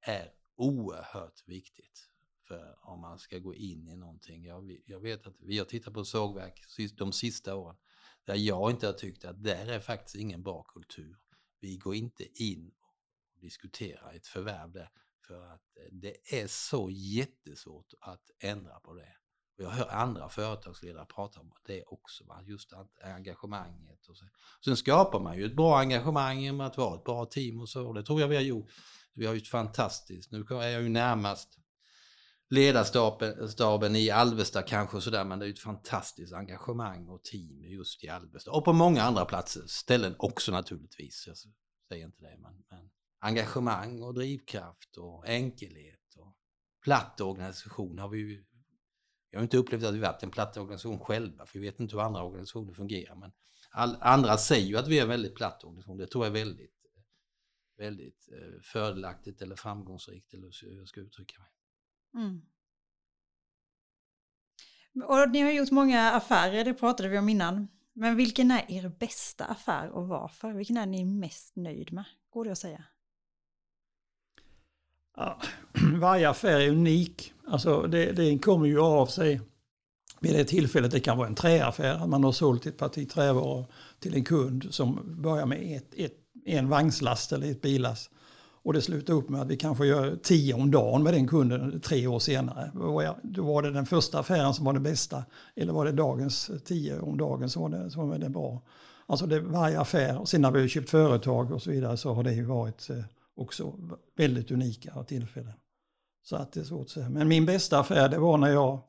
är 0.00 0.32
oerhört 0.56 1.42
viktigt 1.46 2.08
för 2.48 2.78
om 2.82 3.00
man 3.00 3.18
ska 3.18 3.38
gå 3.38 3.54
in 3.54 3.88
i 3.88 3.96
någonting. 3.96 4.44
Jag, 4.44 4.78
jag 4.86 5.00
vet 5.00 5.26
att 5.26 5.36
vi 5.40 5.58
har 5.58 5.64
tittat 5.64 5.94
på 5.94 6.04
sågverk 6.04 6.64
de 6.96 7.12
sista 7.12 7.54
åren 7.54 7.76
där 8.24 8.34
jag 8.34 8.70
inte 8.70 8.86
har 8.86 8.92
tyckt 8.92 9.24
att 9.24 9.42
där 9.42 9.66
är 9.66 9.80
faktiskt 9.80 10.16
ingen 10.16 10.42
bra 10.42 10.62
kultur. 10.62 11.16
Vi 11.60 11.76
går 11.76 11.94
inte 11.94 12.42
in 12.42 12.70
och 12.80 13.40
diskuterar 13.40 14.12
ett 14.12 14.26
förvärv 14.26 14.72
där 14.72 14.90
för 15.28 15.46
att 15.46 15.76
eh, 15.76 15.92
det 15.92 16.34
är 16.40 16.46
så 16.46 16.90
jättesvårt 16.90 17.92
att 18.00 18.30
ändra 18.40 18.80
på 18.80 18.94
det. 18.94 19.12
Och 19.58 19.64
jag 19.64 19.70
hör 19.70 19.88
andra 19.88 20.28
företagsledare 20.28 21.06
prata 21.06 21.40
om 21.40 21.52
det 21.66 21.82
också, 21.82 22.24
va? 22.24 22.42
just 22.46 22.72
engagemanget. 23.04 24.08
Och 24.08 24.16
så. 24.16 24.24
Sen 24.64 24.76
skapar 24.76 25.20
man 25.20 25.38
ju 25.38 25.44
ett 25.44 25.56
bra 25.56 25.78
engagemang 25.78 26.40
genom 26.40 26.60
att 26.60 26.76
vara 26.76 26.96
ett 26.96 27.04
bra 27.04 27.26
team 27.26 27.60
och 27.60 27.68
så. 27.68 27.86
Och 27.86 27.94
det 27.94 28.02
tror 28.02 28.20
jag 28.20 28.28
vi 28.28 28.36
har 28.36 28.42
gjort. 28.42 28.70
Vi 29.14 29.26
har 29.26 29.34
ju 29.34 29.38
ett 29.38 29.48
fantastiskt, 29.48 30.32
nu 30.32 30.46
är 30.50 30.68
jag 30.68 30.82
ju 30.82 30.88
närmast 30.88 31.58
ledarstaben 32.50 33.96
i 33.96 34.10
Alvesta 34.10 34.62
kanske 34.62 35.00
sådär, 35.00 35.24
men 35.24 35.38
det 35.38 35.44
är 35.44 35.46
ju 35.46 35.52
ett 35.52 35.58
fantastiskt 35.58 36.32
engagemang 36.32 37.08
och 37.08 37.24
team 37.24 37.64
just 37.64 38.04
i 38.04 38.08
Alvesta. 38.08 38.50
Och 38.50 38.64
på 38.64 38.72
många 38.72 39.02
andra 39.02 39.24
platser, 39.24 39.62
ställen 39.66 40.14
också 40.18 40.52
naturligtvis. 40.52 41.24
Jag 41.26 41.36
säger 41.88 42.06
inte 42.06 42.22
det, 42.22 42.36
men, 42.38 42.64
men 42.70 42.90
engagemang 43.18 44.02
och 44.02 44.14
drivkraft 44.14 44.96
och 44.96 45.28
enkelhet 45.28 46.16
och 46.16 46.36
platt 46.82 47.20
organisation 47.20 47.98
har 47.98 48.08
vi 48.08 48.18
ju 48.18 48.44
jag 49.30 49.38
har 49.38 49.42
inte 49.42 49.56
upplevt 49.56 49.84
att 49.84 49.94
vi 49.94 49.98
varit 49.98 50.22
en 50.22 50.30
platt 50.30 50.56
organisation 50.56 50.98
själva, 50.98 51.46
för 51.46 51.58
vi 51.58 51.66
vet 51.66 51.80
inte 51.80 51.96
hur 51.96 52.02
andra 52.02 52.22
organisationer 52.22 52.72
fungerar. 52.72 53.14
Men 53.14 53.32
all, 53.70 53.96
andra 54.00 54.36
säger 54.36 54.66
ju 54.66 54.76
att 54.76 54.88
vi 54.88 54.98
är 54.98 55.02
en 55.02 55.08
väldigt 55.08 55.34
platt 55.34 55.64
organisation. 55.64 55.96
Det 55.96 56.06
tror 56.06 56.24
jag 56.24 56.36
är 56.36 56.44
väldigt, 56.44 56.74
väldigt 57.76 58.28
eh, 58.32 58.60
fördelaktigt 58.62 59.42
eller 59.42 59.56
framgångsrikt, 59.56 60.34
eller 60.34 60.64
hur 60.64 60.78
jag 60.78 60.88
ska 60.88 61.00
uttrycka 61.00 61.40
mig. 61.40 61.50
Mm. 62.14 62.42
Och 65.04 65.30
ni 65.30 65.40
har 65.40 65.50
gjort 65.50 65.70
många 65.70 66.12
affärer, 66.12 66.64
det 66.64 66.74
pratade 66.74 67.08
vi 67.08 67.18
om 67.18 67.28
innan. 67.28 67.68
Men 67.92 68.16
vilken 68.16 68.50
är 68.50 68.70
er 68.70 68.88
bästa 68.88 69.44
affär 69.44 69.90
och 69.90 70.08
varför? 70.08 70.52
Vilken 70.52 70.76
är 70.76 70.86
ni 70.86 71.04
mest 71.04 71.56
nöjd 71.56 71.92
med? 71.92 72.04
Går 72.30 72.44
det 72.44 72.52
att 72.52 72.58
säga? 72.58 72.84
Ja, 75.18 75.36
varje 76.00 76.28
affär 76.28 76.60
är 76.60 76.68
unik. 76.68 77.32
Alltså 77.48 77.82
det, 77.82 78.12
det 78.12 78.38
kommer 78.38 78.66
ju 78.66 78.80
av 78.80 79.06
sig 79.06 79.40
vid 80.20 80.34
det 80.34 80.44
tillfället. 80.44 80.90
Det 80.90 81.00
kan 81.00 81.18
vara 81.18 81.28
en 81.28 81.34
träaffär, 81.34 82.06
man 82.06 82.24
har 82.24 82.32
sålt 82.32 82.66
ett 82.66 82.78
parti 82.78 83.10
trävaror 83.10 83.64
till 84.00 84.14
en 84.14 84.24
kund 84.24 84.66
som 84.70 85.00
börjar 85.22 85.46
med 85.46 85.76
ett, 85.76 85.94
ett, 85.96 86.14
en 86.44 86.68
vagnslast 86.68 87.32
eller 87.32 87.50
ett 87.50 87.62
billast. 87.62 88.10
Och 88.62 88.72
det 88.72 88.82
slutar 88.82 89.14
upp 89.14 89.28
med 89.28 89.40
att 89.40 89.48
vi 89.48 89.56
kanske 89.56 89.86
gör 89.86 90.16
tio 90.22 90.54
om 90.54 90.70
dagen 90.70 91.02
med 91.02 91.14
den 91.14 91.28
kunden 91.28 91.80
tre 91.80 92.06
år 92.06 92.18
senare. 92.18 92.70
Då 93.22 93.42
var 93.42 93.62
det 93.62 93.70
den 93.70 93.86
första 93.86 94.18
affären 94.18 94.54
som 94.54 94.64
var 94.64 94.72
den 94.72 94.82
bästa. 94.82 95.24
Eller 95.56 95.72
var 95.72 95.84
det 95.84 95.92
dagens 95.92 96.50
tio 96.64 97.00
om 97.00 97.18
dagen 97.18 97.50
som 97.50 97.62
var 97.62 97.68
det, 97.68 97.90
som 97.90 98.08
var 98.08 98.18
det 98.18 98.28
bra. 98.28 98.62
Alltså 99.06 99.26
det, 99.26 99.40
varje 99.40 99.80
affär. 99.80 100.20
Och 100.20 100.28
sen 100.28 100.42
när 100.42 100.50
vi 100.50 100.60
har 100.60 100.68
köpt 100.68 100.90
företag 100.90 101.52
och 101.52 101.62
så 101.62 101.70
vidare 101.70 101.96
så 101.96 102.14
har 102.14 102.22
det 102.22 102.32
ju 102.32 102.44
varit 102.44 102.90
eh, 102.90 103.04
också 103.38 103.74
väldigt 104.16 104.50
unika 104.50 105.04
tillfällen. 105.04 105.52
Så 106.22 106.36
att 106.36 106.52
det 106.52 106.60
är 106.60 106.64
svårt 106.64 106.84
att 106.84 106.90
säga. 106.90 107.08
Men 107.08 107.28
min 107.28 107.46
bästa 107.46 107.78
affär 107.78 108.08
det 108.08 108.18
var 108.18 108.38
när 108.38 108.50
jag 108.50 108.82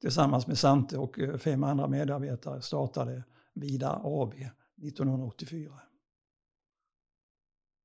tillsammans 0.00 0.46
med 0.46 0.58
Sante 0.58 0.98
och 0.98 1.18
eh, 1.18 1.36
fem 1.36 1.64
andra 1.64 1.88
medarbetare 1.88 2.62
startade 2.62 3.22
Vida 3.54 4.00
AB 4.04 4.34
1984. 4.82 5.72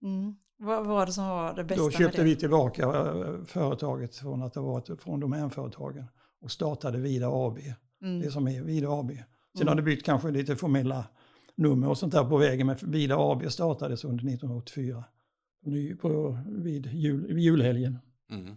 Mm. 0.04 0.36
Vad 0.58 0.86
var 0.86 1.06
det 1.06 1.12
som 1.12 1.28
var 1.28 1.54
det 1.54 1.64
bästa 1.64 1.84
Då 1.84 1.92
köpte 1.92 2.24
vi 2.24 2.36
tillbaka 2.36 2.84
eh, 2.84 3.44
företaget 3.46 4.16
från 4.16 4.44
att 4.44 4.54
det 4.54 4.60
var 4.60 4.96
från 4.96 5.20
domänföretagen 5.20 6.06
och 6.42 6.52
startade 6.52 6.98
Vida 6.98 7.28
AB. 7.28 7.58
Mm. 8.02 8.20
Det 8.20 8.32
som 8.32 8.48
är 8.48 8.62
Vida 8.62 8.90
AB. 8.90 9.12
Sen 9.12 9.62
mm. 9.62 9.68
har 9.68 9.76
det 9.76 9.82
bytt 9.82 10.06
kanske 10.06 10.32
lite 10.32 10.56
formella 10.56 11.06
nummer 11.56 11.90
och 11.90 11.98
sånt 11.98 12.14
där 12.14 12.24
på 12.24 12.38
vägen, 12.38 12.68
men 12.68 12.78
Vida 12.82 13.16
AB 13.18 13.52
startades 13.52 14.04
under 14.04 14.24
1984 14.24 15.04
på, 16.02 16.40
vid 16.48 16.86
jul, 16.86 17.40
julhelgen. 17.40 18.00
Mm. 18.30 18.56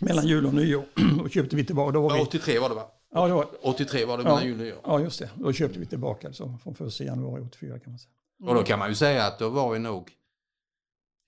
Mellan 0.00 0.26
jul 0.26 0.46
och 0.46 0.54
nyår. 0.54 0.84
och 1.22 1.30
köpte 1.30 1.56
vi 1.56 1.64
tillbaka. 1.64 1.92
Då 1.92 2.02
var 2.02 2.14
vi, 2.14 2.22
83 2.22 2.58
var 2.58 2.68
det 2.68 2.74
va? 2.74 2.90
Ja, 3.10 3.26
det 3.26 3.34
var, 3.34 3.46
83 3.62 4.04
var 4.04 4.18
det 4.18 4.24
mellan 4.24 4.38
ja, 4.38 4.46
jul 4.46 4.58
och 4.58 4.64
nyår. 4.64 4.80
Ja, 4.84 5.00
just 5.00 5.18
det. 5.18 5.30
Då 5.34 5.52
köpte 5.52 5.78
vi 5.78 5.86
tillbaka 5.86 6.32
så, 6.32 6.58
från 6.62 6.86
1 6.88 7.00
januari 7.00 7.42
84 7.42 7.78
kan 7.78 7.92
man 7.92 7.98
säga. 7.98 8.14
Och 8.48 8.54
då 8.54 8.62
kan 8.62 8.78
man 8.78 8.88
ju 8.88 8.94
säga 8.94 9.26
att 9.26 9.38
då 9.38 9.48
var 9.48 9.72
vi 9.72 9.78
nog 9.78 10.10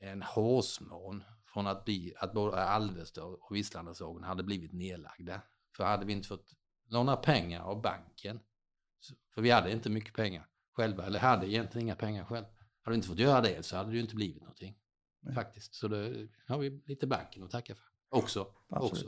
en 0.00 0.22
hårsmån 0.22 1.22
från 1.52 1.66
att, 1.66 1.84
bli, 1.84 2.14
att 2.16 2.32
både 2.32 2.64
Alvesta 2.64 3.24
och 3.24 3.56
Visslandasågen 3.56 4.24
hade 4.24 4.42
blivit 4.42 4.72
nedlagda. 4.72 5.40
För 5.76 5.84
hade 5.84 6.06
vi 6.06 6.12
inte 6.12 6.28
fått 6.28 6.52
låna 6.88 7.16
pengar 7.16 7.62
av 7.62 7.82
banken, 7.82 8.40
för 9.34 9.42
vi 9.42 9.50
hade 9.50 9.72
inte 9.72 9.90
mycket 9.90 10.14
pengar 10.14 10.46
själva, 10.72 11.06
eller 11.06 11.18
hade 11.18 11.48
egentligen 11.48 11.86
inga 11.86 11.96
pengar 11.96 12.24
själva. 12.24 12.48
Hade 12.82 12.92
vi 12.92 12.96
inte 12.96 13.08
fått 13.08 13.18
göra 13.18 13.40
det 13.40 13.62
så 13.62 13.76
hade 13.76 13.90
det 13.90 13.94
ju 13.94 14.02
inte 14.02 14.14
blivit 14.14 14.42
någonting. 14.42 14.74
Nej. 15.22 15.34
Faktiskt. 15.34 15.74
Så 15.74 15.88
det 15.88 16.28
har 16.48 16.58
vi 16.58 16.82
lite 16.86 17.06
banken 17.06 17.42
att 17.42 17.50
tacka 17.50 17.74
för. 17.74 17.84
Också. 18.18 18.46
också. 18.68 19.06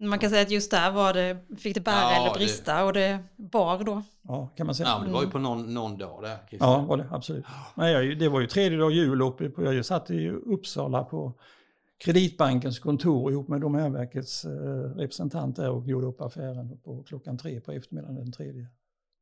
Man 0.00 0.18
kan 0.18 0.30
säga 0.30 0.42
att 0.42 0.50
just 0.50 0.70
där 0.70 0.90
var 0.90 1.12
det, 1.12 1.38
fick 1.58 1.74
det 1.74 1.80
bära 1.80 1.94
ja, 1.94 2.22
eller 2.22 2.34
brista 2.34 2.76
det... 2.76 2.82
och 2.82 2.92
det 2.92 3.18
bar 3.36 3.84
då. 3.84 4.02
Ja, 4.22 4.48
kan 4.56 4.66
man 4.66 4.74
säga. 4.74 4.88
Ja, 4.88 4.98
men 4.98 5.08
det 5.08 5.14
var 5.14 5.22
ju 5.22 5.30
på 5.30 5.38
någon, 5.38 5.74
någon 5.74 5.98
dag 5.98 6.22
där. 6.22 6.38
Ja, 6.50 6.80
var 6.80 6.96
det 6.96 7.08
absolut. 7.10 7.44
Nej, 7.74 8.14
det 8.14 8.28
var 8.28 8.40
ju 8.40 8.46
tredje 8.46 8.78
dag 8.78 8.92
jul 8.92 9.22
uppe 9.22 9.50
på, 9.50 9.62
jag 9.74 9.86
satt 9.86 10.10
i 10.10 10.28
Uppsala 10.28 11.04
på 11.04 11.34
Kreditbankens 11.98 12.78
kontor 12.78 13.32
ihop 13.32 13.48
med 13.48 13.60
Domänverkets 13.60 14.44
eh, 14.44 14.50
representant 14.96 15.56
där 15.56 15.70
och 15.70 15.88
gjorde 15.88 16.06
upp 16.06 16.20
affären 16.20 16.78
på 16.84 17.02
klockan 17.02 17.38
tre 17.38 17.60
på 17.60 17.72
eftermiddagen 17.72 18.14
den 18.14 18.32
tredje, 18.32 18.66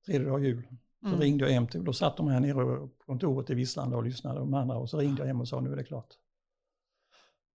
tredje 0.07 0.29
dag 0.29 0.45
jul. 0.45 0.63
Så 1.01 1.09
mm. 1.09 1.21
ringde 1.21 1.45
jag 1.45 1.53
hem 1.53 1.67
till, 1.67 1.85
då 1.85 1.93
satt 1.93 2.17
de 2.17 2.29
här 2.29 2.41
nere 2.41 2.55
på 2.55 2.89
kontoret 3.07 3.51
i 3.51 3.55
Visslanda 3.55 3.97
och 3.97 4.05
lyssnade 4.05 4.39
de 4.39 4.55
andra 4.55 4.77
och 4.77 4.91
så 4.91 4.99
ringde 4.99 5.23
jag 5.23 5.27
hem 5.27 5.41
och 5.41 5.49
sa 5.49 5.61
nu 5.61 5.73
är 5.73 5.77
det 5.77 5.85
klart. 5.85 6.15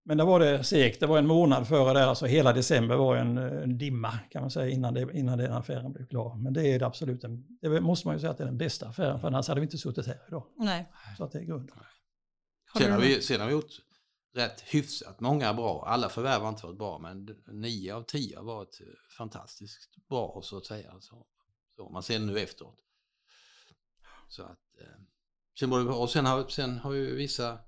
Men 0.04 0.18
då 0.18 0.26
var 0.26 0.40
det 0.40 0.64
segt, 0.64 1.00
det 1.00 1.06
var 1.06 1.18
en 1.18 1.26
månad 1.26 1.68
före 1.68 1.92
där, 1.92 2.06
alltså 2.06 2.26
hela 2.26 2.52
december 2.52 2.96
var 2.96 3.16
en, 3.16 3.38
en 3.38 3.78
dimma 3.78 4.18
kan 4.30 4.42
man 4.42 4.50
säga 4.50 4.68
innan, 4.68 4.94
det, 4.94 5.08
innan 5.14 5.38
den 5.38 5.52
affären 5.52 5.92
blev 5.92 6.06
klar. 6.06 6.36
Men 6.36 6.52
det 6.52 6.68
är 6.68 6.78
det 6.78 6.86
absolut, 6.86 7.24
en, 7.24 7.58
det 7.60 7.80
måste 7.80 8.08
man 8.08 8.16
ju 8.16 8.20
säga 8.20 8.30
att 8.30 8.38
det 8.38 8.44
är 8.44 8.46
den 8.46 8.58
bästa 8.58 8.88
affären 8.88 9.20
för 9.20 9.28
annars 9.28 9.48
hade 9.48 9.60
vi 9.60 9.64
inte 9.64 9.78
suttit 9.78 10.06
här 10.06 10.18
idag. 10.28 10.46
Nej. 10.56 10.92
Så 11.16 11.24
att 11.24 11.32
det 11.32 11.38
är 11.38 11.42
grunden. 11.42 11.76
Sen 12.78 12.92
har, 12.92 13.00
vi, 13.00 13.22
sen 13.22 13.40
har 13.40 13.46
vi 13.46 13.52
gjort 13.52 13.80
rätt 14.34 14.60
hyfsat 14.60 15.20
många 15.20 15.54
bra, 15.54 15.84
alla 15.86 16.08
förvärv 16.08 16.42
har 16.42 16.48
inte 16.48 16.66
varit 16.66 16.78
bra 16.78 16.98
men 16.98 17.28
nio 17.46 17.94
av 17.94 18.02
tio 18.02 18.36
har 18.36 18.44
varit 18.44 18.80
fantastiskt 19.18 20.06
bra 20.08 20.40
så 20.42 20.56
att 20.56 20.66
säga. 20.66 20.92
Så, 21.00 21.26
så 21.76 21.88
man 21.88 22.02
ser 22.02 22.18
nu 22.18 22.38
efteråt. 22.38 22.76
Så 24.30 24.42
att, 24.42 24.80
eh, 24.80 25.00
sen, 25.58 25.72
och 25.72 26.10
sen 26.10 26.26
har, 26.26 26.48
sen 26.48 26.78
har 26.78 26.92
ju 26.92 27.14
vissa, 27.14 27.58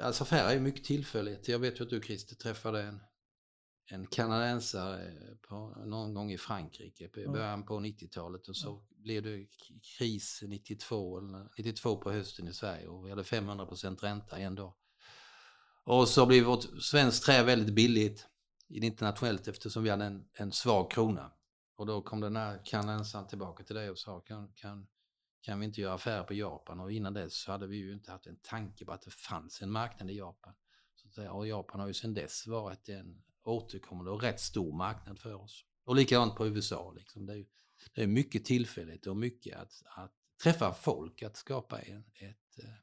alltså 0.00 0.24
affärer 0.24 0.56
är 0.56 0.60
mycket 0.60 0.84
tillfälligt. 0.84 1.48
Jag 1.48 1.58
vet 1.58 1.80
ju 1.80 1.84
att 1.84 1.90
du 1.90 2.02
Christer 2.02 2.36
träffade 2.36 2.82
en, 2.82 3.00
en 3.90 4.06
kanadensare 4.06 5.14
på, 5.48 5.84
någon 5.86 6.14
gång 6.14 6.32
i 6.32 6.38
Frankrike 6.38 7.04
i 7.04 7.28
början 7.28 7.64
på 7.64 7.74
90-talet 7.80 8.48
och 8.48 8.56
så 8.56 8.68
ja. 8.68 8.96
blev 8.96 9.22
det 9.22 9.46
kris 9.98 10.42
92, 10.46 11.18
eller 11.18 11.48
92 11.58 11.96
på 11.96 12.12
hösten 12.12 12.48
i 12.48 12.52
Sverige 12.52 12.88
och 12.88 13.06
vi 13.06 13.10
hade 13.10 13.24
500 13.24 13.66
ränta 14.00 14.38
en 14.38 14.54
dag. 14.54 14.74
Och 15.84 16.08
så 16.08 16.26
blev 16.26 16.44
vårt 16.44 16.82
svenskt 16.82 17.24
trä 17.24 17.42
väldigt 17.42 17.74
billigt 17.74 18.26
internationellt 18.68 19.48
eftersom 19.48 19.82
vi 19.82 19.90
hade 19.90 20.04
en, 20.04 20.24
en 20.32 20.52
svag 20.52 20.90
krona. 20.90 21.32
Och 21.76 21.86
då 21.86 22.02
kom 22.02 22.20
den 22.20 22.36
här 22.36 22.62
kanadensaren 22.64 23.26
tillbaka 23.26 23.64
till 23.64 23.76
dig 23.76 23.90
och 23.90 23.98
sa 23.98 24.20
kan, 24.20 24.52
kan, 24.52 24.86
kan 25.42 25.60
vi 25.60 25.66
inte 25.66 25.80
göra 25.80 25.94
affärer 25.94 26.22
på 26.22 26.34
Japan 26.34 26.80
och 26.80 26.92
innan 26.92 27.14
dess 27.14 27.34
så 27.34 27.52
hade 27.52 27.66
vi 27.66 27.76
ju 27.76 27.92
inte 27.92 28.12
haft 28.12 28.26
en 28.26 28.38
tanke 28.42 28.84
på 28.84 28.92
att 28.92 29.02
det 29.02 29.10
fanns 29.10 29.62
en 29.62 29.70
marknad 29.70 30.10
i 30.10 30.16
Japan. 30.16 30.54
Så 30.94 31.30
och 31.30 31.46
Japan 31.46 31.80
har 31.80 31.86
ju 31.86 31.94
sedan 31.94 32.14
dess 32.14 32.46
varit 32.46 32.88
en 32.88 33.22
återkommande 33.44 34.10
och 34.10 34.22
rätt 34.22 34.40
stor 34.40 34.76
marknad 34.76 35.18
för 35.18 35.34
oss. 35.34 35.64
Och 35.84 35.96
likadant 35.96 36.36
på 36.36 36.46
USA. 36.46 36.92
Liksom. 36.92 37.26
Det, 37.26 37.38
är, 37.38 37.46
det 37.94 38.02
är 38.02 38.06
mycket 38.06 38.44
tillfälligt 38.44 39.06
och 39.06 39.16
mycket 39.16 39.56
att, 39.56 39.82
att 39.96 40.14
träffa 40.42 40.74
folk, 40.74 41.22
att 41.22 41.36
skapa 41.36 41.80
en, 41.80 42.04
ett 42.14 42.58
eh, 42.58 42.74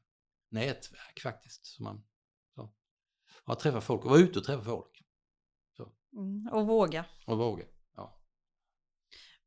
nätverk 0.48 1.20
faktiskt 1.20 1.66
som 1.66 1.84
man 1.84 2.02
att 3.44 3.60
träffa 3.60 3.80
folk 3.80 4.04
och 4.04 4.10
vara 4.10 4.20
ute 4.20 4.38
och 4.38 4.44
träffa 4.44 4.64
folk. 4.64 5.04
Mm, 6.12 6.48
och 6.52 6.66
våga. 6.66 7.04
Och 7.26 7.38
våga. 7.38 7.64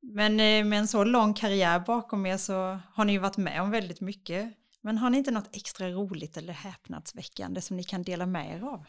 Men 0.06 0.40
eh, 0.40 0.66
med 0.66 0.80
en 0.80 0.88
så 0.88 1.04
lång 1.04 1.34
karriär 1.34 1.80
bakom 1.80 2.26
er 2.26 2.38
så 2.38 2.80
har 2.94 3.06
ni 3.06 3.12
ju 3.14 3.20
varit 3.20 3.38
med 3.38 3.62
om 3.62 3.72
väldigt 3.72 4.02
mycket. 4.02 4.54
Men 4.82 4.98
har 4.98 5.10
ni 5.10 5.18
inte 5.18 5.32
något 5.32 5.56
extra 5.56 5.90
roligt 5.90 6.38
eller 6.38 6.54
häpnadsväckande 6.54 7.62
som 7.62 7.78
ni 7.78 7.84
kan 7.84 8.04
dela 8.04 8.26
med 8.26 8.56
er 8.56 8.62
av? 8.64 8.86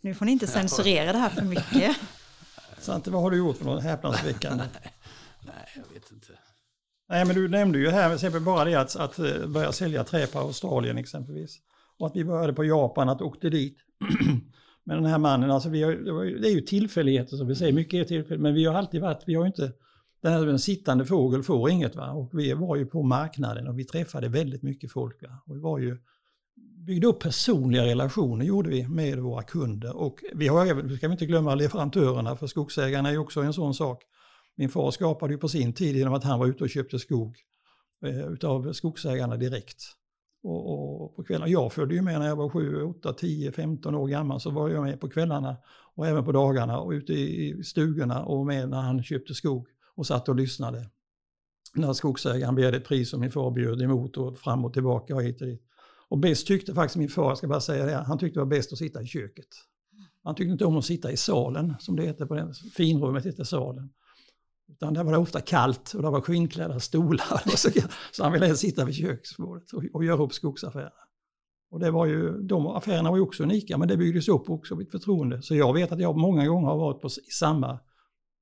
Nu 0.00 0.14
får 0.14 0.24
ni 0.24 0.32
inte 0.32 0.46
censurera 0.46 1.12
det 1.12 1.18
här 1.18 1.30
för 1.30 1.42
mycket. 1.42 1.96
Svante, 2.78 3.10
vad 3.10 3.22
har 3.22 3.30
du 3.30 3.36
gjort 3.36 3.56
för 3.56 3.64
något 3.64 3.82
häpnadsväckande? 3.82 4.64
Nej, 5.40 5.72
jag 5.74 5.94
vet 5.94 6.12
inte. 6.12 6.38
Nej, 7.08 7.24
men 7.24 7.36
du 7.36 7.48
nämnde 7.48 7.78
ju 7.78 7.90
här 7.90 8.14
exempel 8.14 8.40
bara 8.40 8.64
det 8.64 8.74
att, 8.74 8.96
att 8.96 9.18
eh, 9.18 9.46
börja 9.46 9.72
sälja 9.72 10.04
trä 10.04 10.26
på 10.26 10.38
Australien 10.38 10.98
exempelvis. 10.98 11.60
Och 11.98 12.06
att 12.06 12.16
vi 12.16 12.24
började 12.24 12.52
på 12.52 12.64
Japan, 12.64 13.08
att 13.08 13.22
åkte 13.22 13.50
dit. 13.50 13.78
men 14.84 14.96
den 14.96 15.10
här 15.10 15.18
mannen, 15.18 15.50
alltså 15.50 15.68
vi 15.68 15.82
har, 15.82 15.92
det 16.40 16.48
är 16.48 16.54
ju 16.54 16.60
tillfälligheter 16.60 17.36
som 17.36 17.46
vi 17.46 17.54
säger, 17.54 17.72
mycket 17.72 18.00
är 18.00 18.04
tillfälligt, 18.04 18.42
men 18.42 18.54
vi 18.54 18.64
har 18.64 18.74
alltid 18.74 19.00
varit, 19.00 19.22
vi 19.26 19.34
har 19.34 19.42
ju 19.42 19.46
inte, 19.46 19.72
den 20.22 20.32
här 20.32 20.46
en 20.46 20.58
sittande 20.58 21.04
fågel 21.04 21.42
får 21.42 21.70
inget 21.70 21.96
va. 21.96 22.10
Och 22.10 22.30
vi 22.32 22.52
var 22.52 22.76
ju 22.76 22.86
på 22.86 23.02
marknaden 23.02 23.68
och 23.68 23.78
vi 23.78 23.84
träffade 23.84 24.28
väldigt 24.28 24.62
mycket 24.62 24.92
folk 24.92 25.22
va. 25.22 25.42
Och 25.46 25.56
vi 25.56 25.60
var 25.60 25.78
ju, 25.78 25.98
byggde 26.86 27.06
upp 27.06 27.20
personliga 27.20 27.84
relationer 27.84 28.44
gjorde 28.44 28.70
vi 28.70 28.88
med 28.88 29.18
våra 29.18 29.42
kunder. 29.42 29.96
Och 29.96 30.24
vi 30.34 30.48
har 30.48 30.66
även, 30.66 30.96
ska 30.96 31.08
vi 31.08 31.12
inte 31.12 31.26
glömma 31.26 31.54
leverantörerna, 31.54 32.36
för 32.36 32.46
skogsägarna 32.46 33.08
är 33.08 33.12
ju 33.12 33.18
också 33.18 33.40
en 33.40 33.52
sån 33.52 33.74
sak. 33.74 34.02
Min 34.56 34.68
far 34.68 34.90
skapade 34.90 35.32
ju 35.32 35.38
på 35.38 35.48
sin 35.48 35.72
tid 35.72 35.96
genom 35.96 36.14
att 36.14 36.24
han 36.24 36.38
var 36.38 36.46
ute 36.46 36.64
och 36.64 36.70
köpte 36.70 36.98
skog 36.98 37.36
eh, 38.04 38.26
utav 38.26 38.72
skogsägarna 38.72 39.36
direkt. 39.36 39.82
Och, 40.46 41.02
och 41.04 41.16
på 41.16 41.24
kvällarna, 41.24 41.48
jag 41.48 41.72
följde 41.72 41.94
ju 41.94 42.02
med 42.02 42.20
när 42.20 42.26
jag 42.26 42.36
var 42.36 42.48
7, 42.48 42.82
8, 42.82 43.12
10, 43.12 43.52
15 43.52 43.94
år 43.94 44.08
gammal 44.08 44.40
så 44.40 44.50
var 44.50 44.68
jag 44.68 44.82
med 44.82 45.00
på 45.00 45.08
kvällarna 45.08 45.56
och 45.94 46.06
även 46.06 46.24
på 46.24 46.32
dagarna 46.32 46.78
och 46.80 46.90
ute 46.90 47.12
i 47.12 47.62
stugorna 47.64 48.24
och 48.24 48.46
med 48.46 48.68
när 48.68 48.80
han 48.80 49.02
köpte 49.02 49.34
skog 49.34 49.66
och 49.94 50.06
satt 50.06 50.28
och 50.28 50.36
lyssnade. 50.36 50.90
När 51.74 51.92
skogsägaren 51.92 52.54
begärde 52.54 52.76
ett 52.76 52.84
pris 52.84 53.10
som 53.10 53.20
min 53.20 53.30
far 53.30 53.50
bjöd 53.50 53.82
emot 53.82 54.16
och 54.16 54.38
fram 54.38 54.64
och 54.64 54.72
tillbaka 54.72 55.14
och 55.14 55.22
hit 55.22 55.40
och 55.40 55.46
dit. 55.46 55.62
Och 56.08 56.18
bäst 56.18 56.46
tyckte 56.46 56.74
faktiskt 56.74 56.96
min 56.96 57.08
far, 57.08 57.28
jag 57.28 57.38
ska 57.38 57.48
bara 57.48 57.60
säga 57.60 57.86
det, 57.86 57.94
han 57.94 58.18
tyckte 58.18 58.40
det 58.40 58.44
var 58.44 58.50
bäst 58.50 58.72
att 58.72 58.78
sitta 58.78 59.02
i 59.02 59.06
köket. 59.06 59.48
Han 60.22 60.34
tyckte 60.34 60.52
inte 60.52 60.64
om 60.64 60.76
att 60.76 60.84
sitta 60.84 61.12
i 61.12 61.16
salen, 61.16 61.74
som 61.78 61.96
det 61.96 62.02
heter 62.02 62.26
på 62.26 62.34
den, 62.34 62.54
finrummet 62.54 63.26
heter 63.26 63.44
salen. 63.44 63.90
Utan 64.68 64.94
där 64.94 65.04
var 65.04 65.12
det 65.12 65.18
ofta 65.18 65.40
kallt 65.40 65.94
och 65.94 66.02
det 66.02 66.10
var 66.10 66.20
skinnklädda 66.20 66.80
stolar. 66.80 67.56
Så, 67.56 67.70
så 68.12 68.22
han 68.22 68.32
ville 68.32 68.56
sitta 68.56 68.84
vid 68.84 68.94
köksbordet 68.94 69.72
och, 69.72 69.84
och 69.92 70.04
göra 70.04 70.22
upp 70.22 70.32
skogsaffärer. 70.32 70.92
Och 71.70 71.80
det 71.80 71.90
var 71.90 72.06
ju, 72.06 72.42
de 72.42 72.66
affärerna 72.66 73.10
var 73.10 73.16
ju 73.16 73.22
också 73.22 73.42
unika, 73.42 73.78
men 73.78 73.88
det 73.88 73.96
byggdes 73.96 74.28
upp 74.28 74.50
också 74.50 74.74
vid 74.74 74.90
förtroende. 74.90 75.42
Så 75.42 75.54
jag 75.54 75.74
vet 75.74 75.92
att 75.92 76.00
jag 76.00 76.16
många 76.16 76.46
gånger 76.46 76.68
har 76.68 76.76
varit 76.76 77.00
på, 77.00 77.08
samma 77.08 77.78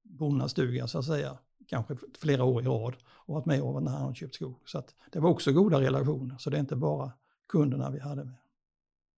bonnastuga 0.03 0.87
så 0.87 0.99
att 0.99 1.05
säga, 1.05 1.39
kanske 1.67 1.97
flera 2.19 2.45
år 2.45 2.63
i 2.63 2.67
rad 2.67 2.97
och 3.07 3.35
varit 3.35 3.47
med 3.47 3.63
och 3.63 3.83
när 3.83 3.91
han 3.91 4.15
köpt 4.15 4.35
skog. 4.35 4.63
Så 4.65 4.79
att 4.79 4.95
det 5.13 5.21
var 5.21 5.31
också 5.31 5.53
goda 5.53 5.81
relationer, 5.81 6.37
så 6.39 6.51
det 6.51 6.57
är 6.57 6.61
inte 6.61 6.77
bara 6.77 7.13
kunderna 7.49 7.91
vi 7.91 8.01
hade 8.01 8.25
med. 8.25 8.37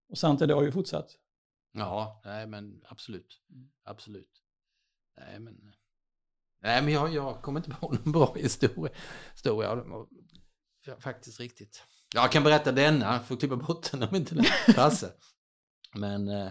Och 0.08 0.18
samtidigt 0.18 0.56
har 0.56 0.62
ju 0.62 0.72
fortsatt. 0.72 1.16
Ja, 1.72 2.20
nej 2.24 2.46
men 2.46 2.82
absolut. 2.88 3.40
Absolut. 3.84 4.42
Nej 5.16 5.40
men, 5.40 5.72
nej, 6.62 6.82
men 6.82 6.94
jag, 6.94 7.14
jag 7.14 7.42
kommer 7.42 7.60
inte 7.60 7.70
på 7.80 7.92
någon 7.92 8.12
bra 8.12 8.34
historia. 8.34 8.92
historia. 9.32 9.76
Faktiskt 11.00 11.40
riktigt. 11.40 11.82
Jag 12.14 12.32
kan 12.32 12.42
berätta 12.42 12.72
denna, 12.72 13.20
får 13.20 13.36
klippa 13.36 13.56
bort 13.56 13.92
den 13.92 14.02
om 14.02 14.16
inte 14.16 14.34
den 14.34 14.44
passar. 14.74 15.10
Men 15.94 16.28
eh, 16.28 16.48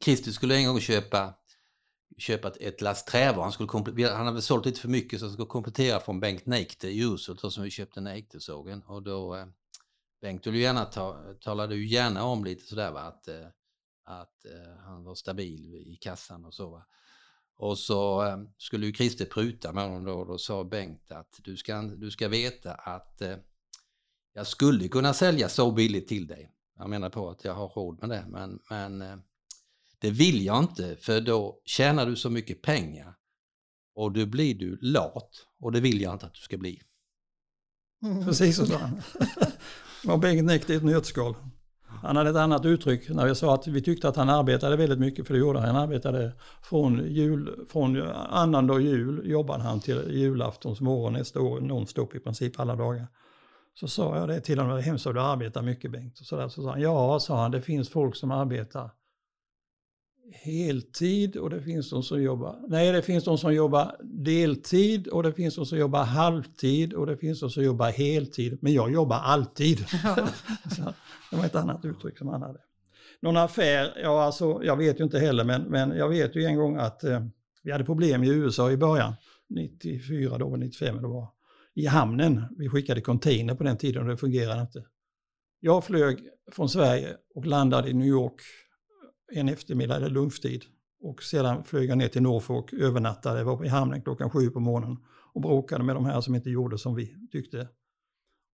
Christer 0.00 0.30
skulle 0.30 0.56
en 0.56 0.66
gång 0.66 0.80
köpa, 0.80 1.34
köpa 2.18 2.48
ett, 2.48 2.80
lass 2.80 2.80
last 2.80 3.06
trävaror. 3.06 3.42
Han, 3.42 3.52
skulle 3.52 4.08
han 4.08 4.26
hade 4.26 4.42
sålt 4.42 4.66
lite 4.66 4.80
för 4.80 4.88
mycket 4.88 5.18
så 5.18 5.26
han 5.26 5.32
skulle 5.32 5.46
komplettera 5.46 6.00
från 6.00 6.20
Bengt 6.20 6.46
Neikte 6.46 6.88
i 6.88 7.02
Urshult 7.02 7.52
som 7.52 7.62
vi 7.62 7.70
köpte 7.70 8.00
Neikte-sågen. 8.00 8.82
Och 8.82 9.02
då 9.02 9.36
eh, 9.36 9.46
Bengt 10.20 10.46
ville 10.46 10.58
gärna 10.58 10.84
ta, 10.84 11.34
talade 11.40 11.76
ju 11.76 11.86
gärna 11.86 12.24
om 12.24 12.44
lite 12.44 12.66
sådär 12.66 12.92
va, 12.92 13.00
att, 13.00 13.28
eh, 13.28 13.46
att 14.04 14.44
eh, 14.44 14.76
han 14.84 15.04
var 15.04 15.14
stabil 15.14 15.74
i 15.74 15.98
kassan 16.00 16.44
och 16.44 16.54
så. 16.54 16.70
Va. 16.70 16.86
Och 17.58 17.78
så 17.78 18.24
um, 18.24 18.48
skulle 18.58 18.86
ju 18.86 18.92
Christer 18.92 19.24
pruta 19.24 19.72
med 19.72 19.84
honom 19.84 20.04
då 20.04 20.12
och 20.12 20.26
då 20.26 20.38
sa 20.38 20.64
Bengt 20.64 21.10
att 21.10 21.40
du 21.42 21.56
ska, 21.56 21.82
du 21.82 22.10
ska 22.10 22.28
veta 22.28 22.72
att 22.74 23.22
uh, 23.22 23.34
jag 24.32 24.46
skulle 24.46 24.88
kunna 24.88 25.14
sälja 25.14 25.48
så 25.48 25.70
billigt 25.70 26.08
till 26.08 26.26
dig. 26.26 26.50
Jag 26.78 26.90
menar 26.90 27.10
på 27.10 27.30
att 27.30 27.44
jag 27.44 27.54
har 27.54 27.68
råd 27.68 27.98
med 28.00 28.08
det, 28.08 28.24
men, 28.28 28.60
men 28.70 29.02
uh, 29.02 29.16
det 29.98 30.10
vill 30.10 30.44
jag 30.44 30.58
inte 30.58 30.96
för 30.96 31.20
då 31.20 31.60
tjänar 31.64 32.06
du 32.06 32.16
så 32.16 32.30
mycket 32.30 32.62
pengar 32.62 33.14
och 33.94 34.12
då 34.12 34.26
blir 34.26 34.54
du 34.54 34.78
lat 34.80 35.46
och 35.60 35.72
det 35.72 35.80
vill 35.80 36.00
jag 36.00 36.12
inte 36.12 36.26
att 36.26 36.34
du 36.34 36.40
ska 36.40 36.56
bli. 36.56 36.82
Mm. 38.02 38.24
Precis 38.24 38.56
så. 38.56 38.90
Och 40.12 40.18
Bengt 40.18 40.44
Näck, 40.44 40.70
i 40.70 40.74
ett 40.74 40.84
nötskal. 40.84 41.34
Han 42.02 42.16
hade 42.16 42.30
ett 42.30 42.36
annat 42.36 42.64
uttryck 42.64 43.08
när 43.08 43.26
vi 43.26 43.34
sa 43.34 43.54
att 43.54 43.66
vi 43.66 43.82
tyckte 43.82 44.08
att 44.08 44.16
han 44.16 44.28
arbetade 44.30 44.76
väldigt 44.76 44.98
mycket, 44.98 45.26
för 45.26 45.34
det 45.34 45.40
gjorde 45.40 45.58
han. 45.58 45.68
Han 45.68 45.82
arbetade 45.82 46.32
från, 46.62 47.04
jul, 47.06 47.66
från 47.72 48.02
annandag 48.30 48.80
jul, 48.80 49.30
jobbade 49.30 49.62
han 49.62 49.80
till 49.80 50.02
julaftons 50.10 50.80
morgon 50.80 51.12
nästa 51.12 51.40
år, 51.40 51.60
nonstop 51.60 52.14
i 52.14 52.20
princip 52.20 52.60
alla 52.60 52.76
dagar. 52.76 53.06
Så 53.80 53.88
sa 53.88 54.16
jag 54.16 54.28
det 54.28 54.40
till 54.40 54.58
honom, 54.58 54.74
det 54.76 54.82
är 54.82 54.84
hemskt 54.84 55.06
att 55.06 55.14
du 55.14 55.20
arbetar 55.20 55.62
mycket 55.62 55.90
Bengt. 55.90 56.20
Och 56.20 56.26
så, 56.26 56.36
där, 56.36 56.48
så 56.48 56.62
sa 56.62 56.70
han, 56.70 56.80
ja, 56.80 57.20
sa 57.20 57.42
han, 57.42 57.50
det 57.50 57.62
finns 57.62 57.88
folk 57.88 58.16
som 58.16 58.30
arbetar 58.30 58.90
heltid 60.32 61.36
och 61.36 61.50
det 61.50 61.62
finns 61.62 61.90
de 61.90 62.02
som 62.02 62.22
jobbar, 62.22 62.56
nej 62.68 62.92
det 62.92 63.02
finns 63.02 63.24
de 63.24 63.38
som 63.38 63.54
jobbar 63.54 63.96
deltid 64.02 65.08
och 65.08 65.22
det 65.22 65.32
finns 65.32 65.54
de 65.54 65.66
som 65.66 65.78
jobbar 65.78 66.04
halvtid 66.04 66.92
och 66.92 67.06
det 67.06 67.16
finns 67.16 67.40
de 67.40 67.50
som 67.50 67.64
jobbar 67.64 67.90
heltid. 67.90 68.58
Men 68.60 68.72
jag 68.72 68.92
jobbar 68.92 69.16
alltid. 69.16 69.78
Ja. 70.04 70.16
det 71.30 71.36
var 71.36 71.44
ett 71.44 71.54
annat 71.54 71.84
uttryck 71.84 72.18
som 72.18 72.28
han 72.28 72.42
hade. 72.42 72.58
Någon 73.20 73.36
affär, 73.36 73.98
ja 74.02 74.22
alltså 74.22 74.60
jag 74.64 74.76
vet 74.76 75.00
ju 75.00 75.04
inte 75.04 75.18
heller 75.18 75.44
men, 75.44 75.62
men 75.62 75.90
jag 75.90 76.08
vet 76.08 76.36
ju 76.36 76.44
en 76.44 76.56
gång 76.56 76.76
att 76.76 77.04
eh, 77.04 77.20
vi 77.62 77.72
hade 77.72 77.84
problem 77.84 78.24
i 78.24 78.28
USA 78.28 78.70
i 78.70 78.76
början, 78.76 79.14
94 79.48 80.38
då, 80.38 80.56
95 80.56 81.02
det 81.02 81.08
var, 81.08 81.28
i 81.74 81.86
hamnen. 81.86 82.44
Vi 82.58 82.68
skickade 82.68 83.00
container 83.00 83.54
på 83.54 83.64
den 83.64 83.76
tiden 83.76 84.02
och 84.02 84.08
det 84.08 84.16
fungerade 84.16 84.60
inte. 84.60 84.84
Jag 85.60 85.84
flög 85.84 86.18
från 86.52 86.68
Sverige 86.68 87.16
och 87.34 87.46
landade 87.46 87.90
i 87.90 87.94
New 87.94 88.08
York 88.08 88.42
en 89.32 89.48
eftermiddag 89.48 89.96
eller 89.96 90.10
lunchtid. 90.10 90.64
Och 91.00 91.22
sedan 91.22 91.64
flög 91.64 91.90
jag 91.90 91.98
ner 91.98 92.08
till 92.08 92.22
Norfolk, 92.22 92.72
övernattade, 92.72 93.44
var 93.44 93.64
i 93.64 93.68
hamnen 93.68 94.02
klockan 94.02 94.30
sju 94.30 94.50
på 94.50 94.60
morgonen 94.60 94.96
och 95.32 95.40
bråkade 95.40 95.84
med 95.84 95.96
de 95.96 96.04
här 96.04 96.20
som 96.20 96.34
inte 96.34 96.50
gjorde 96.50 96.78
som 96.78 96.94
vi 96.94 97.14
tyckte. 97.32 97.68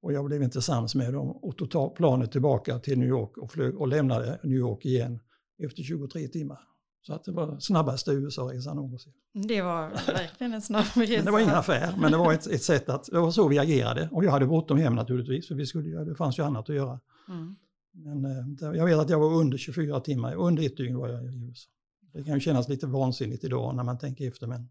Och 0.02 0.12
jag 0.12 0.24
blev 0.24 0.42
inte 0.42 0.62
sams 0.62 0.94
med 0.94 1.12
dem 1.12 1.30
och 1.30 1.70
tog 1.70 1.96
planet 1.96 2.32
tillbaka 2.32 2.78
till 2.78 2.98
New 2.98 3.08
York 3.08 3.38
och, 3.38 3.52
flög 3.52 3.80
och 3.80 3.88
lämnade 3.88 4.40
New 4.42 4.58
York 4.58 4.84
igen 4.84 5.20
efter 5.58 5.82
23 5.82 6.28
timmar. 6.28 6.58
Så 7.06 7.14
att 7.14 7.24
det 7.24 7.32
var 7.32 7.58
snabbaste 7.58 8.10
USA-resan 8.10 8.76
någonsin. 8.76 9.12
Det 9.48 9.62
var 9.62 9.90
verkligen 10.06 10.54
en 10.54 10.62
snabb 10.62 10.84
resa. 10.94 11.12
Men 11.16 11.24
det 11.24 11.30
var 11.30 11.40
ingen 11.40 11.54
affär, 11.54 11.94
men 11.98 12.12
det 12.12 12.18
var 12.18 12.32
ett, 12.32 12.46
ett, 12.46 12.62
sätt 12.62 12.88
att, 12.88 13.04
det 13.04 13.20
var 13.20 13.30
så 13.30 13.48
vi 13.48 13.58
agerade. 13.58 14.08
Och 14.12 14.24
jag 14.24 14.30
hade 14.30 14.46
bråttom 14.46 14.78
hem 14.78 14.94
naturligtvis, 14.94 15.48
för 15.48 15.54
vi 15.54 15.66
skulle, 15.66 16.04
det 16.04 16.14
fanns 16.14 16.38
ju 16.38 16.42
annat 16.42 16.70
att 16.70 16.76
göra. 16.76 17.00
Mm. 17.28 17.56
Men 17.94 18.24
eh, 18.24 18.76
jag 18.76 18.86
vet 18.86 18.98
att 18.98 19.10
jag 19.10 19.20
var 19.20 19.32
under 19.34 19.58
24 19.58 20.00
timmar, 20.00 20.34
under 20.34 20.66
ett 20.66 20.76
dygn 20.76 20.96
var 20.96 21.08
jag 21.08 21.24
i 21.24 21.26
USA. 21.26 21.70
Det 22.12 22.24
kan 22.24 22.34
ju 22.34 22.40
kännas 22.40 22.68
lite 22.68 22.86
vansinnigt 22.86 23.44
idag 23.44 23.76
när 23.76 23.84
man 23.84 23.98
tänker 23.98 24.28
efter, 24.28 24.46
men 24.46 24.68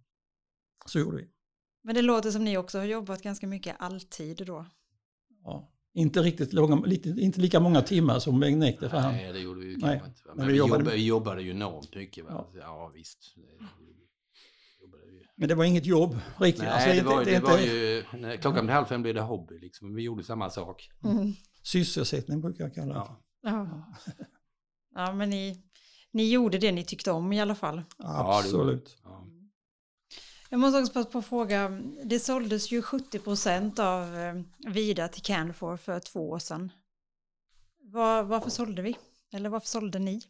så 0.86 1.00
gjorde 1.00 1.18
vi. 1.18 1.28
Men 1.84 1.96
det 1.96 2.02
låter 2.02 2.32
som 2.32 2.44
ni 2.44 2.58
också 2.58 2.78
har 2.78 2.86
jobbat 2.86 3.22
ganska 3.22 3.48
mycket 3.48 3.76
alltid 3.80 4.46
då? 4.46 4.66
Ja, 5.44 5.72
inte 5.94 6.22
riktigt 6.22 6.54
långa, 6.54 6.86
lite, 6.86 7.10
inte 7.10 7.42
lika 7.42 7.60
många 7.60 7.82
timmar 7.82 8.20
som 8.20 8.40
Bengt 8.40 8.60
Nekte. 8.60 8.90
För 8.90 9.02
Nej, 9.02 9.26
han. 9.26 9.34
det 9.34 9.40
gjorde 9.40 9.60
vi 9.60 9.66
ju 9.66 9.80
kanske 9.80 10.08
inte. 10.08 10.22
Men, 10.26 10.38
men 10.38 10.48
vi, 10.48 10.58
jobbade, 10.58 10.92
vi 10.92 11.06
jobbade 11.06 11.42
ju 11.42 11.52
enormt 11.52 11.96
mycket. 11.96 12.26
Ja. 12.30 12.52
ja, 12.60 12.92
visst. 12.94 13.36
Men 15.36 15.50
det 15.50 15.56
var 15.56 15.64
inget 15.66 15.86
jobb 15.86 16.18
riktigt. 16.38 16.64
Nej, 16.64 16.72
alltså, 16.72 16.90
det, 16.90 17.02
var, 17.02 17.26
det, 17.26 17.32
det, 17.32 17.40
det 17.40 17.46
var 17.46 17.60
ju, 17.60 18.04
när 18.18 18.38
klockan 18.38 18.66
blev 18.66 18.76
halv 18.76 18.86
fem 18.86 19.02
blev 19.02 19.16
det 19.16 19.22
hobby 19.22 19.60
liksom. 19.60 19.96
Vi 19.96 20.04
gjorde 20.04 20.24
samma 20.24 20.50
sak. 20.50 20.90
Mm. 21.04 21.34
Sysselsättning 21.64 22.42
brukar 22.42 22.64
jag 22.64 22.76
kalla 22.76 22.94
det. 22.94 23.00
Ja, 23.00 23.16
ja. 23.42 23.94
ja 24.96 25.14
men 25.14 25.30
ni, 25.30 25.64
ni 26.12 26.32
gjorde 26.32 26.58
det 26.58 26.72
ni 26.72 26.86
tyckte 26.86 27.12
om 27.12 27.34
i 27.34 27.42
alla 27.42 27.56
fall. 27.56 27.82
Absolut. 27.98 28.98
Ja, 29.04 29.28
jag 30.54 30.60
måste 30.60 30.80
också 30.80 30.94
passa 30.94 31.10
på 31.10 31.18
att 31.18 31.26
fråga, 31.26 31.70
det 32.04 32.20
såldes 32.20 32.72
ju 32.72 32.82
70 32.82 33.20
procent 33.20 33.80
av 33.80 34.16
eh, 34.16 34.42
Vida 34.58 35.08
till 35.08 35.22
Canfor 35.22 35.78
för 35.78 36.00
två 36.00 36.30
år 36.30 36.40
sedan. 36.40 36.72
Var, 37.80 38.24
varför 38.24 38.50
sålde 38.50 38.82
vi? 38.82 38.98
Eller 39.32 39.50
varför 39.50 39.68
sålde 39.68 40.00
ni? 40.00 40.22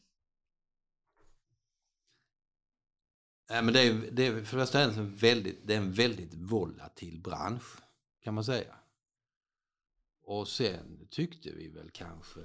Nej, 3.50 3.64
men 3.64 3.74
det 3.74 3.82
är, 3.82 4.12
det 4.12 4.28
är, 4.28 4.32
för 4.32 4.58
det 4.58 4.66
första 4.66 4.82
en 4.82 5.16
väldigt, 5.16 5.68
det 5.68 5.74
är 5.74 5.78
en 5.78 5.94
väldigt 5.94 6.34
volatil 6.34 7.22
bransch, 7.22 7.78
kan 8.24 8.34
man 8.34 8.44
säga. 8.44 8.76
Och 10.26 10.48
sen 10.48 11.08
tyckte 11.10 11.52
vi 11.52 11.70
väl 11.70 11.90
kanske, 11.92 12.40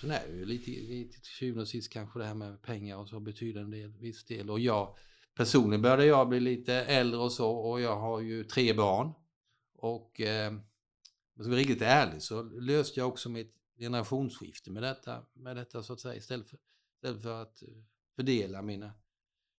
sen 0.00 0.10
är 0.10 0.26
det 0.26 0.36
ju 0.36 0.44
lite, 0.44 0.70
lite 0.70 1.20
till 1.20 1.30
syvende 1.30 1.62
och 1.62 1.68
sist 1.68 1.92
kanske 1.92 2.18
det 2.18 2.24
här 2.24 2.34
med 2.34 2.62
pengar 2.62 2.96
och 2.96 3.08
så 3.08 3.20
betyder 3.20 3.60
en 3.60 3.70
del, 3.70 3.92
viss 3.92 4.24
del. 4.24 4.50
Och 4.50 4.60
jag 4.60 4.96
personligen 5.34 5.82
började 5.82 6.06
jag 6.06 6.28
bli 6.28 6.40
lite 6.40 6.74
äldre 6.74 7.20
och 7.20 7.32
så 7.32 7.50
och 7.50 7.80
jag 7.80 7.96
har 7.96 8.20
ju 8.20 8.44
tre 8.44 8.72
barn. 8.74 9.12
Och 9.76 10.20
eh, 10.20 10.48
om 10.48 10.62
jag 11.34 11.44
ska 11.44 11.50
vara 11.50 11.60
riktigt 11.60 11.82
ärlig 11.82 12.22
så 12.22 12.42
löste 12.42 13.00
jag 13.00 13.08
också 13.08 13.28
mitt 13.28 13.54
generationsskifte 13.78 14.70
med 14.70 14.82
detta, 14.82 15.22
med 15.32 15.56
detta 15.56 15.82
så 15.82 15.92
att 15.92 16.00
säga 16.00 16.14
istället 16.14 16.50
för, 16.50 16.58
istället 16.94 17.22
för 17.22 17.42
att 17.42 17.62
eh, 17.62 17.68
fördela 18.16 18.62
mina 18.62 18.92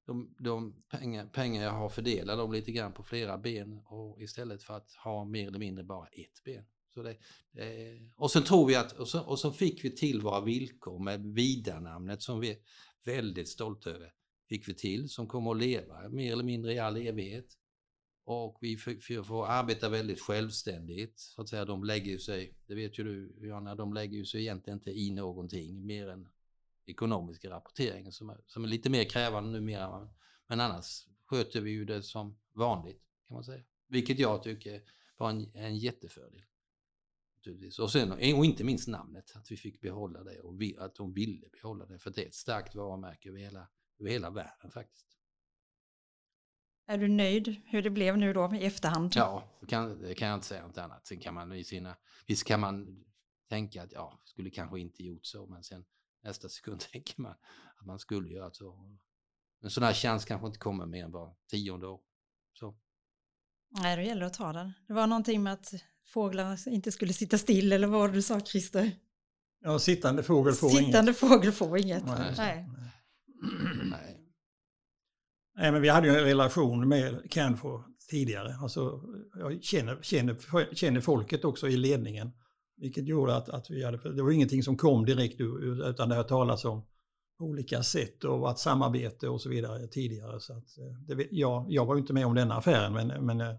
de, 0.05 0.35
de 0.39 0.83
pengar, 0.89 1.25
pengar 1.25 1.63
jag 1.63 1.71
har 1.71 1.89
fördelat 1.89 2.37
dem 2.37 2.51
lite 2.51 2.71
grann 2.71 2.93
på 2.93 3.03
flera 3.03 3.37
ben 3.37 3.81
och 3.85 4.21
istället 4.21 4.63
för 4.63 4.73
att 4.73 4.91
ha 4.93 5.25
mer 5.25 5.47
eller 5.47 5.59
mindre 5.59 5.83
bara 5.83 6.07
ett 6.07 6.43
ben. 6.43 6.65
Så 6.95 7.03
det, 7.03 7.17
eh, 7.53 8.01
och 8.15 8.31
sen 8.31 8.43
tror 8.43 8.67
vi 8.67 8.75
att, 8.75 8.91
och 8.91 9.07
så, 9.07 9.21
och 9.21 9.39
så 9.39 9.51
fick 9.51 9.85
vi 9.85 9.95
till 9.95 10.21
våra 10.21 10.41
villkor 10.41 10.99
med 10.99 11.25
Vidarnamnet 11.25 12.21
som 12.21 12.39
vi 12.39 12.51
är 12.51 12.57
väldigt 13.05 13.49
stolta 13.49 13.89
över. 13.89 14.13
Fick 14.49 14.67
vi 14.67 14.73
till 14.73 15.09
som 15.09 15.27
kommer 15.27 15.51
att 15.51 15.57
leva 15.57 16.09
mer 16.09 16.31
eller 16.31 16.43
mindre 16.43 16.73
i 16.73 16.79
all 16.79 16.97
evighet. 16.97 17.57
Och 18.25 18.57
vi 18.61 18.77
får, 18.77 19.23
får 19.23 19.47
arbeta 19.47 19.89
väldigt 19.89 20.21
självständigt. 20.21 21.19
Så 21.19 21.41
att 21.41 21.49
säga, 21.49 21.65
de 21.65 21.83
lägger 21.83 22.11
ju 22.11 22.19
sig, 22.19 22.57
det 22.67 22.75
vet 22.75 22.99
ju 22.99 23.03
du 23.03 23.47
Johanna, 23.47 23.75
de 23.75 23.93
lägger 23.93 24.17
ju 24.17 24.25
sig 24.25 24.41
egentligen 24.41 24.79
inte 24.79 24.91
i 24.91 25.11
någonting 25.11 25.85
mer 25.85 26.07
än 26.07 26.27
ekonomiska 26.85 27.49
rapporteringen 27.49 28.11
som 28.11 28.29
är, 28.29 28.41
som 28.45 28.63
är 28.63 28.67
lite 28.67 28.89
mer 28.89 29.03
krävande 29.03 29.51
numera. 29.51 30.09
Men 30.47 30.59
annars 30.59 31.07
sköter 31.25 31.61
vi 31.61 31.71
ju 31.71 31.85
det 31.85 32.03
som 32.03 32.37
vanligt 32.53 33.01
kan 33.27 33.35
man 33.35 33.43
säga. 33.43 33.63
Vilket 33.87 34.19
jag 34.19 34.43
tycker 34.43 34.81
var 35.17 35.29
en, 35.29 35.51
en 35.55 35.77
jättefördel. 35.77 36.41
Och, 37.79 37.91
sen, 37.91 38.11
och 38.11 38.45
inte 38.45 38.63
minst 38.63 38.87
namnet, 38.87 39.35
att 39.35 39.51
vi 39.51 39.57
fick 39.57 39.81
behålla 39.81 40.23
det 40.23 40.39
och 40.39 40.61
vi, 40.61 40.77
att 40.77 40.95
de 40.95 41.13
ville 41.13 41.49
behålla 41.49 41.85
det. 41.85 41.99
För 41.99 42.11
det 42.11 42.23
är 42.23 42.27
ett 42.27 42.35
starkt 42.35 42.75
varumärke 42.75 43.29
över 43.29 43.39
hela, 43.39 43.67
över 43.99 44.09
hela 44.11 44.29
världen 44.29 44.71
faktiskt. 44.71 45.05
Är 46.87 46.97
du 46.97 47.07
nöjd 47.07 47.61
hur 47.65 47.81
det 47.81 47.89
blev 47.89 48.17
nu 48.17 48.33
då 48.33 48.55
i 48.55 48.65
efterhand? 48.65 49.11
Ja, 49.15 49.57
det 49.59 49.65
kan, 49.65 50.01
det 50.01 50.15
kan 50.15 50.27
jag 50.27 50.37
inte 50.37 50.47
säga 50.47 50.67
något 50.67 50.77
annat. 50.77 51.07
Sen 51.07 51.19
kan 51.19 51.33
man 51.33 51.53
i 51.53 51.63
sina, 51.63 51.97
visst 52.27 52.47
kan 52.47 52.59
man 52.59 53.03
tänka 53.49 53.83
att 53.83 53.91
ja, 53.91 54.21
skulle 54.23 54.49
kanske 54.49 54.79
inte 54.79 55.03
gjort 55.03 55.25
så, 55.25 55.47
men 55.47 55.63
sen 55.63 55.85
nästa 56.23 56.49
sekund 56.49 56.79
tänker 56.91 57.21
man 57.21 57.35
att 57.75 57.85
man 57.85 57.99
skulle 57.99 58.29
göra 58.29 58.51
så. 58.51 58.97
En 59.61 59.69
sån 59.69 59.83
här 59.83 59.93
chans 59.93 60.25
kanske 60.25 60.47
inte 60.47 60.59
kommer 60.59 60.85
mer 60.85 61.03
än 61.03 61.11
var 61.11 61.35
tionde 61.47 61.87
år. 61.87 62.01
Så. 62.53 62.77
Nej, 63.69 63.95
då 63.95 64.01
gäller 64.01 64.21
det 64.21 64.27
att 64.27 64.33
ta 64.33 64.53
den. 64.53 64.73
Det 64.87 64.93
var 64.93 65.07
någonting 65.07 65.43
med 65.43 65.53
att 65.53 65.73
fåglar 66.05 66.67
inte 66.67 66.91
skulle 66.91 67.13
sitta 67.13 67.37
still, 67.37 67.71
eller 67.71 67.87
vad 67.87 67.99
var 67.99 68.07
det 68.07 68.13
du 68.13 68.21
sa 68.21 68.39
Christer? 68.39 68.91
Ja, 69.63 69.79
sittande 69.79 70.23
fågel 70.23 70.53
får 70.53 70.69
sittande 70.69 70.83
inget. 70.83 70.87
Sittande 70.87 71.13
fågel 71.13 71.51
får 71.51 71.77
inget. 71.77 72.05
Nej. 72.05 72.33
Nej. 72.37 72.69
Nej. 73.91 74.21
Nej, 75.57 75.71
men 75.71 75.81
vi 75.81 75.89
hade 75.89 76.07
ju 76.07 76.13
en 76.13 76.23
relation 76.23 76.87
med 76.87 77.31
Canfor 77.31 77.83
tidigare. 78.09 78.55
Alltså, 78.61 79.01
jag 79.39 79.63
känner, 79.63 80.01
känner, 80.01 80.75
känner 80.75 81.01
folket 81.01 81.45
också 81.45 81.67
i 81.67 81.77
ledningen. 81.77 82.31
Vilket 82.77 83.07
gjorde 83.07 83.35
att, 83.35 83.49
att 83.49 83.69
vi 83.69 83.83
hade, 83.83 84.15
det 84.15 84.23
var 84.23 84.31
ingenting 84.31 84.63
som 84.63 84.77
kom 84.77 85.05
direkt 85.05 85.41
utan 85.85 86.09
det 86.09 86.15
har 86.15 86.23
talats 86.23 86.65
om 86.65 86.85
olika 87.39 87.83
sätt 87.83 88.23
och 88.23 88.39
varit 88.39 88.59
samarbete 88.59 89.27
och 89.27 89.41
så 89.41 89.49
vidare 89.49 89.87
tidigare. 89.87 90.39
Så 90.39 90.53
att, 90.53 90.77
eh, 90.77 91.15
det, 91.15 91.27
jag, 91.31 91.65
jag 91.69 91.85
var 91.85 91.95
ju 91.95 92.01
inte 92.01 92.13
med 92.13 92.25
om 92.25 92.35
denna 92.35 92.55
affären 92.55 92.93
men, 92.93 93.25
men 93.25 93.41
eh, 93.41 93.55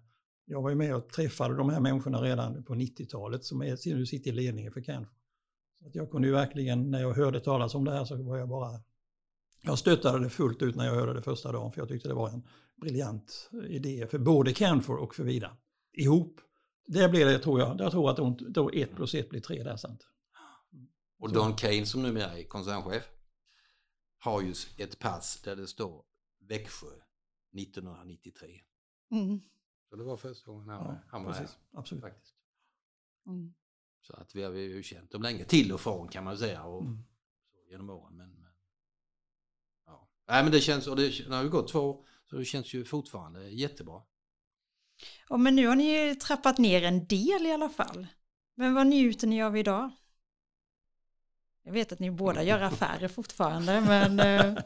jag 0.46 0.62
var 0.62 0.70
ju 0.70 0.76
med 0.76 0.96
och 0.96 1.08
träffade 1.08 1.56
de 1.56 1.70
här 1.70 1.80
människorna 1.80 2.22
redan 2.22 2.64
på 2.64 2.74
90-talet 2.74 3.44
som 3.44 3.62
är, 3.62 3.94
nu 3.94 4.06
sitter 4.06 4.30
i 4.30 4.34
ledningen 4.34 4.72
för 4.72 4.80
Canfor. 4.80 5.14
Så 5.80 5.88
att 5.88 5.94
jag 5.94 6.10
kunde 6.10 6.28
ju 6.28 6.34
verkligen, 6.34 6.90
när 6.90 7.00
jag 7.00 7.12
hörde 7.14 7.40
talas 7.40 7.74
om 7.74 7.84
det 7.84 7.92
här 7.92 8.04
så 8.04 8.22
var 8.22 8.36
jag 8.36 8.48
bara... 8.48 8.80
Jag 9.62 9.78
stöttade 9.78 10.24
det 10.24 10.30
fullt 10.30 10.62
ut 10.62 10.76
när 10.76 10.86
jag 10.86 10.94
hörde 10.94 11.14
det 11.14 11.22
första 11.22 11.52
dagen 11.52 11.72
för 11.72 11.80
jag 11.80 11.88
tyckte 11.88 12.08
det 12.08 12.14
var 12.14 12.28
en 12.28 12.48
briljant 12.80 13.50
idé 13.68 14.06
för 14.06 14.18
både 14.18 14.52
Canfor 14.52 14.96
och 14.96 15.14
för 15.14 15.24
Vida. 15.24 15.56
Ihop 15.92 16.40
det 16.86 17.08
blir 17.08 17.26
det 17.26 17.38
tror 17.38 17.60
jag. 17.60 17.80
Jag 17.80 17.90
tror 17.90 18.10
att 18.10 18.38
då 18.38 18.70
ett 18.70 18.96
plus 18.96 19.14
ett 19.14 19.30
blir 19.30 19.40
tre 19.40 19.62
där 19.62 19.76
sant. 19.76 20.06
Och 21.18 21.32
Don 21.32 21.54
Kane 21.54 21.86
som 21.86 22.02
numera 22.02 22.38
är 22.38 22.42
koncernchef 22.42 23.08
har 24.18 24.42
ju 24.42 24.54
ett 24.78 24.98
pass 24.98 25.40
där 25.44 25.56
det 25.56 25.66
står 25.66 26.04
Växjö 26.48 26.86
1993. 27.56 28.60
Mm. 29.10 29.40
Så 29.90 29.96
det 29.96 30.04
var 30.04 30.16
första 30.16 30.50
gången 30.50 30.68
han, 30.68 30.84
ja, 30.84 30.98
han 31.08 31.24
var 31.24 31.32
precis. 31.32 31.56
här. 31.72 31.80
Absolut. 31.80 32.04
Faktiskt. 32.04 32.34
Mm. 33.26 33.54
Så 34.06 34.12
att 34.12 34.34
vi 34.34 34.42
har 34.42 34.52
ju 34.52 34.82
känt 34.82 35.10
dem 35.10 35.22
länge, 35.22 35.44
till 35.44 35.72
och 35.72 35.80
från 35.80 36.08
kan 36.08 36.24
man 36.24 36.38
säga, 36.38 36.64
och, 36.64 36.82
mm. 36.82 36.98
så, 37.50 37.70
genom 37.70 37.90
åren. 37.90 38.16
Men, 38.16 38.30
men, 38.30 38.52
ja. 39.86 40.08
Nej, 40.28 40.42
men 40.42 40.52
det 40.52 40.60
känns, 40.60 40.86
och 40.86 40.96
det, 40.96 41.28
det 41.28 41.34
har 41.34 41.42
ju 41.42 41.50
gått 41.50 41.68
två 41.68 41.80
år, 41.80 42.04
så 42.30 42.36
det 42.36 42.44
känns 42.44 42.74
ju 42.74 42.84
fortfarande 42.84 43.48
jättebra. 43.48 44.02
Ja, 45.28 45.36
men 45.36 45.56
nu 45.56 45.66
har 45.66 45.76
ni 45.76 46.06
ju 46.08 46.14
trappat 46.14 46.58
ner 46.58 46.82
en 46.82 47.06
del 47.06 47.46
i 47.46 47.52
alla 47.52 47.68
fall. 47.68 48.06
Men 48.54 48.74
vad 48.74 48.86
njuter 48.86 49.26
ni 49.26 49.42
av 49.42 49.56
idag? 49.56 49.90
Jag 51.62 51.72
vet 51.72 51.92
att 51.92 51.98
ni 51.98 52.10
båda 52.10 52.42
gör 52.42 52.60
affärer 52.62 53.08
fortfarande, 53.08 53.80
men 53.80 54.20
eh, 54.20 54.62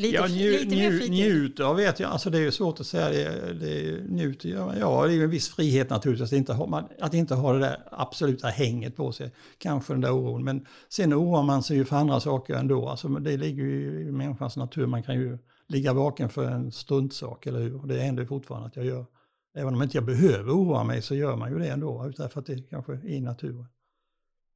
lite, 0.00 0.14
ja, 0.14 0.26
nju, 0.26 0.50
lite 0.50 0.76
mer 0.76 0.90
fritid. 0.90 1.10
Njuter 1.10 1.74
vet 1.74 2.00
jag, 2.00 2.10
alltså 2.10 2.30
det 2.30 2.38
är 2.38 2.42
ju 2.42 2.50
svårt 2.50 2.80
att 2.80 2.86
säga. 2.86 3.08
Det, 3.08 3.54
det 3.54 4.00
njuter, 4.08 4.48
ja, 4.48 4.76
ja, 4.76 5.06
det 5.06 5.12
är 5.12 5.16
ju 5.16 5.24
en 5.24 5.30
viss 5.30 5.48
frihet 5.48 5.90
naturligtvis 5.90 6.32
att 6.32 6.36
inte, 6.36 6.52
ha, 6.52 6.66
man, 6.66 6.84
att 7.00 7.14
inte 7.14 7.34
ha 7.34 7.52
det 7.52 7.58
där 7.58 7.82
absoluta 7.90 8.48
hänget 8.48 8.96
på 8.96 9.12
sig. 9.12 9.32
Kanske 9.58 9.92
den 9.92 10.00
där 10.00 10.12
oron, 10.12 10.44
men 10.44 10.66
sen 10.88 11.14
oroar 11.14 11.42
man 11.42 11.62
sig 11.62 11.76
ju 11.76 11.84
för 11.84 11.96
andra 11.96 12.20
saker 12.20 12.54
ändå. 12.54 12.88
Alltså, 12.88 13.08
det 13.08 13.36
ligger 13.36 13.64
ju 13.64 14.00
i 14.08 14.12
människans 14.12 14.56
natur, 14.56 14.86
man 14.86 15.02
kan 15.02 15.14
ju 15.14 15.38
ligga 15.68 15.92
vaken 15.92 16.28
för 16.28 16.44
en 16.44 16.72
struntsak, 16.72 17.46
eller 17.46 17.60
hur? 17.60 17.80
Och 17.80 17.88
det 17.88 18.00
händer 18.00 18.24
fortfarande 18.24 18.66
att 18.66 18.76
jag 18.76 18.86
gör. 18.86 19.06
Även 19.54 19.74
om 19.74 19.82
inte 19.82 19.96
jag 19.96 20.04
behöver 20.04 20.52
oroa 20.52 20.84
mig 20.84 21.02
så 21.02 21.14
gör 21.14 21.36
man 21.36 21.52
ju 21.52 21.58
det 21.58 21.68
ändå, 21.68 22.12
därför 22.16 22.40
att 22.40 22.46
det 22.46 22.70
kanske 22.70 22.92
är 22.92 23.08
i 23.08 23.20
naturen. 23.20 23.66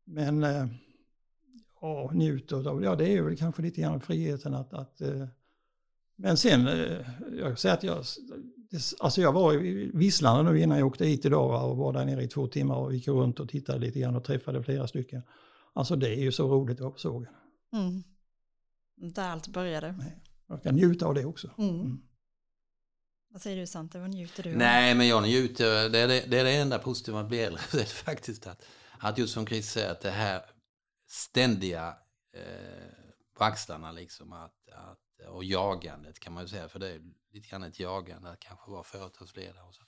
Men 0.07 0.45
ja, 1.85 2.11
njuter 2.15 2.69
av, 2.69 2.85
ja 2.85 2.97
det 2.97 3.09
är 3.09 3.23
väl 3.23 3.37
kanske 3.37 3.63
lite 3.63 3.81
grann 3.81 4.01
friheten 4.01 4.55
att, 4.55 4.73
att 4.73 5.01
äh, 5.01 5.27
men 6.17 6.37
sen, 6.37 6.67
äh, 6.69 7.07
jag 7.39 7.59
säger 7.59 7.75
att 7.75 7.83
jag, 7.83 8.05
alltså 9.01 9.21
jag 9.21 9.33
var 9.33 9.65
i 9.65 9.91
Visslanda 9.95 10.51
nu 10.51 10.61
innan 10.61 10.79
jag 10.79 10.87
åkte 10.87 11.07
hit 11.07 11.25
idag 11.25 11.71
och 11.71 11.77
var 11.77 11.93
där 11.93 12.05
nere 12.05 12.23
i 12.23 12.29
två 12.29 12.47
timmar 12.47 12.77
och 12.77 12.95
gick 12.95 13.09
runt 13.09 13.41
och 13.41 13.49
tittade 13.49 13.79
lite 13.79 14.01
grann 14.01 14.17
och 14.17 14.25
träffade 14.25 14.63
flera 14.63 14.87
stycken. 14.87 15.23
Alltså 15.73 15.97
det 15.97 16.09
är 16.09 16.21
ju 16.21 16.33
så 16.33 16.49
roligt 16.49 16.75
att 16.75 16.81
vara 16.81 16.91
på 16.91 16.99
sågen. 16.99 17.33
Mm. 17.73 18.03
Där 19.13 19.29
allt 19.29 19.49
började. 19.49 19.95
Jag 20.49 20.63
kan 20.63 20.75
njuta 20.75 21.07
av 21.07 21.15
det 21.15 21.25
också. 21.25 21.51
Mm. 21.59 21.81
Mm. 21.81 21.99
Vad 23.31 23.43
säger 23.43 23.61
du 23.61 23.67
Sante, 23.67 23.99
vad 23.99 24.11
njuter 24.11 24.43
du 24.43 24.51
av? 24.51 24.57
Nej, 24.57 24.95
men 24.95 25.09
jag 25.09 25.23
njuter, 25.23 25.89
det 25.89 25.99
är 25.99 26.09
det, 26.09 26.25
det, 26.31 26.39
är 26.39 26.45
det 26.45 26.57
enda 26.57 26.79
positiva 26.79 27.17
med 27.17 27.23
att 27.23 27.29
bli 27.29 27.41
äldre, 27.41 27.61
det 27.73 27.81
är 27.81 27.85
faktiskt 27.85 28.47
att, 28.47 28.65
att 28.99 29.19
just 29.19 29.35
som 29.35 29.47
Chris 29.47 29.71
säger, 29.71 29.91
att 29.91 30.01
det 30.01 30.11
här 30.11 30.41
ständiga 31.15 31.97
eh, 32.33 32.89
på 33.35 33.45
axlarna 33.45 33.93
liksom, 33.93 34.33
att, 34.33 34.69
att, 34.73 35.29
och 35.29 35.45
jagandet 35.45 36.21
kan 36.21 36.33
man 36.33 36.43
ju 36.43 36.49
säga, 36.49 36.69
för 36.69 36.79
det 36.79 36.89
är 36.89 37.01
lite 37.33 37.49
grann 37.49 37.63
ett 37.63 37.81
jagande 37.81 38.31
att 38.31 38.41
kanske 38.41 38.71
vara 38.71 38.83
företagsledare 38.83 39.63
och 39.63 39.75
så. 39.75 39.83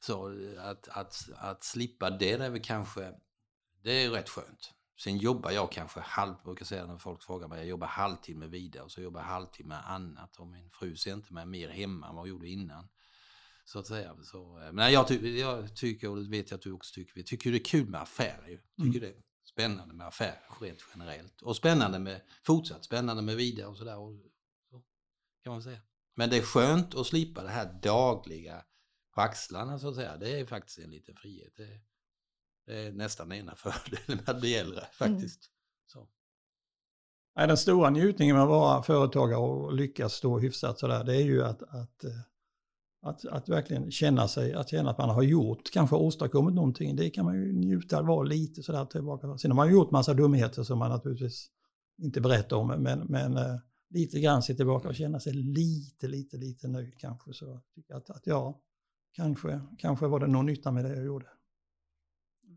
Så 0.00 0.34
att, 0.58 0.88
att, 0.88 1.28
att 1.36 1.64
slippa 1.64 2.10
det, 2.10 2.36
det 2.36 2.44
är 2.44 2.50
väl 2.50 2.62
kanske, 2.62 3.12
det 3.82 3.92
är 3.92 4.10
rätt 4.10 4.28
skönt. 4.28 4.72
Sen 4.98 5.18
jobbar 5.18 5.50
jag 5.50 5.72
kanske 5.72 6.00
halv, 6.00 6.34
brukar 6.44 6.64
säga 6.64 6.86
när 6.86 6.98
folk 6.98 7.22
frågar 7.22 7.48
mig, 7.48 7.58
jag 7.58 7.66
jobbar 7.66 7.86
halvtimme 7.86 8.46
vidare 8.46 8.82
och 8.82 8.92
så 8.92 9.00
jobbar 9.00 9.20
jag 9.20 9.28
halvtimme 9.28 9.74
annat 9.74 10.36
och 10.36 10.46
min 10.46 10.70
fru 10.70 10.96
ser 10.96 11.12
inte 11.12 11.32
mig 11.32 11.46
mer 11.46 11.68
hemma 11.68 12.08
än 12.08 12.14
vad 12.14 12.26
jag 12.26 12.30
gjorde 12.30 12.48
innan. 12.48 12.88
Så 13.64 13.78
att 13.78 13.86
säga. 13.86 14.16
Så, 14.22 14.60
eh, 14.62 14.72
men 14.72 14.92
jag, 14.92 15.08
ty 15.08 15.38
jag 15.38 15.76
tycker, 15.76 16.08
och 16.08 16.16
det 16.16 16.30
vet 16.30 16.50
jag 16.50 16.58
att 16.58 16.62
du 16.62 16.72
också 16.72 16.94
tycker, 16.94 17.14
vi 17.14 17.24
tycker 17.24 17.50
det 17.50 17.56
är 17.56 17.64
kul 17.64 17.88
med 17.88 18.00
affärer. 18.00 18.48
Ju. 18.48 18.58
Tycker 18.84 18.98
mm. 18.98 19.00
det 19.00 19.22
spännande 19.56 19.94
med 19.94 20.06
affärer 20.06 20.60
rent 20.60 20.84
generellt. 20.94 21.42
Och 21.42 21.56
spännande 21.56 21.98
med, 21.98 22.20
fortsatt 22.46 22.84
spännande 22.84 23.22
med 23.22 23.36
vidare 23.36 23.66
och 23.66 23.76
sådär. 23.76 23.94
Så, 24.70 24.82
kan 25.44 25.52
man 25.52 25.62
säga. 25.62 25.78
Men 26.14 26.30
det 26.30 26.36
är 26.36 26.42
skönt 26.42 26.94
att 26.94 27.06
slippa 27.06 27.42
det 27.42 27.48
här 27.48 27.80
dagliga 27.82 28.64
på 29.14 29.20
axlarna 29.20 29.78
så 29.78 29.88
att 29.88 29.94
säga. 29.94 30.16
Det 30.16 30.40
är 30.40 30.46
faktiskt 30.46 30.78
en 30.78 30.90
liten 30.90 31.16
frihet. 31.16 31.52
Det, 31.56 31.80
det 32.66 32.86
är 32.86 32.92
nästan 32.92 33.32
ena 33.32 33.54
fördelen 33.56 34.24
med 34.24 34.28
att 34.28 34.40
bli 34.40 34.54
äldre 34.54 34.86
faktiskt. 34.92 35.50
Mm. 35.50 35.52
Så. 35.86 36.08
Nej, 37.36 37.46
den 37.46 37.56
stora 37.56 37.90
njutningen 37.90 38.36
med 38.36 38.42
att 38.42 38.48
vara 38.48 38.82
företagare 38.82 39.40
och 39.40 39.72
lyckas 39.72 40.14
stå 40.14 40.38
hyfsat 40.38 40.78
sådär, 40.78 41.04
det 41.04 41.16
är 41.16 41.24
ju 41.24 41.44
att, 41.44 41.62
att, 41.62 42.04
eh, 42.04 42.20
att, 43.02 43.26
att 43.26 43.48
verkligen 43.48 43.90
känna 43.90 44.28
sig, 44.28 44.54
att 44.54 44.70
känna 44.70 44.90
att 44.90 44.98
man 44.98 45.10
har 45.10 45.22
gjort, 45.22 45.70
kanske 45.70 45.96
åstadkommit 45.96 46.54
någonting. 46.54 46.96
Det 46.96 47.10
kan 47.10 47.24
man 47.24 47.34
ju 47.34 47.52
njuta 47.52 47.98
av, 47.98 48.06
vara 48.06 48.22
lite 48.22 48.62
sådär 48.62 48.84
tillbaka. 48.84 49.38
Sen 49.38 49.50
har 49.50 49.56
man 49.56 49.72
gjort 49.72 49.90
massa 49.90 50.14
dumheter 50.14 50.62
som 50.62 50.78
man 50.78 50.90
naturligtvis 50.90 51.50
inte 51.98 52.20
berättar 52.20 52.56
om, 52.56 52.68
men, 52.68 52.98
men 52.98 53.36
eh, 53.36 53.56
lite 53.90 54.20
grann 54.20 54.42
se 54.42 54.54
tillbaka 54.54 54.88
och 54.88 54.94
känna 54.94 55.20
sig 55.20 55.32
lite, 55.32 56.08
lite, 56.08 56.36
lite 56.36 56.68
nöjd 56.68 56.98
kanske. 56.98 57.32
Så 57.32 57.62
att, 57.90 58.10
att 58.10 58.26
ja, 58.26 58.62
kanske, 59.12 59.60
kanske 59.78 60.06
var 60.06 60.20
det 60.20 60.26
någon 60.26 60.46
nytta 60.46 60.70
med 60.70 60.84
det 60.84 60.96
jag 60.96 61.04
gjorde. 61.04 61.26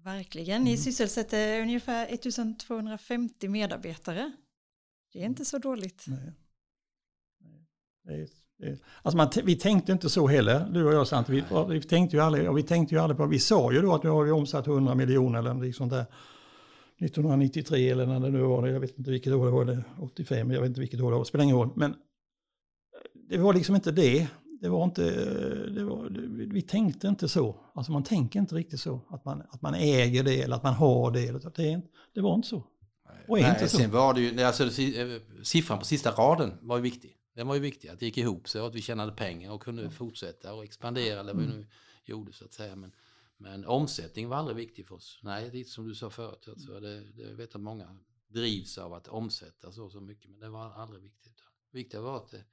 Verkligen, 0.04 0.64
ni 0.64 0.78
sysselsätter 0.78 1.62
ungefär 1.62 2.08
1250 2.14 3.48
medarbetare. 3.48 4.32
Det 5.14 5.22
är 5.22 5.26
inte 5.26 5.46
så 5.46 5.58
dåligt. 5.58 6.06
Nej. 6.08 6.34
Det 7.40 8.14
är, 8.14 8.18
det 8.18 8.24
är, 8.24 8.28
alltså 9.02 9.18
man, 9.18 9.30
vi 9.44 9.56
tänkte 9.56 9.92
inte 9.92 10.10
så 10.10 10.28
heller, 10.28 10.70
du 10.74 10.86
och 10.86 10.94
jag 10.94 11.08
Sant. 11.08 11.30
Vi, 11.30 11.44
vi, 11.70 11.82
tänkte 11.82 12.16
ju 12.18 12.24
aldrig, 12.24 12.50
och 12.50 12.58
vi 12.58 12.64
tänkte 12.64 12.96
ju 12.96 13.02
aldrig 13.02 13.18
på, 13.18 13.26
vi 13.26 13.40
sa 13.40 13.72
ju 13.72 13.82
då 13.82 13.94
att 13.94 14.04
nu 14.04 14.10
har 14.10 14.24
vi 14.24 14.32
omsatt 14.32 14.68
100 14.68 14.96
miljoner 14.96 15.40
eller 15.40 15.54
något 15.54 15.76
sånt 15.76 15.92
där. 15.92 16.06
1993 17.02 17.90
eller 17.90 18.06
när 18.06 18.20
det 18.20 18.30
nu 18.30 18.42
var, 18.42 18.68
jag 18.68 18.80
vet 18.80 18.98
inte 18.98 19.12
vilket 19.12 19.34
år 19.34 19.46
det 19.46 19.52
var, 19.52 19.62
eller 19.62 19.84
85, 20.00 20.52
jag 20.52 20.62
vet 20.62 20.68
inte 20.68 20.80
vilket 20.80 21.02
år 21.02 21.12
det 21.12 21.16
var, 21.16 21.20
det 21.20 21.28
spelar 21.28 21.44
ingen 21.44 21.56
roll. 21.56 21.70
Men 21.76 21.96
det 23.30 23.38
var 23.38 23.54
liksom 23.54 23.76
inte 23.76 23.92
det. 23.92 24.28
Det 24.62 24.70
var 24.70 24.84
inte, 24.84 25.04
det 25.70 25.84
var, 25.84 26.10
vi 26.54 26.62
tänkte 26.62 27.08
inte 27.08 27.30
så. 27.30 27.56
Alltså 27.74 27.92
man 27.92 28.04
tänker 28.04 28.40
inte 28.40 28.56
riktigt 28.56 28.80
så. 28.80 29.02
Att 29.10 29.26
man, 29.26 29.44
att 29.50 29.62
man 29.62 29.74
äger 29.74 30.24
det 30.24 30.42
eller 30.42 30.56
att 30.56 30.64
man 30.64 30.74
har 30.74 31.12
det. 31.12 31.32
Det, 31.56 31.82
det 32.14 32.22
var 32.22 32.36
inte 32.36 32.48
så. 32.48 32.64
Och 33.28 33.40
Nej, 33.40 33.50
inte 33.50 33.68
så. 33.68 33.78
Sen 33.78 33.92
var 33.92 34.14
det 34.14 34.22
ju, 34.22 34.42
alltså, 34.42 34.64
eh, 34.64 35.22
siffran 35.44 35.80
på 35.80 35.86
sista 35.86 36.12
raden 36.12 36.54
var 36.62 36.78
ju 36.78 36.84
viktig. 36.84 37.16
Den 37.34 37.48
var 37.48 37.56
ju 37.56 37.62
viktig, 37.62 37.88
att 37.88 38.00
det 38.00 38.06
gick 38.06 38.18
ihop 38.18 38.50
sig 38.50 38.62
och 38.62 38.68
att 38.68 38.76
vi 38.76 38.82
tjänade 38.82 39.12
pengar 39.12 39.52
och 39.52 39.62
kunde 39.62 39.90
fortsätta 39.90 40.54
och 40.54 40.64
expandera 40.64 41.20
eller 41.20 41.34
vad 41.34 41.44
vi 41.44 41.52
mm. 41.52 41.58
nu 41.58 41.68
gjorde 42.06 42.34
så 42.34 42.46
att 42.46 42.54
säga. 42.54 42.76
Men, 42.76 42.92
men 43.38 43.66
omsättning 43.66 44.28
var 44.28 44.38
aldrig 44.38 44.58
viktig 44.58 44.88
för 44.88 44.96
oss. 44.96 45.20
Nej, 45.24 45.50
det 45.50 45.60
är 45.60 45.64
som 45.64 45.88
du 45.88 45.96
sa 45.96 46.10
förut, 46.10 46.48
alltså, 46.48 46.80
det, 46.80 47.12
det 47.12 47.34
vet 47.34 47.56
att 47.56 47.62
många 47.62 48.00
drivs 48.28 48.78
av 48.78 48.94
att 48.94 49.08
omsätta 49.08 49.72
så, 49.72 49.90
så 49.90 50.02
mycket, 50.02 50.32
men 50.32 50.40
det 50.40 50.50
var 50.50 50.72
aldrig 50.72 51.04
viktigt. 51.04 51.38
Det 51.72 51.78
viktiga 51.78 52.02
var 52.02 52.18
att 52.18 52.32
det 52.32 52.46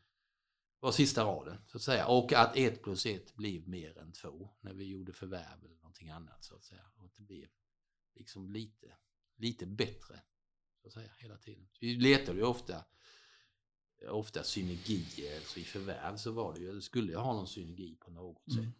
var 0.81 0.93
sista 0.93 1.25
raden, 1.25 1.59
så 1.67 1.77
att 1.77 1.83
säga. 1.83 2.07
Och 2.07 2.33
att 2.33 2.57
ett 2.57 2.83
plus 2.83 3.07
ett 3.07 3.35
blev 3.35 3.69
mer 3.69 3.99
än 3.99 4.13
två 4.13 4.51
när 4.61 4.75
vi 4.75 4.85
gjorde 4.85 5.13
förvärv 5.13 5.65
eller 5.65 5.77
någonting 5.77 6.11
annat, 6.11 6.45
så 6.45 6.55
att 6.55 6.65
säga. 6.65 6.91
Och 6.97 7.05
att 7.05 7.17
det 7.17 7.23
blev 7.23 7.49
liksom 8.15 8.51
lite, 8.51 8.97
lite 9.37 9.67
bättre, 9.67 10.23
så 10.83 10.89
att 10.89 10.95
säga, 10.95 11.11
hela 11.19 11.37
tiden. 11.37 11.69
Vi 11.81 11.97
letade 11.97 12.39
ju 12.39 12.45
ofta 12.45 12.85
ofta 14.11 14.43
synergier, 14.43 15.37
alltså 15.37 15.61
i 15.61 15.63
förvärv 15.63 16.17
så 16.17 16.31
var 16.31 16.55
det 16.55 16.61
ju, 16.61 16.81
skulle 16.81 17.13
jag 17.13 17.21
ha 17.21 17.33
någon 17.33 17.47
synergi 17.47 17.97
på 18.01 18.11
något 18.11 18.49
mm. 18.53 18.65
sätt. 18.65 18.75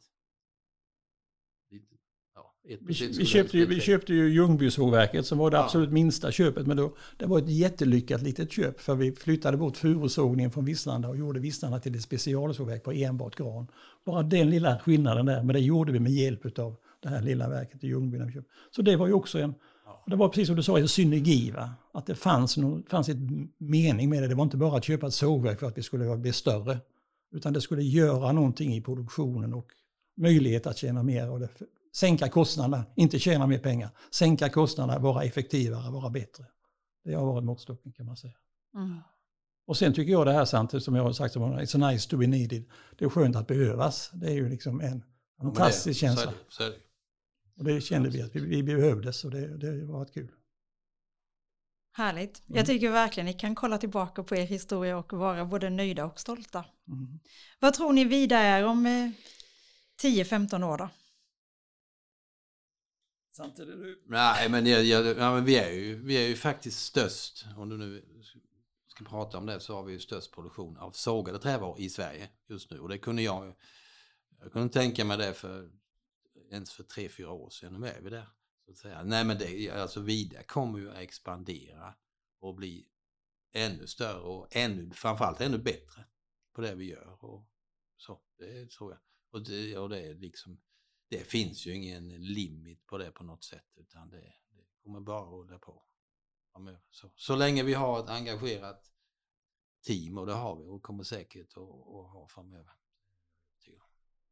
vi, 2.63 2.79
vi, 3.19 3.25
köpte 3.25 3.59
ju, 3.59 3.67
vi 3.67 3.81
köpte 3.81 4.15
ju 4.15 4.29
Ljungbysågverket 4.29 5.27
som 5.27 5.39
var 5.39 5.51
det 5.51 5.57
ja. 5.57 5.65
absolut 5.65 5.93
minsta 5.93 6.33
köpet. 6.33 6.67
Men 6.67 6.77
då, 6.77 6.97
det 7.17 7.27
var 7.27 7.39
ett 7.39 7.49
jättelyckat 7.49 8.23
litet 8.23 8.53
köp 8.53 8.81
för 8.81 8.95
vi 8.95 9.13
flyttade 9.13 9.57
bort 9.57 9.77
furusågningen 9.77 10.51
från 10.51 10.65
Visslanda 10.65 11.09
och 11.09 11.17
gjorde 11.17 11.41
Visslanda 11.41 11.81
till 11.81 11.95
ett 11.95 12.03
specialsågverk 12.03 12.85
på 12.85 12.93
enbart 12.93 13.37
gran. 13.37 13.67
Bara 14.05 14.23
den 14.23 14.51
lilla 14.51 14.79
skillnaden 14.79 15.27
där, 15.27 15.43
men 15.43 15.55
det 15.55 15.61
gjorde 15.61 15.93
vi 15.93 16.01
med 16.01 16.13
hjälp 16.13 16.59
av 16.59 16.77
det 17.01 17.09
här 17.09 17.23
lilla 17.23 17.49
verket 17.49 17.85
i 17.85 17.87
Ljungby. 17.87 18.19
Så 18.71 18.83
det 18.83 18.97
var 18.97 19.07
ju 19.07 19.13
också 19.13 19.39
en, 19.39 19.55
det 20.07 20.17
var 20.17 20.29
precis 20.29 20.47
som 20.47 20.57
du 20.57 20.63
sa, 20.63 20.79
en 20.79 20.89
synergi. 20.89 21.51
Va? 21.51 21.71
Att 21.93 22.07
det 22.07 22.15
fanns, 22.15 22.59
fanns 22.89 23.09
ett 23.09 23.19
mening 23.59 24.11
med 24.11 24.23
det. 24.23 24.29
Det 24.29 24.35
var 24.35 24.45
inte 24.45 24.57
bara 24.57 24.77
att 24.77 24.85
köpa 24.85 25.07
ett 25.07 25.15
sågverk 25.15 25.61
för 25.61 25.67
att 25.67 25.79
vi 25.79 25.83
skulle 25.83 26.17
bli 26.17 26.33
större. 26.33 26.79
Utan 27.33 27.53
det 27.53 27.61
skulle 27.61 27.83
göra 27.83 28.33
någonting 28.33 28.75
i 28.75 28.81
produktionen 28.81 29.55
och 29.55 29.67
möjlighet 30.17 30.67
att 30.67 30.77
tjäna 30.77 31.03
mer. 31.03 31.31
Och 31.31 31.41
det, 31.41 31.49
sänka 31.97 32.29
kostnaderna, 32.29 32.85
inte 32.97 33.19
tjäna 33.19 33.47
mer 33.47 33.59
pengar. 33.59 33.91
Sänka 34.11 34.49
kostnaderna, 34.49 34.99
vara 34.99 35.25
effektivare, 35.25 35.91
vara 35.91 36.11
bättre. 36.11 36.45
Det 37.05 37.15
har 37.15 37.27
varit 37.27 37.45
måttstocken 37.45 37.93
kan 37.93 38.07
man 38.07 38.17
säga. 38.17 38.35
Mm. 38.75 38.99
Och 39.67 39.77
sen 39.77 39.93
tycker 39.93 40.13
jag 40.13 40.27
det 40.27 40.33
här 40.33 40.45
sant, 40.45 40.83
som 40.83 40.95
jag 40.95 41.03
har 41.03 41.13
sagt 41.13 41.37
it's 41.37 41.91
nice 41.91 42.11
to 42.11 42.17
be 42.17 42.27
needed. 42.27 42.65
Det 42.99 43.05
är 43.05 43.09
skönt 43.09 43.37
att 43.37 43.47
behövas. 43.47 44.11
Det 44.13 44.27
är 44.27 44.35
ju 44.35 44.49
liksom 44.49 44.81
en 44.81 45.03
fantastisk 45.41 46.03
ja, 46.03 46.09
känsla. 46.09 46.23
Så 46.23 46.29
är 46.29 46.33
det, 46.33 46.45
så 46.49 46.63
är 46.63 46.67
det. 46.67 46.86
Och 47.57 47.65
det 47.65 47.81
kände 47.81 48.09
vi 48.09 48.23
att 48.23 48.37
vi, 48.37 48.41
vi 48.41 48.63
behövdes 48.63 49.25
och 49.25 49.31
det, 49.31 49.57
det 49.57 49.85
var 49.85 50.03
ett 50.03 50.15
kul. 50.15 50.33
Härligt. 51.93 52.43
Mm. 52.49 52.57
Jag 52.57 52.67
tycker 52.67 52.91
verkligen 52.91 53.27
ni 53.27 53.33
kan 53.33 53.55
kolla 53.55 53.79
tillbaka 53.79 54.23
på 54.23 54.37
er 54.37 54.47
historia 54.47 54.99
och 54.99 55.13
vara 55.13 55.45
både 55.45 55.71
nöjda 55.71 56.05
och 56.05 56.21
stolta. 56.21 56.65
Mm. 56.89 57.21
Vad 57.61 57.75
tror 57.75 57.93
ni 57.93 58.05
Vida 58.05 58.39
är 58.39 58.65
om 58.65 58.87
eh, 58.87 59.11
10-15 60.03 60.65
år 60.65 60.79
då? 60.79 60.89
Samtidigt 63.37 63.75
du... 63.75 64.05
Nej, 64.07 64.49
men, 64.49 64.67
jag, 64.67 64.85
jag, 64.85 65.07
ja, 65.07 65.35
men 65.35 65.45
vi, 65.45 65.57
är 65.57 65.71
ju, 65.71 66.05
vi 66.05 66.15
är 66.15 66.29
ju 66.29 66.37
faktiskt 66.37 66.81
störst, 66.81 67.47
om 67.57 67.69
du 67.69 67.79
nu 67.79 68.05
ska 68.89 69.05
prata 69.05 69.39
om 69.39 69.47
det, 69.47 69.61
så 69.61 69.75
har 69.75 69.83
vi 69.83 69.93
ju 69.93 69.99
störst 69.99 70.33
produktion 70.33 70.77
av 70.77 70.91
sågade 70.91 71.39
trävaror 71.39 71.81
i 71.81 71.91
Sverige 71.91 72.29
just 72.49 72.71
nu. 72.71 72.79
Och 72.79 72.89
det 72.89 72.99
kunde 72.99 73.23
jag, 73.23 73.55
jag 74.41 74.53
kunde 74.53 74.73
tänka 74.73 75.05
mig 75.05 75.19
det 75.19 75.35
för 75.35 75.71
ens 76.51 76.73
för 76.73 76.83
tre, 76.83 77.09
fyra 77.09 77.31
år 77.31 77.51
sedan. 77.51 77.81
Nu 77.81 77.87
är 77.87 78.01
vi 78.01 78.11
där. 78.11 78.29
Så 78.65 78.71
att 78.71 78.77
säga. 78.77 79.03
Nej 79.03 79.25
men 79.25 79.39
det, 79.39 79.71
alltså 79.71 80.01
Vida 80.01 80.43
kommer 80.43 80.79
ju 80.79 80.91
att 80.91 80.99
expandera 80.99 81.95
och 82.39 82.55
bli 82.55 82.89
ännu 83.53 83.87
större 83.87 84.21
och 84.21 84.57
ännu, 84.57 84.91
framförallt 84.91 85.41
ännu 85.41 85.59
bättre 85.59 86.05
på 86.53 86.61
det 86.61 86.75
vi 86.75 86.85
gör. 86.85 87.25
Och 87.25 87.47
så, 87.97 88.21
det 88.39 88.71
tror 88.71 88.93
jag. 88.93 89.01
Och 89.31 89.43
det, 89.43 89.79
och 89.79 89.89
det 89.89 90.01
är 90.01 90.15
liksom, 90.15 90.61
det 91.09 91.31
finns 91.31 91.67
ju 91.67 91.75
ingen 91.75 92.09
limit 92.09 92.87
på 92.87 92.99
det 92.99 93.11
på 93.11 93.25
något 93.25 93.45
sätt 93.45 93.73
utan 93.77 94.11
det, 94.11 94.35
det 94.51 94.65
kommer 94.83 95.01
bara 95.01 95.23
att 95.23 95.33
rulla 95.33 95.59
på. 95.59 95.83
Så, 96.91 97.11
så 97.17 97.37
länge 97.37 97.63
vi 97.63 97.75
har 97.75 98.01
ett 98.01 98.11
engagerat 98.11 98.93
team 99.83 100.19
och 100.19 100.27
det 100.27 100.33
har 100.33 100.57
vi 100.57 100.67
och 100.67 100.83
kommer 100.83 101.05
säkert 101.05 101.57
att, 101.57 101.63
att 101.63 102.11
ha 102.13 102.29
framöver. 102.29 102.73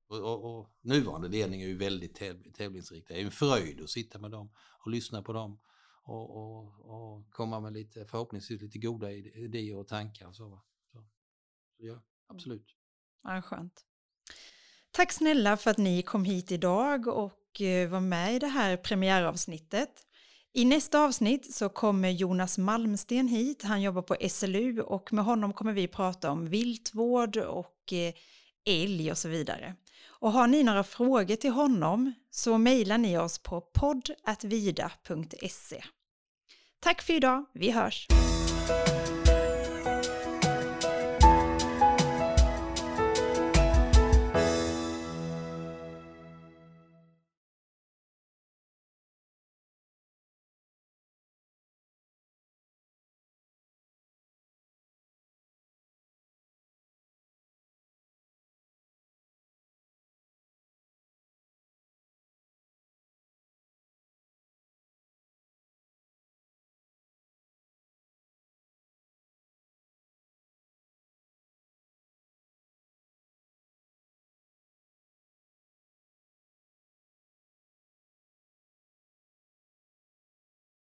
Och, 0.07 0.19
och, 0.19 0.59
och, 0.59 0.71
nuvarande 0.81 1.29
ledning 1.29 1.63
är 1.63 1.67
ju 1.67 1.77
väldigt 1.77 2.15
täv 2.15 2.53
tävlingsriktad. 2.53 3.15
Det 3.15 3.21
är 3.21 3.25
en 3.25 3.31
fröjd 3.31 3.81
att 3.81 3.91
sitta 3.91 4.19
med 4.19 4.31
dem 4.31 4.51
och 4.85 4.91
lyssna 4.91 5.23
på 5.23 5.33
dem 5.33 5.61
och, 6.05 6.37
och, 6.37 6.65
och 6.81 7.31
komma 7.31 7.61
med 7.61 7.73
lite, 7.73 8.07
förhoppningsvis 8.07 8.63
lite 8.63 8.79
goda 8.79 9.13
idéer 9.13 9.77
och 9.77 9.89
tankar. 9.89 10.27
Och 10.27 10.37
så, 10.37 10.63
så, 10.93 11.05
så 11.77 11.85
ja, 11.85 12.03
absolut. 12.27 12.67
Ja, 13.23 13.43
skönt. 13.43 13.85
Tack 14.91 15.13
snälla 15.13 15.57
för 15.57 15.71
att 15.71 15.79
ni 15.79 16.03
kom 16.03 16.25
hit 16.25 16.53
idag 16.53 17.07
och 17.09 17.61
eh, 17.61 17.89
var 17.89 18.01
med 18.01 18.35
i 18.35 18.39
det 18.39 18.47
här 18.47 18.77
premiäravsnittet. 18.77 19.91
I 20.53 20.65
nästa 20.65 21.05
avsnitt 21.05 21.55
så 21.55 21.69
kommer 21.69 22.11
Jonas 22.11 22.59
Malmsten 22.59 23.29
hit. 23.29 23.63
Han 23.63 23.83
jobbar 23.83 24.03
på 24.03 24.17
SLU 24.29 24.81
och 24.81 25.13
med 25.13 25.25
honom 25.25 25.53
kommer 25.53 25.73
vi 25.73 25.89
prata 25.89 26.31
om 26.31 26.49
viltvård 26.49 27.37
och 27.37 27.93
eh, 27.93 28.15
älg 28.65 29.11
och 29.11 29.19
så 29.19 29.29
vidare. 29.29 29.77
Och 30.07 30.33
har 30.33 30.47
ni 30.47 30.63
några 30.63 30.85
frågor 30.85 31.37
till 31.37 31.51
honom 31.51 32.13
så 32.31 32.59
mejlar 32.59 32.99
ni 32.99 33.19
oss 33.19 33.39
på 33.39 33.61
podd.vida.se. 33.61 35.05
Tack 36.81 37.03
för 37.03 37.13
idag, 37.13 37.45
vi 37.55 37.71
hörs! 37.71 38.09